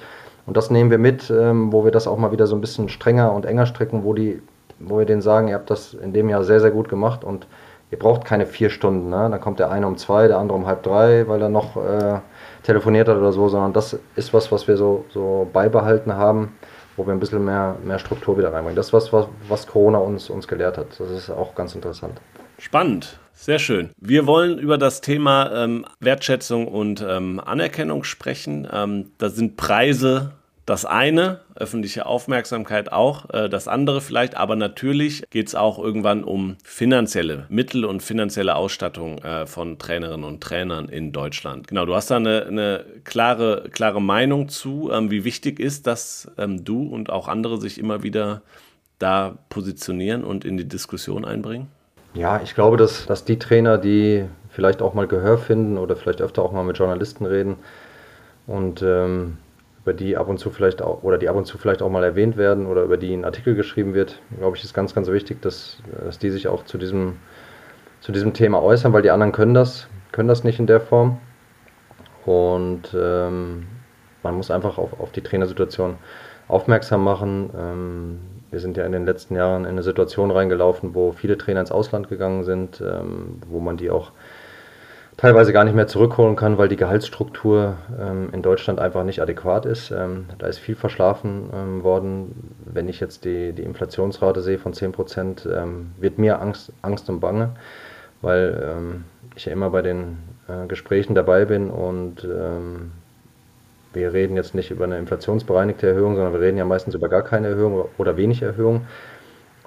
Und 0.45 0.58
das 0.58 0.71
nehmen 0.71 0.89
wir 0.89 0.97
mit, 0.97 1.30
ähm, 1.30 1.71
wo 1.71 1.86
wir 1.86 1.91
das 1.91 2.08
auch 2.08 2.17
mal 2.17 2.32
wieder 2.32 2.47
so 2.47 2.56
ein 2.56 2.62
bisschen 2.62 2.89
strenger 2.89 3.32
und 3.32 3.45
enger 3.45 3.65
stricken, 3.65 4.04
wo, 4.04 4.13
die, 4.13 4.41
wo 4.80 4.97
wir 4.97 5.06
denen 5.06 5.21
sagen, 5.21 5.47
ihr 5.47 5.56
habt 5.56 5.69
das 5.69 5.93
in 5.93 6.13
dem 6.13 6.30
Jahr 6.30 6.43
sehr, 6.43 6.60
sehr 6.60 6.71
gut 6.71 6.89
gemacht 6.89 7.23
und 7.23 7.47
ihr 7.91 7.99
braucht 7.99 8.25
keine 8.25 8.45
vier 8.45 8.69
Stunden. 8.69 9.10
Ne? 9.10 9.27
Dann 9.30 9.39
kommt 9.39 9.60
der 9.60 9.69
eine 9.69 9.86
um 9.88 9.97
zwei, 9.97 10.27
der 10.27 10.39
andere 10.39 10.58
um 10.58 10.65
halb 10.65 10.84
drei, 10.84 11.27
weil 11.27 11.41
er 11.41 11.49
noch 11.49 11.77
äh, 11.77 12.19
telefoniert 12.63 13.08
hat 13.08 13.17
oder 13.17 13.34
so, 13.34 13.49
sondern 13.49 13.73
das 13.73 13.99
ist 14.15 14.34
was, 14.34 14.51
was 14.51 14.67
wir 14.67 14.77
so, 14.77 15.06
so 15.10 15.47
beibehalten 15.51 16.15
haben, 16.15 16.54
wo 16.97 17.06
wir 17.06 17.13
ein 17.13 17.19
bisschen 17.19 17.43
mehr, 17.43 17.77
mehr 17.84 17.99
Struktur 17.99 18.38
wieder 18.38 18.54
reinbringen. 18.54 18.75
Das 18.75 18.88
ist 18.88 18.93
was, 18.93 19.13
was, 19.13 19.27
was 19.47 19.67
Corona 19.67 19.97
uns, 19.99 20.30
uns 20.30 20.47
gelehrt 20.47 20.77
hat. 20.77 20.88
Das 20.99 21.10
ist 21.10 21.30
auch 21.30 21.56
ganz 21.56 21.75
interessant. 21.75 22.19
Spannend. 22.58 23.19
Sehr 23.34 23.58
schön. 23.58 23.89
Wir 23.97 24.27
wollen 24.27 24.60
über 24.60 24.77
das 24.77 25.01
Thema 25.01 25.51
ähm, 25.51 25.86
Wertschätzung 25.99 26.67
und 26.67 27.04
ähm, 27.08 27.41
Anerkennung 27.43 28.04
sprechen. 28.04 28.67
Ähm, 28.71 29.12
da 29.17 29.30
sind 29.30 29.58
Preise 29.58 30.34
das 30.72 30.86
eine, 30.86 31.42
öffentliche 31.56 32.06
Aufmerksamkeit 32.06 32.94
auch, 32.94 33.30
äh, 33.32 33.50
das 33.50 33.68
andere 33.68 34.00
vielleicht, 34.00 34.38
aber 34.38 34.56
natürlich 34.56 35.22
geht 35.30 35.50
es 35.50 35.54
auch 35.54 35.78
irgendwann 35.78 36.24
um 36.24 36.56
finanzielle 36.64 37.46
Mittel 37.50 37.84
und 37.84 38.02
finanzielle 38.02 38.56
Ausstattung 38.56 39.18
äh, 39.18 39.46
von 39.48 39.80
Trainerinnen 39.80 40.24
und 40.24 40.42
Trainern 40.42 40.88
in 40.88 41.12
Deutschland. 41.12 41.68
Genau, 41.68 41.86
du 41.86 41.94
hast 41.94 42.10
da 42.10 42.16
eine, 42.16 42.46
eine 42.46 42.86
klare, 43.04 43.66
klare 43.70 44.02
Meinung 44.02 44.48
zu, 44.48 44.90
ähm, 44.94 45.12
wie 45.12 45.26
wichtig 45.26 45.60
ist, 45.60 45.88
dass 45.88 46.32
ähm, 46.38 46.64
du 46.64 46.88
und 46.88 47.10
auch 47.10 47.28
andere 47.28 47.60
sich 47.60 47.78
immer 47.78 48.02
wieder 48.02 48.42
da 48.98 49.40
positionieren 49.50 50.24
und 50.24 50.46
in 50.46 50.56
die 50.56 50.70
Diskussion 50.70 51.26
einbringen? 51.26 51.68
Ja, 52.14 52.40
ich 52.42 52.56
glaube, 52.56 52.78
dass, 52.78 53.06
dass 53.08 53.26
die 53.26 53.38
Trainer, 53.38 53.78
die 53.78 54.24
vielleicht 54.50 54.82
auch 54.82 54.94
mal 54.94 55.08
Gehör 55.08 55.38
finden 55.38 55.78
oder 55.78 55.98
vielleicht 55.98 56.22
öfter 56.22 56.44
auch 56.44 56.54
mal 56.54 56.64
mit 56.64 56.78
Journalisten 56.78 57.26
reden 57.26 57.58
und 58.48 58.82
ähm, 58.82 59.38
über 59.84 59.94
die 59.94 60.17
ab 60.17 60.28
und 60.28 60.38
zu 60.38 60.52
vielleicht 60.52 60.82
auch 60.82 61.04
oder 61.04 61.17
die 61.17 61.30
ab 61.30 61.36
und 61.36 61.46
zu 61.46 61.58
vielleicht 61.58 61.82
auch 61.82 61.89
mal 61.89 62.04
erwähnt 62.04 62.38
werden 62.38 62.67
oder 62.67 62.84
über 62.84 62.98
die 62.98 63.13
ein 63.13 63.26
Artikel 63.26 63.56
geschrieben 63.56 63.94
wird, 63.94 64.20
glaube 64.38 64.56
ich, 64.58 64.63
ist 64.63 64.74
ganz, 64.74 64.94
ganz 64.94 65.08
wichtig, 65.10 65.41
dass, 65.41 65.78
dass 66.06 66.20
die 66.20 66.30
sich 66.30 66.48
auch 66.48 66.65
zu 66.65 66.78
diesem, 66.78 67.17
zu 68.00 68.12
diesem 68.12 68.34
Thema 68.34 68.62
äußern, 68.62 68.94
weil 68.94 69.02
die 69.02 69.12
anderen 69.12 69.32
können 69.32 69.54
das, 69.54 69.88
können 70.12 70.28
das 70.28 70.44
nicht 70.44 70.60
in 70.60 70.67
der 70.67 70.82
Form. 70.82 71.17
Und 72.26 72.96
ähm, 72.96 73.67
man 74.22 74.36
muss 74.36 74.52
einfach 74.52 74.78
auf, 74.78 75.00
auf 75.00 75.12
die 75.12 75.22
Trainersituation 75.22 75.98
aufmerksam 76.48 77.04
machen. 77.04 77.50
Ähm, 77.58 78.20
wir 78.52 78.60
sind 78.60 78.78
ja 78.78 78.86
in 78.86 78.91
den 78.91 79.06
letzten 79.06 79.36
Jahren 79.36 79.63
in 79.63 79.72
eine 79.72 79.84
Situation 79.84 80.30
reingelaufen, 80.30 80.94
wo 80.94 81.13
viele 81.13 81.38
Trainer 81.38 81.62
ins 81.62 81.72
Ausland 81.72 82.10
gegangen 82.10 82.44
sind, 82.44 82.82
ähm, 82.82 83.41
wo 83.50 83.60
man 83.60 83.78
die 83.78 83.89
auch 83.89 84.12
teilweise 85.22 85.54
gar 85.54 85.64
nicht 85.64 85.76
mehr 85.76 85.86
zurückholen 85.86 86.36
kann, 86.36 86.58
weil 86.58 86.68
die 86.68 86.78
Gehaltsstruktur 86.78 87.78
ähm, 88.00 88.30
in 88.32 88.42
Deutschland 88.42 88.80
einfach 88.80 89.04
nicht 89.04 89.22
adäquat 89.22 89.68
ist. 89.68 89.92
Ähm, 89.92 90.26
da 90.40 90.48
ist 90.48 90.58
viel 90.58 90.76
verschlafen 90.76 91.52
ähm, 91.54 91.84
worden. 91.84 92.56
Wenn 92.66 92.90
ich 92.90 93.00
jetzt 93.00 93.24
die, 93.24 93.54
die 93.54 93.62
Inflationsrate 93.62 94.42
sehe 94.42 94.58
von 94.58 94.74
10 94.74 94.92
Prozent, 94.94 95.48
ähm, 95.52 95.92
wird 96.00 96.18
mir 96.18 96.42
Angst, 96.42 96.74
Angst 96.82 97.08
und 97.08 97.20
Bange, 97.20 97.52
weil 98.24 98.64
ähm, 98.68 99.04
ich 99.36 99.46
ja 99.46 99.54
immer 99.54 99.70
bei 99.70 99.84
den 99.84 100.18
äh, 100.48 100.66
Gesprächen 100.66 101.14
dabei 101.14 101.46
bin 101.46 101.70
und 101.70 102.24
ähm, 102.24 102.92
wir 103.94 104.14
reden 104.14 104.36
jetzt 104.36 104.56
nicht 104.56 104.72
über 104.72 104.86
eine 104.86 104.98
inflationsbereinigte 104.98 105.86
Erhöhung, 105.86 106.16
sondern 106.16 106.34
wir 106.34 106.42
reden 106.42 106.58
ja 106.58 106.66
meistens 106.66 106.96
über 106.96 107.10
gar 107.10 107.22
keine 107.22 107.50
Erhöhung 107.50 107.86
oder 108.00 108.18
wenig 108.18 108.42
Erhöhung. 108.42 108.88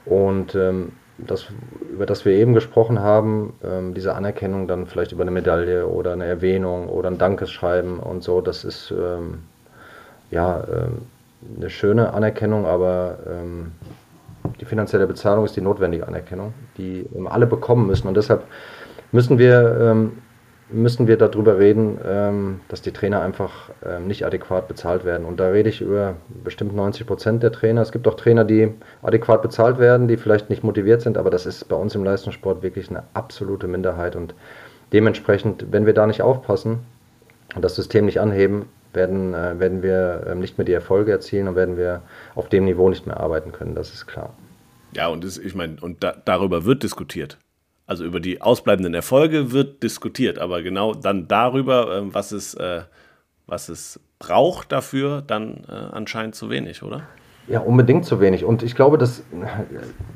Und 0.05 0.59
das, 1.19 1.47
über 1.93 2.07
das 2.07 2.25
wir 2.25 2.33
eben 2.33 2.55
gesprochen 2.55 2.99
haben, 3.01 3.55
ähm, 3.65 3.95
diese 3.95 4.15
Anerkennung 4.15 4.67
dann 4.67 4.87
vielleicht 4.87 5.13
über 5.13 5.23
eine 5.23 5.31
Medaille 5.31 5.87
oder 5.87 6.13
eine 6.13 6.25
Erwähnung 6.27 6.89
oder 6.89 7.11
ein 7.11 7.19
Dankeschreiben 7.19 7.99
und 8.01 8.23
so, 8.23 8.41
das 8.41 8.65
ist 8.65 8.93
ähm, 8.93 9.45
ja 10.31 10.65
ähm, 10.65 11.03
eine 11.57 11.71
schöne 11.71 12.13
Anerkennung, 12.13 12.67
aber 12.67 13.19
ähm, 13.29 13.73
die 14.61 14.65
finanzielle 14.65 15.07
Bezahlung 15.07 15.45
ist 15.45 15.57
die 15.57 15.61
notwendige 15.61 16.07
Anerkennung, 16.07 16.53
die 16.77 17.07
alle 17.27 17.47
bekommen 17.47 17.87
müssen. 17.87 18.09
Und 18.09 18.17
deshalb 18.17 18.45
müssen 19.13 19.39
wir 19.39 19.79
ähm, 19.81 20.19
müssen 20.71 21.07
wir 21.07 21.17
darüber 21.17 21.59
reden, 21.59 21.99
ähm, 22.07 22.61
dass 22.69 22.83
die 22.83 22.93
Trainer 22.93 23.21
einfach 23.21 23.71
ähm, 23.85 24.07
nicht 24.07 24.25
adäquat 24.25 24.67
bezahlt 24.69 25.05
werden. 25.05 25.27
Und 25.27 25.39
da 25.39 25.49
rede 25.49 25.69
ich 25.69 25.81
über 25.81 26.17
bestimmt 26.43 26.75
90 26.75 27.07
Prozent 27.07 27.43
der 27.43 27.53
Trainer. 27.53 27.83
Es 27.83 27.93
gibt 27.93 28.09
auch 28.09 28.15
Trainer, 28.15 28.45
die 28.45 28.73
adäquat 29.03 29.43
bezahlt 29.43 29.79
werden, 29.79 30.09
die 30.09 30.17
vielleicht 30.17 30.51
nicht 30.51 30.65
motiviert 30.65 31.03
sind, 31.03 31.19
aber 31.19 31.31
das 31.31 31.47
ist 31.47 31.69
bei 31.69 31.77
uns 31.77 31.95
im 31.95 32.05
Leistungssport 32.05 32.63
wirklich 32.63 32.89
eine 32.91 33.03
absolute 33.13 33.67
Minderheit. 33.67 34.17
Und 34.17 34.35
dementsprechend, 34.93 35.67
wenn 35.71 35.87
wir 35.87 35.95
da 35.95 36.07
nicht 36.07 36.23
aufpassen 36.23 36.81
und 37.55 37.63
das 37.63 37.75
System 37.75 38.07
nicht 38.07 38.21
anheben, 38.21 38.67
werden, 38.95 39.35
äh, 39.35 39.59
werden 39.59 39.83
wir 39.83 40.25
äh, 40.29 40.35
nicht 40.35 40.57
mehr 40.57 40.65
die 40.65 40.73
Erfolge 40.73 41.13
erzielen 41.13 41.49
und 41.49 41.57
werden 41.57 41.77
wir 41.77 42.03
auf 42.35 42.49
dem 42.49 42.65
Niveau 42.65 42.89
nicht 42.89 43.07
mehr 43.07 43.21
arbeiten 43.21 43.53
können. 43.53 43.75
Das 43.75 43.93
ist 43.93 44.07
klar. 44.07 44.33
Ja, 44.95 45.09
und 45.09 45.25
das, 45.25 45.39
ich 45.39 45.55
meine, 45.55 45.77
und 45.81 46.05
da, 46.05 46.15
darüber 46.25 46.65
wird 46.65 46.83
diskutiert. 46.85 47.39
Also 47.87 48.05
über 48.05 48.21
die 48.21 48.41
ausbleibenden 48.41 48.95
Erfolge 48.95 49.53
wird 49.53 49.83
diskutiert, 49.83 50.39
aber 50.39 50.63
genau 50.63 50.95
dann 50.95 51.29
darüber, 51.29 51.99
ähm, 51.99 52.15
was 52.15 52.33
es, 52.33 52.55
äh, 52.55 52.83
was 53.47 53.69
es 53.69 54.01
braucht 54.19 54.73
dafür, 54.73 55.23
dann 55.23 55.65
äh, 55.69 55.73
anscheinend 55.73 56.35
zu 56.35 56.49
wenig, 56.49 56.83
oder? 56.83 57.03
Ja, 57.47 57.61
unbedingt 57.61 58.07
zu 58.07 58.21
wenig. 58.21 58.45
Und 58.45 58.63
ich 58.63 58.75
glaube, 58.75 58.97
dass 58.97 59.23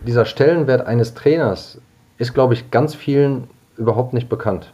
dieser 0.06 0.24
Stellenwert 0.24 0.86
eines 0.86 1.12
Trainers 1.12 1.78
ist, 2.16 2.32
glaube 2.32 2.54
ich, 2.54 2.70
ganz 2.70 2.94
vielen 2.94 3.48
überhaupt 3.76 4.14
nicht 4.14 4.30
bekannt. 4.30 4.72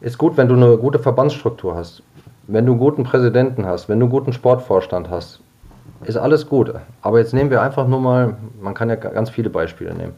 Ist 0.00 0.16
gut, 0.16 0.38
wenn 0.38 0.48
du 0.48 0.54
eine 0.54 0.78
gute 0.78 0.98
Verbandsstruktur 0.98 1.76
hast, 1.76 2.02
wenn 2.46 2.64
du 2.64 2.72
einen 2.72 2.80
guten 2.80 3.04
Präsidenten 3.04 3.66
hast, 3.66 3.90
wenn 3.90 4.00
du 4.00 4.06
einen 4.06 4.10
guten 4.10 4.32
Sportvorstand 4.32 5.10
hast, 5.10 5.40
ist 6.04 6.16
alles 6.16 6.48
gut. 6.48 6.72
Aber 7.02 7.18
jetzt 7.18 7.34
nehmen 7.34 7.50
wir 7.50 7.62
einfach 7.62 7.86
nur 7.86 8.00
mal, 8.00 8.36
man 8.60 8.74
kann 8.74 8.88
ja 8.88 8.96
ganz 8.96 9.30
viele 9.30 9.50
Beispiele 9.50 9.94
nehmen. 9.94 10.14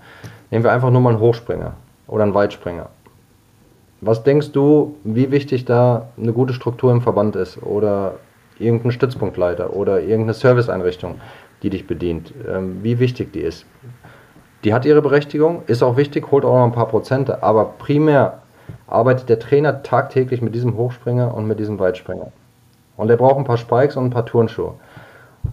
Nehmen 0.51 0.65
wir 0.65 0.73
einfach 0.73 0.91
nur 0.91 1.01
mal 1.01 1.11
einen 1.11 1.21
Hochspringer 1.21 1.75
oder 2.07 2.23
einen 2.23 2.35
Weitspringer. 2.35 2.89
Was 4.01 4.23
denkst 4.23 4.53
du, 4.53 4.97
wie 5.05 5.31
wichtig 5.31 5.65
da 5.65 6.09
eine 6.21 6.33
gute 6.33 6.53
Struktur 6.53 6.93
im 6.93 7.01
Verband 7.01 7.35
ist 7.35 7.63
oder 7.63 8.17
irgendein 8.59 8.93
Stützpunktleiter 8.93 9.75
oder 9.75 10.01
irgendeine 10.01 10.35
Serviceeinrichtung, 10.35 11.17
die 11.63 11.71
dich 11.71 11.87
bedient, 11.87 12.33
ähm, 12.49 12.83
wie 12.83 12.99
wichtig 12.99 13.33
die 13.33 13.41
ist? 13.41 13.67
Die 14.65 14.75
hat 14.75 14.85
ihre 14.85 15.03
Berechtigung, 15.03 15.63
ist 15.67 15.83
auch 15.83 15.97
wichtig, 15.97 16.31
holt 16.31 16.45
auch 16.45 16.55
noch 16.55 16.65
ein 16.65 16.73
paar 16.73 16.89
Prozente, 16.89 17.43
aber 17.43 17.65
primär 17.79 18.43
arbeitet 18.87 19.29
der 19.29 19.39
Trainer 19.39 19.83
tagtäglich 19.83 20.43
mit 20.43 20.55
diesem 20.55 20.77
Hochspringer 20.77 21.35
und 21.35 21.47
mit 21.47 21.59
diesem 21.59 21.79
Weitspringer. 21.79 22.33
Und 22.97 23.11
er 23.11 23.17
braucht 23.17 23.39
ein 23.39 23.45
paar 23.45 23.59
Spikes 23.59 23.97
und 23.97 24.05
ein 24.07 24.11
paar 24.11 24.27
Turnschuhe. 24.27 24.75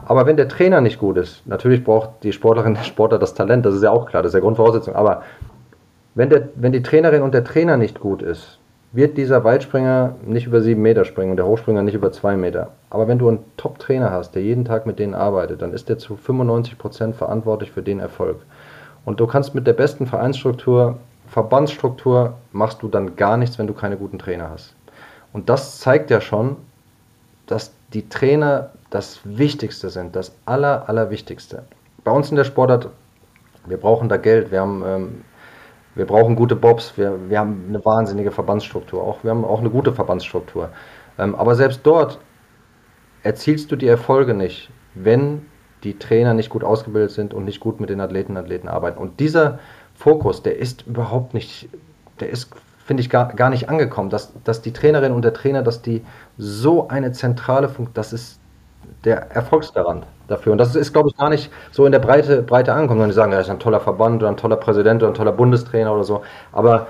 Aber 0.06 0.26
wenn 0.26 0.38
der 0.38 0.48
Trainer 0.48 0.82
nicht 0.82 1.00
gut 1.00 1.18
ist, 1.18 1.46
natürlich 1.48 1.84
braucht 1.84 2.24
die 2.24 2.34
Sportlerin, 2.34 2.74
der 2.74 2.84
Sportler 2.84 3.20
das 3.20 3.34
Talent, 3.34 3.66
das 3.66 3.76
ist 3.76 3.84
ja 3.84 3.92
auch 3.92 4.08
klar, 4.08 4.24
das 4.24 4.32
ist 4.32 4.36
ja 4.36 4.42
Grundvoraussetzung. 4.42 4.96
Aber 4.96 5.24
wenn, 6.16 6.30
der, 6.30 6.50
wenn 6.56 6.72
die 6.72 6.84
Trainerin 6.84 7.22
und 7.22 7.34
der 7.34 7.44
Trainer 7.44 7.78
nicht 7.78 8.00
gut 8.00 8.22
ist, 8.22 8.60
wird 8.92 9.18
dieser 9.18 9.44
Weitspringer 9.44 10.16
nicht 10.24 10.46
über 10.46 10.62
sieben 10.62 10.84
Meter 10.84 11.04
springen 11.04 11.32
und 11.32 11.38
der 11.38 11.48
Hochspringer 11.48 11.82
nicht 11.82 11.96
über 11.96 12.12
zwei 12.12 12.38
Meter. 12.38 12.70
Aber 12.92 13.08
wenn 13.08 13.18
du 13.18 13.28
einen 13.28 13.40
Top-Trainer 13.58 14.12
hast, 14.12 14.36
der 14.36 14.44
jeden 14.44 14.66
Tag 14.66 14.86
mit 14.86 15.00
denen 15.00 15.16
arbeitet, 15.16 15.64
dann 15.64 15.74
ist 15.74 15.90
der 15.90 15.98
zu 15.98 16.16
95 16.16 16.78
Prozent 16.78 17.16
verantwortlich 17.16 17.72
für 17.72 17.82
den 17.82 18.00
Erfolg. 18.00 18.38
Und 19.04 19.20
du 19.20 19.26
kannst 19.26 19.56
mit 19.56 19.66
der 19.66 19.74
besten 19.74 20.06
Vereinsstruktur, 20.06 21.00
Verbandsstruktur, 21.28 22.36
machst 22.52 22.84
du 22.84 22.88
dann 22.88 23.16
gar 23.16 23.38
nichts, 23.38 23.58
wenn 23.58 23.66
du 23.66 23.74
keine 23.74 23.98
guten 23.98 24.20
Trainer 24.20 24.52
hast. 24.52 24.76
Und 25.34 25.50
das 25.50 25.80
zeigt 25.80 26.12
ja 26.12 26.22
schon, 26.22 26.58
dass 27.48 27.74
die 27.94 28.10
Trainer 28.10 28.72
das 28.90 29.20
Wichtigste 29.24 29.90
sind, 29.90 30.16
das 30.16 30.36
Aller, 30.46 30.88
Allerwichtigste. 30.88 31.64
Bei 32.04 32.12
uns 32.12 32.30
in 32.30 32.36
der 32.36 32.44
Sportart, 32.44 32.90
wir 33.66 33.78
brauchen 33.78 34.10
da 34.10 34.18
Geld, 34.18 34.52
wir 34.52 34.62
haben, 34.62 34.84
ähm, 34.86 35.22
wir 35.96 36.06
brauchen 36.06 36.36
gute 36.36 36.56
Bobs, 36.56 36.94
wir, 36.98 37.30
wir 37.30 37.40
haben 37.40 37.66
eine 37.70 37.84
wahnsinnige 37.86 38.32
Verbandsstruktur, 38.32 39.02
auch, 39.02 39.24
wir 39.24 39.32
haben 39.32 39.46
auch 39.46 39.60
eine 39.60 39.70
gute 39.70 39.94
Verbandsstruktur. 39.94 40.70
Ähm, 41.18 41.36
aber 41.36 41.56
selbst 41.56 41.82
dort 41.84 42.20
erzielst 43.24 43.72
du 43.72 43.76
die 43.76 43.88
Erfolge 43.88 44.34
nicht, 44.34 44.70
wenn 44.96 45.46
die 45.84 45.98
Trainer 45.98 46.34
nicht 46.34 46.50
gut 46.50 46.64
ausgebildet 46.64 47.12
sind 47.12 47.34
und 47.34 47.46
nicht 47.46 47.60
gut 47.60 47.80
mit 47.80 47.90
den 47.90 48.02
Athleten 48.02 48.34
und 48.34 48.38
Athleten 48.38 48.68
arbeiten. 48.68 48.98
Und 48.98 49.20
dieser 49.20 49.60
Fokus, 49.96 50.42
der 50.44 50.58
ist 50.58 50.88
überhaupt 50.88 51.34
nicht, 51.34 51.70
der 52.20 52.30
ist, 52.30 52.52
finde 52.86 53.02
ich, 53.02 53.10
gar, 53.10 53.34
gar 53.34 53.50
nicht 53.50 53.70
angekommen, 53.70 54.10
dass, 54.10 54.34
dass 54.44 54.62
die 54.62 54.74
Trainerin 54.74 55.12
und 55.12 55.24
der 55.24 55.34
Trainer, 55.34 55.64
dass 55.64 55.82
die 55.82 56.04
so 56.38 56.88
eine 56.88 57.12
zentrale 57.12 57.68
Funktion, 57.70 57.94
das 57.94 58.14
ist 58.14 58.40
der 59.04 59.32
Erfolgsgarant 59.32 60.06
dafür. 60.28 60.52
Und 60.52 60.58
das 60.58 60.76
ist, 60.76 60.94
glaube 60.94 61.10
ich, 61.10 61.18
gar 61.18 61.30
nicht 61.30 61.52
so 61.72 61.86
in 61.86 61.92
der 61.92 62.00
Breite, 62.00 62.42
Breite 62.42 62.74
angekommen, 62.74 63.00
sondern 63.00 63.10
die 63.10 63.16
sagen, 63.16 63.32
ja, 63.32 63.40
ist 63.40 63.50
ein 63.50 63.60
toller 63.60 63.80
Verband 63.80 64.22
oder 64.22 64.30
ein 64.30 64.38
toller 64.38 64.56
Präsident 64.56 65.02
oder 65.02 65.12
ein 65.12 65.16
toller 65.16 65.32
Bundestrainer 65.32 65.94
oder 65.94 66.04
so. 66.04 66.22
Aber 66.52 66.88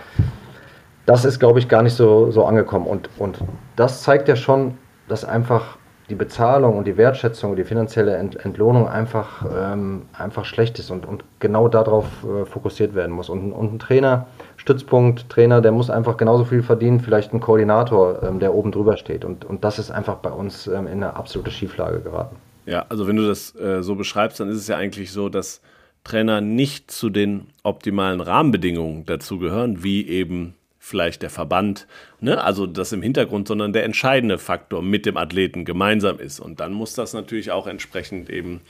das 1.06 1.26
ist, 1.26 1.40
glaube 1.40 1.60
ich, 1.60 1.68
gar 1.68 1.82
nicht 1.82 1.96
so, 1.96 2.32
so 2.32 2.46
angekommen. 2.46 2.88
Und, 2.88 3.10
und 3.18 3.40
das 3.76 4.04
zeigt 4.04 4.28
ja 4.28 4.36
schon, 4.36 4.78
dass 5.08 5.26
einfach 5.26 5.78
die 6.10 6.16
Bezahlung 6.16 6.78
und 6.78 6.86
die 6.86 6.98
Wertschätzung 6.98 7.52
und 7.52 7.58
die 7.58 7.64
finanzielle 7.64 8.16
Ent 8.18 8.36
Entlohnung 8.46 8.88
einfach, 8.88 9.46
ähm, 9.58 10.04
einfach 10.18 10.46
schlecht 10.46 10.78
ist 10.80 10.92
und, 10.92 11.06
und 11.06 11.24
genau 11.40 11.70
darauf 11.70 12.06
äh, 12.24 12.46
fokussiert 12.46 12.94
werden 12.94 13.12
muss. 13.12 13.30
Und, 13.30 13.54
und 13.54 13.74
ein 13.74 13.80
Trainer, 13.80 14.28
Stützpunkt, 14.64 15.30
Trainer, 15.30 15.60
der 15.60 15.74
muss 15.74 15.90
einfach 15.90 16.16
genauso 16.16 16.46
viel 16.46 16.64
verdienen, 16.64 17.02
vielleicht 17.02 17.34
ein 17.34 17.42
Koordinator, 17.42 18.24
ähm, 18.24 18.40
der 18.40 18.54
oben 18.54 18.72
drüber 18.72 18.96
steht. 18.96 19.26
Und, 19.26 19.44
und 19.44 19.66
das 19.66 19.78
ist 19.78 19.92
einfach 19.92 20.16
bei 20.16 20.32
uns 20.32 20.68
ähm, 20.68 20.88
in 20.88 21.04
eine 21.04 21.18
absolute 21.18 21.52
Schieflage 21.52 22.00
geraten. 22.00 22.38
Ja, 22.66 22.86
also 22.88 23.06
wenn 23.06 23.18
du 23.18 23.28
das 23.28 23.54
äh, 23.58 23.84
so 23.84 23.96
beschreibst, 23.96 24.40
dann 24.40 24.48
ist 24.48 24.56
es 24.56 24.70
ja 24.70 24.78
eigentlich 24.78 25.12
so, 25.12 25.28
dass 25.28 25.60
Trainer 26.06 26.40
nicht 26.40 26.92
zu 26.92 27.10
den 27.10 27.48
optimalen 27.64 28.22
Rahmenbedingungen 28.22 29.06
dazugehören, 29.06 29.84
wie 29.84 30.08
eben 30.08 30.56
vielleicht 30.80 31.24
der 31.24 31.30
Verband, 31.30 31.86
ne? 32.22 32.42
also 32.42 32.66
das 32.66 32.94
im 32.94 33.02
Hintergrund, 33.02 33.50
sondern 33.50 33.74
der 33.74 33.84
entscheidende 33.84 34.38
Faktor 34.38 34.82
mit 34.82 35.06
dem 35.06 35.18
Athleten 35.18 35.66
gemeinsam 35.66 36.20
ist. 36.20 36.40
Und 36.40 36.62
dann 36.62 36.72
muss 36.72 36.94
das 36.94 37.14
natürlich 37.14 37.52
auch 37.52 37.68
entsprechend 37.68 38.30
eben 38.30 38.62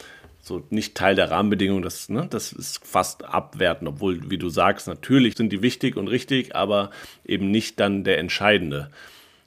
so 0.43 0.61
nicht 0.69 0.95
Teil 0.95 1.15
der 1.15 1.31
Rahmenbedingungen, 1.31 1.83
das, 1.83 2.09
ne, 2.09 2.27
das 2.29 2.51
ist 2.51 2.85
fast 2.85 3.23
abwerten, 3.23 3.87
obwohl, 3.87 4.29
wie 4.29 4.37
du 4.37 4.49
sagst, 4.49 4.87
natürlich 4.87 5.37
sind 5.37 5.53
die 5.53 5.61
wichtig 5.61 5.95
und 5.95 6.09
richtig, 6.09 6.53
aber 6.53 6.91
eben 7.25 7.49
nicht 7.49 7.79
dann 7.79 8.03
der 8.03 8.19
entscheidende, 8.19 8.89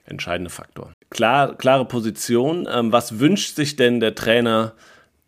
entscheidende 0.06 0.50
Faktor. 0.50 0.92
Klar, 1.10 1.54
klare 1.56 1.84
Position. 1.84 2.66
Ähm, 2.72 2.92
was 2.92 3.20
wünscht 3.20 3.56
sich 3.56 3.76
denn 3.76 4.00
der 4.00 4.14
Trainer 4.14 4.72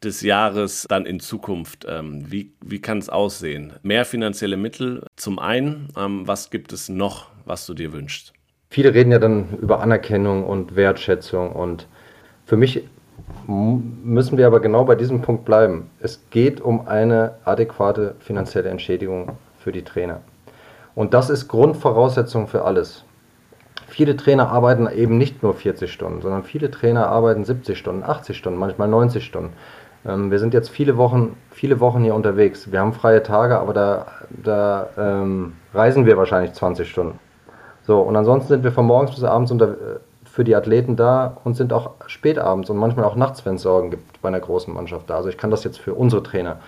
des 0.02 0.22
Jahres 0.22 0.87
dann 0.88 1.04
in 1.04 1.20
Zukunft? 1.20 1.85
Ähm, 1.87 2.24
wie 2.31 2.52
wie 2.62 2.81
kann 2.81 2.98
es 2.98 3.11
aussehen? 3.11 3.74
Mehr 3.83 4.07
finanzielle 4.07 4.57
Mittel 4.57 5.04
zum 5.16 5.38
einen. 5.38 5.88
Ähm, 5.98 6.26
was 6.26 6.48
gibt 6.48 6.72
es 6.72 6.88
noch, 6.88 7.26
was 7.44 7.66
du 7.66 7.74
dir 7.74 7.92
wünschst? 7.92 8.33
Viele 8.70 8.94
reden 8.94 9.12
ja 9.12 9.18
dann 9.18 9.59
über 9.61 9.81
Anerkennung 9.81 10.44
und 10.44 10.76
Wertschätzung 10.76 11.52
und 11.52 11.88
für 12.46 12.57
mich 12.57 12.85
müssen 13.49 14.37
wir 14.37 14.47
aber 14.47 14.61
genau 14.61 14.85
bei 14.85 14.95
diesem 14.95 15.23
Punkt 15.23 15.47
bleiben. 15.47 15.91
Es 16.01 16.21
geht 16.29 16.61
um 16.61 16.87
eine 16.87 17.37
adäquate 17.45 18.15
finanzielle 18.21 18.69
Entschädigung 18.69 19.33
für 19.59 19.73
die 19.73 19.83
Trainer. 19.83 20.21
Und 20.95 21.15
das 21.15 21.31
ist 21.31 21.49
Grundvoraussetzung 21.49 22.47
für 22.47 22.65
alles. 22.65 23.05
Viele 23.87 24.17
Trainer 24.17 24.51
arbeiten 24.51 24.87
eben 24.87 25.17
nicht 25.17 25.43
nur 25.43 25.55
40 25.55 25.91
Stunden, 25.91 26.21
sondern 26.21 26.45
viele 26.45 26.71
Trainer 26.71 27.09
arbeiten 27.09 27.45
70 27.45 27.79
Stunden, 27.79 28.03
80 28.03 28.37
Stunden, 28.37 28.59
manchmal 28.59 28.89
90 28.89 29.25
Stunden. 29.25 29.55
Ähm, 30.05 30.31
wir 30.31 30.39
sind 30.39 30.53
jetzt 30.53 30.69
viele 30.69 30.99
Wochen, 30.99 31.35
viele 31.51 31.81
Wochen 31.81 32.03
hier 32.03 32.15
unterwegs. 32.15 32.71
Wir 32.71 32.81
haben 32.81 32.93
freie 32.93 33.23
Tage, 33.23 33.59
aber 33.59 33.73
da, 33.73 34.07
da 34.29 34.89
ähm, 34.99 35.55
reisen 35.73 36.05
wir 36.05 36.19
wahrscheinlich 36.19 36.53
20 36.53 36.91
Stunden. 36.91 37.19
So, 37.83 38.01
und 38.01 38.15
ansonsten 38.15 38.49
sind 38.49 38.65
wir 38.65 38.73
von 38.73 38.85
morgens 38.85 39.13
bis 39.13 39.25
abends 39.25 39.51
unter, 39.51 39.69
äh, 39.69 39.99
für 40.38 40.44
die 40.44 40.55
Athleten 40.55 40.94
da 40.94 41.37
und 41.42 41.57
sind 41.57 41.72
auch 41.72 41.94
spätabends 42.07 42.70
und 42.70 42.77
manchmal 42.77 43.05
auch 43.07 43.16
nachts, 43.16 43.44
wenn 43.44 43.57
es 43.57 43.62
Sorgen 43.62 43.90
gibt 43.90 44.22
bei 44.22 44.29
einer 44.29 44.38
großen 44.38 44.72
Mannschaft 44.72 45.11
da. 45.11 45.16
Also 45.16 45.29
ich 45.29 45.37
kann 45.37 45.51
das 45.51 45.64
jetzt 45.64 45.81
für 45.81 45.94
unsere 45.94 46.22
Trainer, 46.22 46.61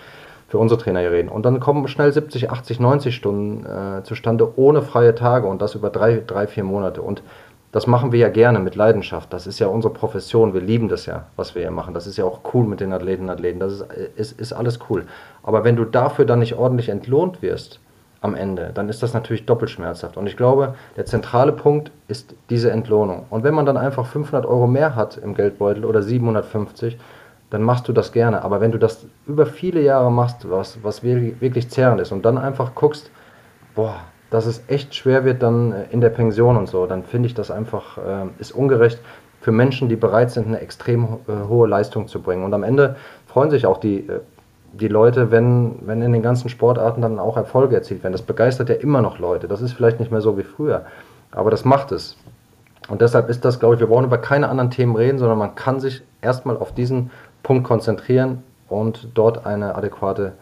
für 0.49 0.57
unsere 0.57 0.77
Trainer 0.77 0.99
hier 0.99 1.13
reden. 1.13 1.29
Und 1.29 1.45
dann 1.45 1.61
kommen 1.61 1.87
schnell 1.87 2.11
70, 2.11 2.51
80, 2.51 2.81
90 2.81 3.15
Stunden 3.15 3.65
äh, 3.65 4.03
zustande 4.03 4.59
ohne 4.59 4.81
freie 4.81 5.15
Tage 5.15 5.47
und 5.47 5.61
das 5.61 5.73
über 5.73 5.89
drei, 5.89 6.21
drei, 6.27 6.47
vier 6.47 6.65
Monate. 6.65 7.01
Und 7.01 7.23
das 7.71 7.87
machen 7.87 8.11
wir 8.11 8.19
ja 8.19 8.27
gerne 8.27 8.59
mit 8.59 8.75
Leidenschaft. 8.75 9.31
Das 9.31 9.47
ist 9.47 9.59
ja 9.59 9.67
unsere 9.67 9.93
Profession. 9.93 10.53
Wir 10.53 10.59
lieben 10.59 10.89
das 10.89 11.05
ja, 11.05 11.27
was 11.37 11.55
wir 11.55 11.61
hier 11.61 11.71
machen. 11.71 11.93
Das 11.93 12.07
ist 12.07 12.17
ja 12.17 12.25
auch 12.25 12.41
cool 12.53 12.65
mit 12.65 12.81
den 12.81 12.91
Athleten 12.91 13.23
und 13.23 13.29
Athleten. 13.29 13.61
Das 13.61 13.71
ist, 13.71 13.85
ist, 14.17 14.37
ist 14.41 14.51
alles 14.51 14.79
cool. 14.89 15.05
Aber 15.43 15.63
wenn 15.63 15.77
du 15.77 15.85
dafür 15.85 16.25
dann 16.25 16.39
nicht 16.39 16.55
ordentlich 16.55 16.89
entlohnt 16.89 17.41
wirst 17.41 17.79
am 18.21 18.35
Ende, 18.35 18.71
dann 18.73 18.87
ist 18.87 19.01
das 19.01 19.13
natürlich 19.13 19.47
doppelt 19.47 19.71
schmerzhaft. 19.71 20.15
Und 20.15 20.27
ich 20.27 20.37
glaube, 20.37 20.75
der 20.95 21.05
zentrale 21.05 21.51
Punkt 21.51 21.91
ist 22.07 22.35
diese 22.51 22.71
Entlohnung. 22.71 23.25
Und 23.31 23.43
wenn 23.43 23.55
man 23.55 23.65
dann 23.65 23.77
einfach 23.77 24.05
500 24.05 24.45
Euro 24.45 24.67
mehr 24.67 24.95
hat 24.95 25.17
im 25.17 25.33
Geldbeutel 25.33 25.85
oder 25.85 26.03
750, 26.03 26.99
dann 27.49 27.63
machst 27.63 27.87
du 27.87 27.93
das 27.93 28.11
gerne. 28.11 28.43
Aber 28.43 28.61
wenn 28.61 28.71
du 28.71 28.77
das 28.77 29.05
über 29.25 29.47
viele 29.47 29.81
Jahre 29.81 30.11
machst, 30.11 30.49
was, 30.49 30.83
was 30.83 31.03
wirklich 31.03 31.69
zehrend 31.69 31.99
ist 31.99 32.11
und 32.11 32.23
dann 32.23 32.37
einfach 32.37 32.75
guckst, 32.75 33.09
boah, 33.73 33.95
dass 34.29 34.45
es 34.45 34.63
echt 34.67 34.95
schwer 34.95 35.25
wird 35.25 35.43
dann 35.43 35.71
äh, 35.71 35.83
in 35.89 35.99
der 35.99 36.09
Pension 36.09 36.57
und 36.57 36.69
so, 36.69 36.85
dann 36.85 37.03
finde 37.03 37.27
ich 37.27 37.33
das 37.33 37.51
einfach, 37.51 37.97
äh, 37.97 38.27
ist 38.39 38.51
ungerecht 38.51 38.99
für 39.41 39.51
Menschen, 39.51 39.89
die 39.89 39.95
bereit 39.95 40.31
sind, 40.31 40.47
eine 40.47 40.59
extrem 40.61 41.03
äh, 41.27 41.47
hohe 41.47 41.67
Leistung 41.67 42.07
zu 42.07 42.21
bringen. 42.21 42.43
Und 42.43 42.53
am 42.53 42.63
Ende 42.63 42.95
freuen 43.25 43.49
sich 43.49 43.65
auch 43.65 43.79
die, 43.79 44.07
die 44.73 44.87
Leute, 44.87 45.31
wenn, 45.31 45.75
wenn 45.81 46.01
in 46.01 46.13
den 46.13 46.21
ganzen 46.21 46.49
Sportarten 46.49 47.01
dann 47.01 47.19
auch 47.19 47.37
Erfolge 47.37 47.75
erzielt 47.75 48.03
werden. 48.03 48.13
Das 48.13 48.21
begeistert 48.21 48.69
ja 48.69 48.75
immer 48.75 49.01
noch 49.01 49.19
Leute. 49.19 49.47
Das 49.47 49.61
ist 49.61 49.73
vielleicht 49.73 49.99
nicht 49.99 50.11
mehr 50.11 50.21
so 50.21 50.37
wie 50.37 50.43
früher, 50.43 50.85
aber 51.31 51.51
das 51.51 51.65
macht 51.65 51.91
es. 51.91 52.17
Und 52.87 53.01
deshalb 53.01 53.29
ist 53.29 53.45
das, 53.45 53.59
glaube 53.59 53.75
ich, 53.75 53.79
wir 53.79 53.87
brauchen 53.87 54.05
über 54.05 54.17
keine 54.17 54.49
anderen 54.49 54.71
Themen 54.71 54.95
reden, 54.95 55.19
sondern 55.19 55.37
man 55.37 55.55
kann 55.55 55.79
sich 55.79 56.01
erstmal 56.21 56.57
auf 56.57 56.73
diesen 56.73 57.11
Punkt 57.43 57.63
konzentrieren 57.63 58.43
und 58.69 59.09
dort 59.13 59.45
eine 59.45 59.75
adäquate 59.75 60.33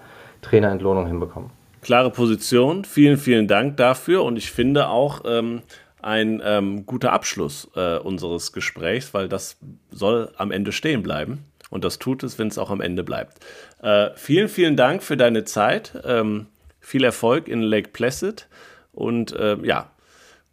Trainerentlohnung 0.42 1.08
hinbekommen 1.08 1.52
klare 1.82 2.12
Position. 2.12 2.86
Vielen, 2.86 3.18
vielen 3.18 3.48
Dank 3.48 3.78
dafür 3.78 4.24
und 4.24 4.38
ich 4.38 4.52
finde 4.52 4.90
auch 4.90 5.22
ähm, 5.26 5.62
ein 6.02 6.42
ähm, 6.44 6.86
guter 6.86 7.12
Abschluss 7.12 7.70
äh, 7.76 7.98
unseres 7.98 8.54
Gesprächs, 8.54 9.14
weil 9.14 9.30
das 9.30 9.58
soll 9.92 10.32
am 10.38 10.52
Ende 10.52 10.72
stehen 10.72 11.04
bleiben. 11.04 11.46
Und 11.70 11.84
das 11.84 12.00
tut 12.00 12.24
es, 12.24 12.40
wenn 12.40 12.48
es 12.48 12.58
auch 12.58 12.72
am 12.72 12.82
Ende 12.82 13.04
bleibt. 13.04 13.46
Äh, 13.82 14.10
vielen, 14.16 14.50
vielen 14.50 14.76
Dank 14.76 15.04
für 15.04 15.18
deine 15.18 15.44
Zeit. 15.46 15.94
Ähm, 16.06 16.48
viel 16.80 17.04
Erfolg 17.04 17.48
in 17.48 17.62
Lake 17.62 17.90
Placid. 17.90 18.48
Und 18.92 19.34
äh, 19.34 19.58
ja, 19.64 19.92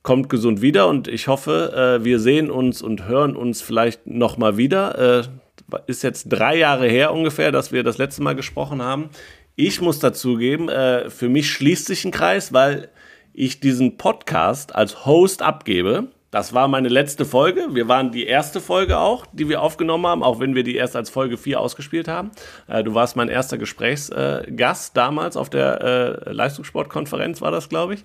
kommt 0.02 0.28
gesund 0.28 0.62
wieder. 0.62 0.88
Und 0.88 1.08
ich 1.08 1.28
hoffe, 1.28 1.98
äh, 2.00 2.04
wir 2.04 2.20
sehen 2.20 2.50
uns 2.50 2.82
und 2.82 3.06
hören 3.08 3.36
uns 3.36 3.62
vielleicht 3.62 4.06
nochmal 4.06 4.56
wieder. 4.56 5.20
Äh, 5.20 5.82
ist 5.86 6.02
jetzt 6.02 6.28
drei 6.28 6.56
Jahre 6.56 6.86
her 6.86 7.12
ungefähr, 7.12 7.50
dass 7.50 7.72
wir 7.72 7.82
das 7.82 7.98
letzte 7.98 8.22
Mal 8.22 8.36
gesprochen 8.36 8.82
haben. 8.82 9.10
Ich 9.56 9.80
muss 9.80 9.98
dazugeben, 9.98 10.68
äh, 10.68 11.10
für 11.10 11.28
mich 11.28 11.50
schließt 11.50 11.86
sich 11.86 12.04
ein 12.04 12.12
Kreis, 12.12 12.52
weil 12.52 12.90
ich 13.32 13.58
diesen 13.60 13.96
Podcast 13.96 14.74
als 14.74 15.06
Host 15.06 15.42
abgebe. 15.42 16.08
Das 16.37 16.53
war 16.53 16.68
meine 16.68 16.88
letzte 16.88 17.25
Folge. 17.25 17.68
Wir 17.70 17.88
waren 17.88 18.12
die 18.12 18.27
erste 18.27 18.61
Folge 18.61 18.99
auch, 18.99 19.25
die 19.33 19.49
wir 19.49 19.62
aufgenommen 19.62 20.07
haben, 20.07 20.22
auch 20.22 20.38
wenn 20.38 20.55
wir 20.55 20.64
die 20.64 20.77
erst 20.77 20.94
als 20.94 21.09
Folge 21.09 21.38
4 21.38 21.59
ausgespielt 21.59 22.09
haben. 22.09 22.31
Äh, 22.68 22.85
du 22.85 22.92
warst 22.92 23.16
mein 23.16 23.31
erster 23.31 23.57
Gesprächsgast 23.57 24.90
äh, 24.90 24.92
damals 24.92 25.38
auf 25.38 25.49
der 25.49 25.81
äh, 26.27 26.31
Leistungssportkonferenz, 26.31 27.40
war 27.40 27.53
das, 27.53 27.70
glaube 27.70 27.94
ich. 27.94 28.03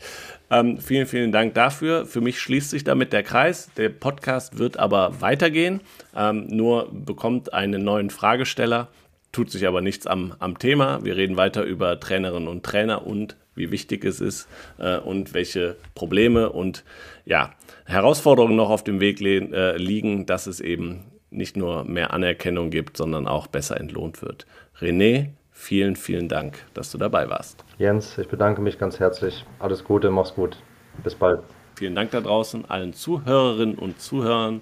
Ähm, 0.49 0.77
vielen, 0.77 1.07
vielen 1.07 1.33
Dank 1.33 1.55
dafür. 1.55 2.05
Für 2.05 2.21
mich 2.21 2.39
schließt 2.39 2.69
sich 2.69 2.85
damit 2.85 3.11
der 3.11 3.23
Kreis. 3.23 3.69
Der 3.75 3.89
Podcast 3.89 4.57
wird 4.57 4.77
aber 4.77 5.19
weitergehen, 5.19 5.81
ähm, 6.15 6.47
nur 6.47 6.87
bekommt 6.89 7.53
einen 7.53 7.83
neuen 7.83 8.09
Fragesteller 8.11 8.87
tut 9.33 9.49
sich 9.49 9.65
aber 9.65 9.79
nichts 9.79 10.07
am, 10.07 10.33
am 10.39 10.59
Thema. 10.59 11.03
Wir 11.05 11.15
reden 11.15 11.37
weiter 11.37 11.63
über 11.63 11.99
Trainerinnen 11.99 12.49
und 12.49 12.63
Trainer 12.63 13.07
und 13.07 13.37
wie 13.55 13.71
wichtig 13.71 14.05
es 14.05 14.19
ist 14.19 14.47
äh, 14.77 14.97
und 14.97 15.33
welche 15.33 15.75
Probleme 15.95 16.49
und 16.49 16.83
ja, 17.25 17.51
Herausforderungen 17.91 18.55
noch 18.55 18.69
auf 18.69 18.83
dem 18.83 18.99
Weg 18.99 19.21
äh, 19.21 19.77
liegen, 19.77 20.25
dass 20.25 20.47
es 20.47 20.59
eben 20.59 21.05
nicht 21.29 21.57
nur 21.57 21.83
mehr 21.85 22.13
Anerkennung 22.13 22.69
gibt, 22.69 22.97
sondern 22.97 23.27
auch 23.27 23.47
besser 23.47 23.79
entlohnt 23.79 24.21
wird. 24.21 24.45
René, 24.79 25.29
vielen, 25.51 25.95
vielen 25.95 26.27
Dank, 26.27 26.59
dass 26.73 26.91
du 26.91 26.97
dabei 26.97 27.29
warst. 27.29 27.63
Jens, 27.77 28.17
ich 28.17 28.27
bedanke 28.27 28.61
mich 28.61 28.77
ganz 28.77 28.99
herzlich. 28.99 29.45
Alles 29.59 29.83
Gute, 29.83 30.09
mach's 30.11 30.33
gut. 30.33 30.57
Bis 31.03 31.15
bald. 31.15 31.41
Vielen 31.75 31.95
Dank 31.95 32.11
da 32.11 32.21
draußen, 32.21 32.65
allen 32.69 32.93
Zuhörerinnen 32.93 33.75
und 33.75 33.99
Zuhörern, 33.99 34.61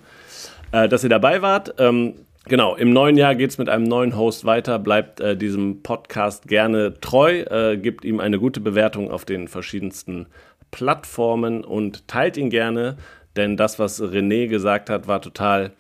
äh, 0.72 0.88
dass 0.88 1.04
ihr 1.04 1.10
dabei 1.10 1.42
wart. 1.42 1.76
Ähm, 1.78 2.16
Genau, 2.46 2.76
im 2.76 2.94
neuen 2.94 3.16
Jahr 3.16 3.36
geht 3.36 3.52
es 3.52 3.58
mit 3.60 3.70
einem 3.70 3.84
neuen 3.84 4.18
Host 4.18 4.44
weiter. 4.44 4.80
Bleibt 4.80 5.20
äh, 5.20 5.38
diesem 5.38 5.84
Podcast 5.84 6.48
gerne 6.48 7.00
treu, 7.00 7.42
äh, 7.42 7.78
gibt 7.78 8.04
ihm 8.04 8.20
eine 8.20 8.40
gute 8.40 8.60
Bewertung 8.60 9.12
auf 9.12 9.24
den 9.24 9.48
verschiedensten 9.48 10.26
Plattformen 10.72 11.64
und 11.64 12.08
teilt 12.08 12.38
ihn 12.38 12.50
gerne, 12.50 12.98
denn 13.36 13.58
das, 13.58 13.80
was 13.80 14.02
René 14.02 14.48
gesagt 14.48 14.90
hat, 14.90 15.08
war 15.08 15.22
total 15.22 15.72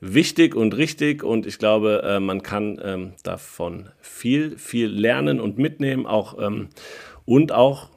wichtig 0.00 0.54
und 0.54 0.76
richtig 0.76 1.22
und 1.22 1.46
ich 1.46 1.58
glaube, 1.58 2.02
äh, 2.04 2.20
man 2.20 2.42
kann 2.42 2.80
ähm, 2.82 3.12
davon 3.22 3.90
viel, 4.00 4.58
viel 4.58 4.88
lernen 4.88 5.40
und 5.40 5.58
mitnehmen 5.58 6.06
auch 6.06 6.38
ähm, 6.40 6.68
und 7.24 7.52
auch 7.52 7.88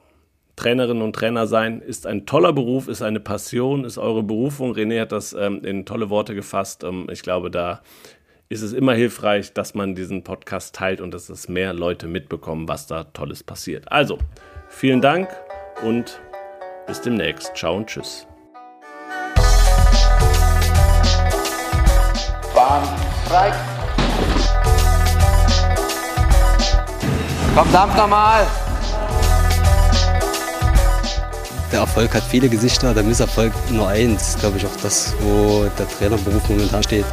Trainerinnen 0.54 1.02
und 1.02 1.14
Trainer 1.14 1.46
sein 1.46 1.82
ist 1.82 2.06
ein 2.06 2.24
toller 2.24 2.52
Beruf, 2.52 2.88
ist 2.88 3.02
eine 3.02 3.20
Passion, 3.20 3.84
ist 3.84 3.98
eure 3.98 4.22
Berufung. 4.22 4.72
René 4.72 5.02
hat 5.02 5.12
das 5.12 5.34
ähm, 5.34 5.62
in 5.62 5.84
tolle 5.84 6.08
Worte 6.08 6.34
gefasst. 6.34 6.84
Ich 7.10 7.20
glaube, 7.20 7.50
da 7.50 7.82
ist 8.48 8.62
es 8.62 8.72
immer 8.72 8.94
hilfreich, 8.94 9.52
dass 9.52 9.74
man 9.74 9.94
diesen 9.94 10.22
Podcast 10.22 10.74
teilt 10.74 11.00
und 11.00 11.12
dass 11.12 11.28
es 11.28 11.48
mehr 11.48 11.74
Leute 11.74 12.06
mitbekommen, 12.06 12.68
was 12.68 12.86
da 12.86 13.04
Tolles 13.04 13.42
passiert. 13.42 13.90
Also, 13.92 14.18
vielen 14.68 15.02
Dank 15.02 15.28
und 15.84 16.20
bis 16.86 17.02
demnächst. 17.02 17.54
Ciao 17.54 17.76
und 17.76 17.88
tschüss. 17.88 18.26
Bahn 22.66 22.82
frei. 23.28 23.52
Komm, 27.54 27.72
dampf 27.72 27.96
nochmal. 27.96 28.44
Der 31.70 31.80
Erfolg 31.80 32.12
hat 32.12 32.24
viele 32.24 32.48
Gesichter, 32.48 32.92
der 32.92 33.04
Misserfolg 33.04 33.52
nur 33.70 33.86
eins. 33.86 34.36
Glaube 34.40 34.58
ich 34.58 34.66
auch 34.66 34.76
das, 34.82 35.14
wo 35.20 35.66
der 35.78 35.88
Trainerberuf 35.88 36.48
momentan 36.48 36.82
steht. 36.82 37.04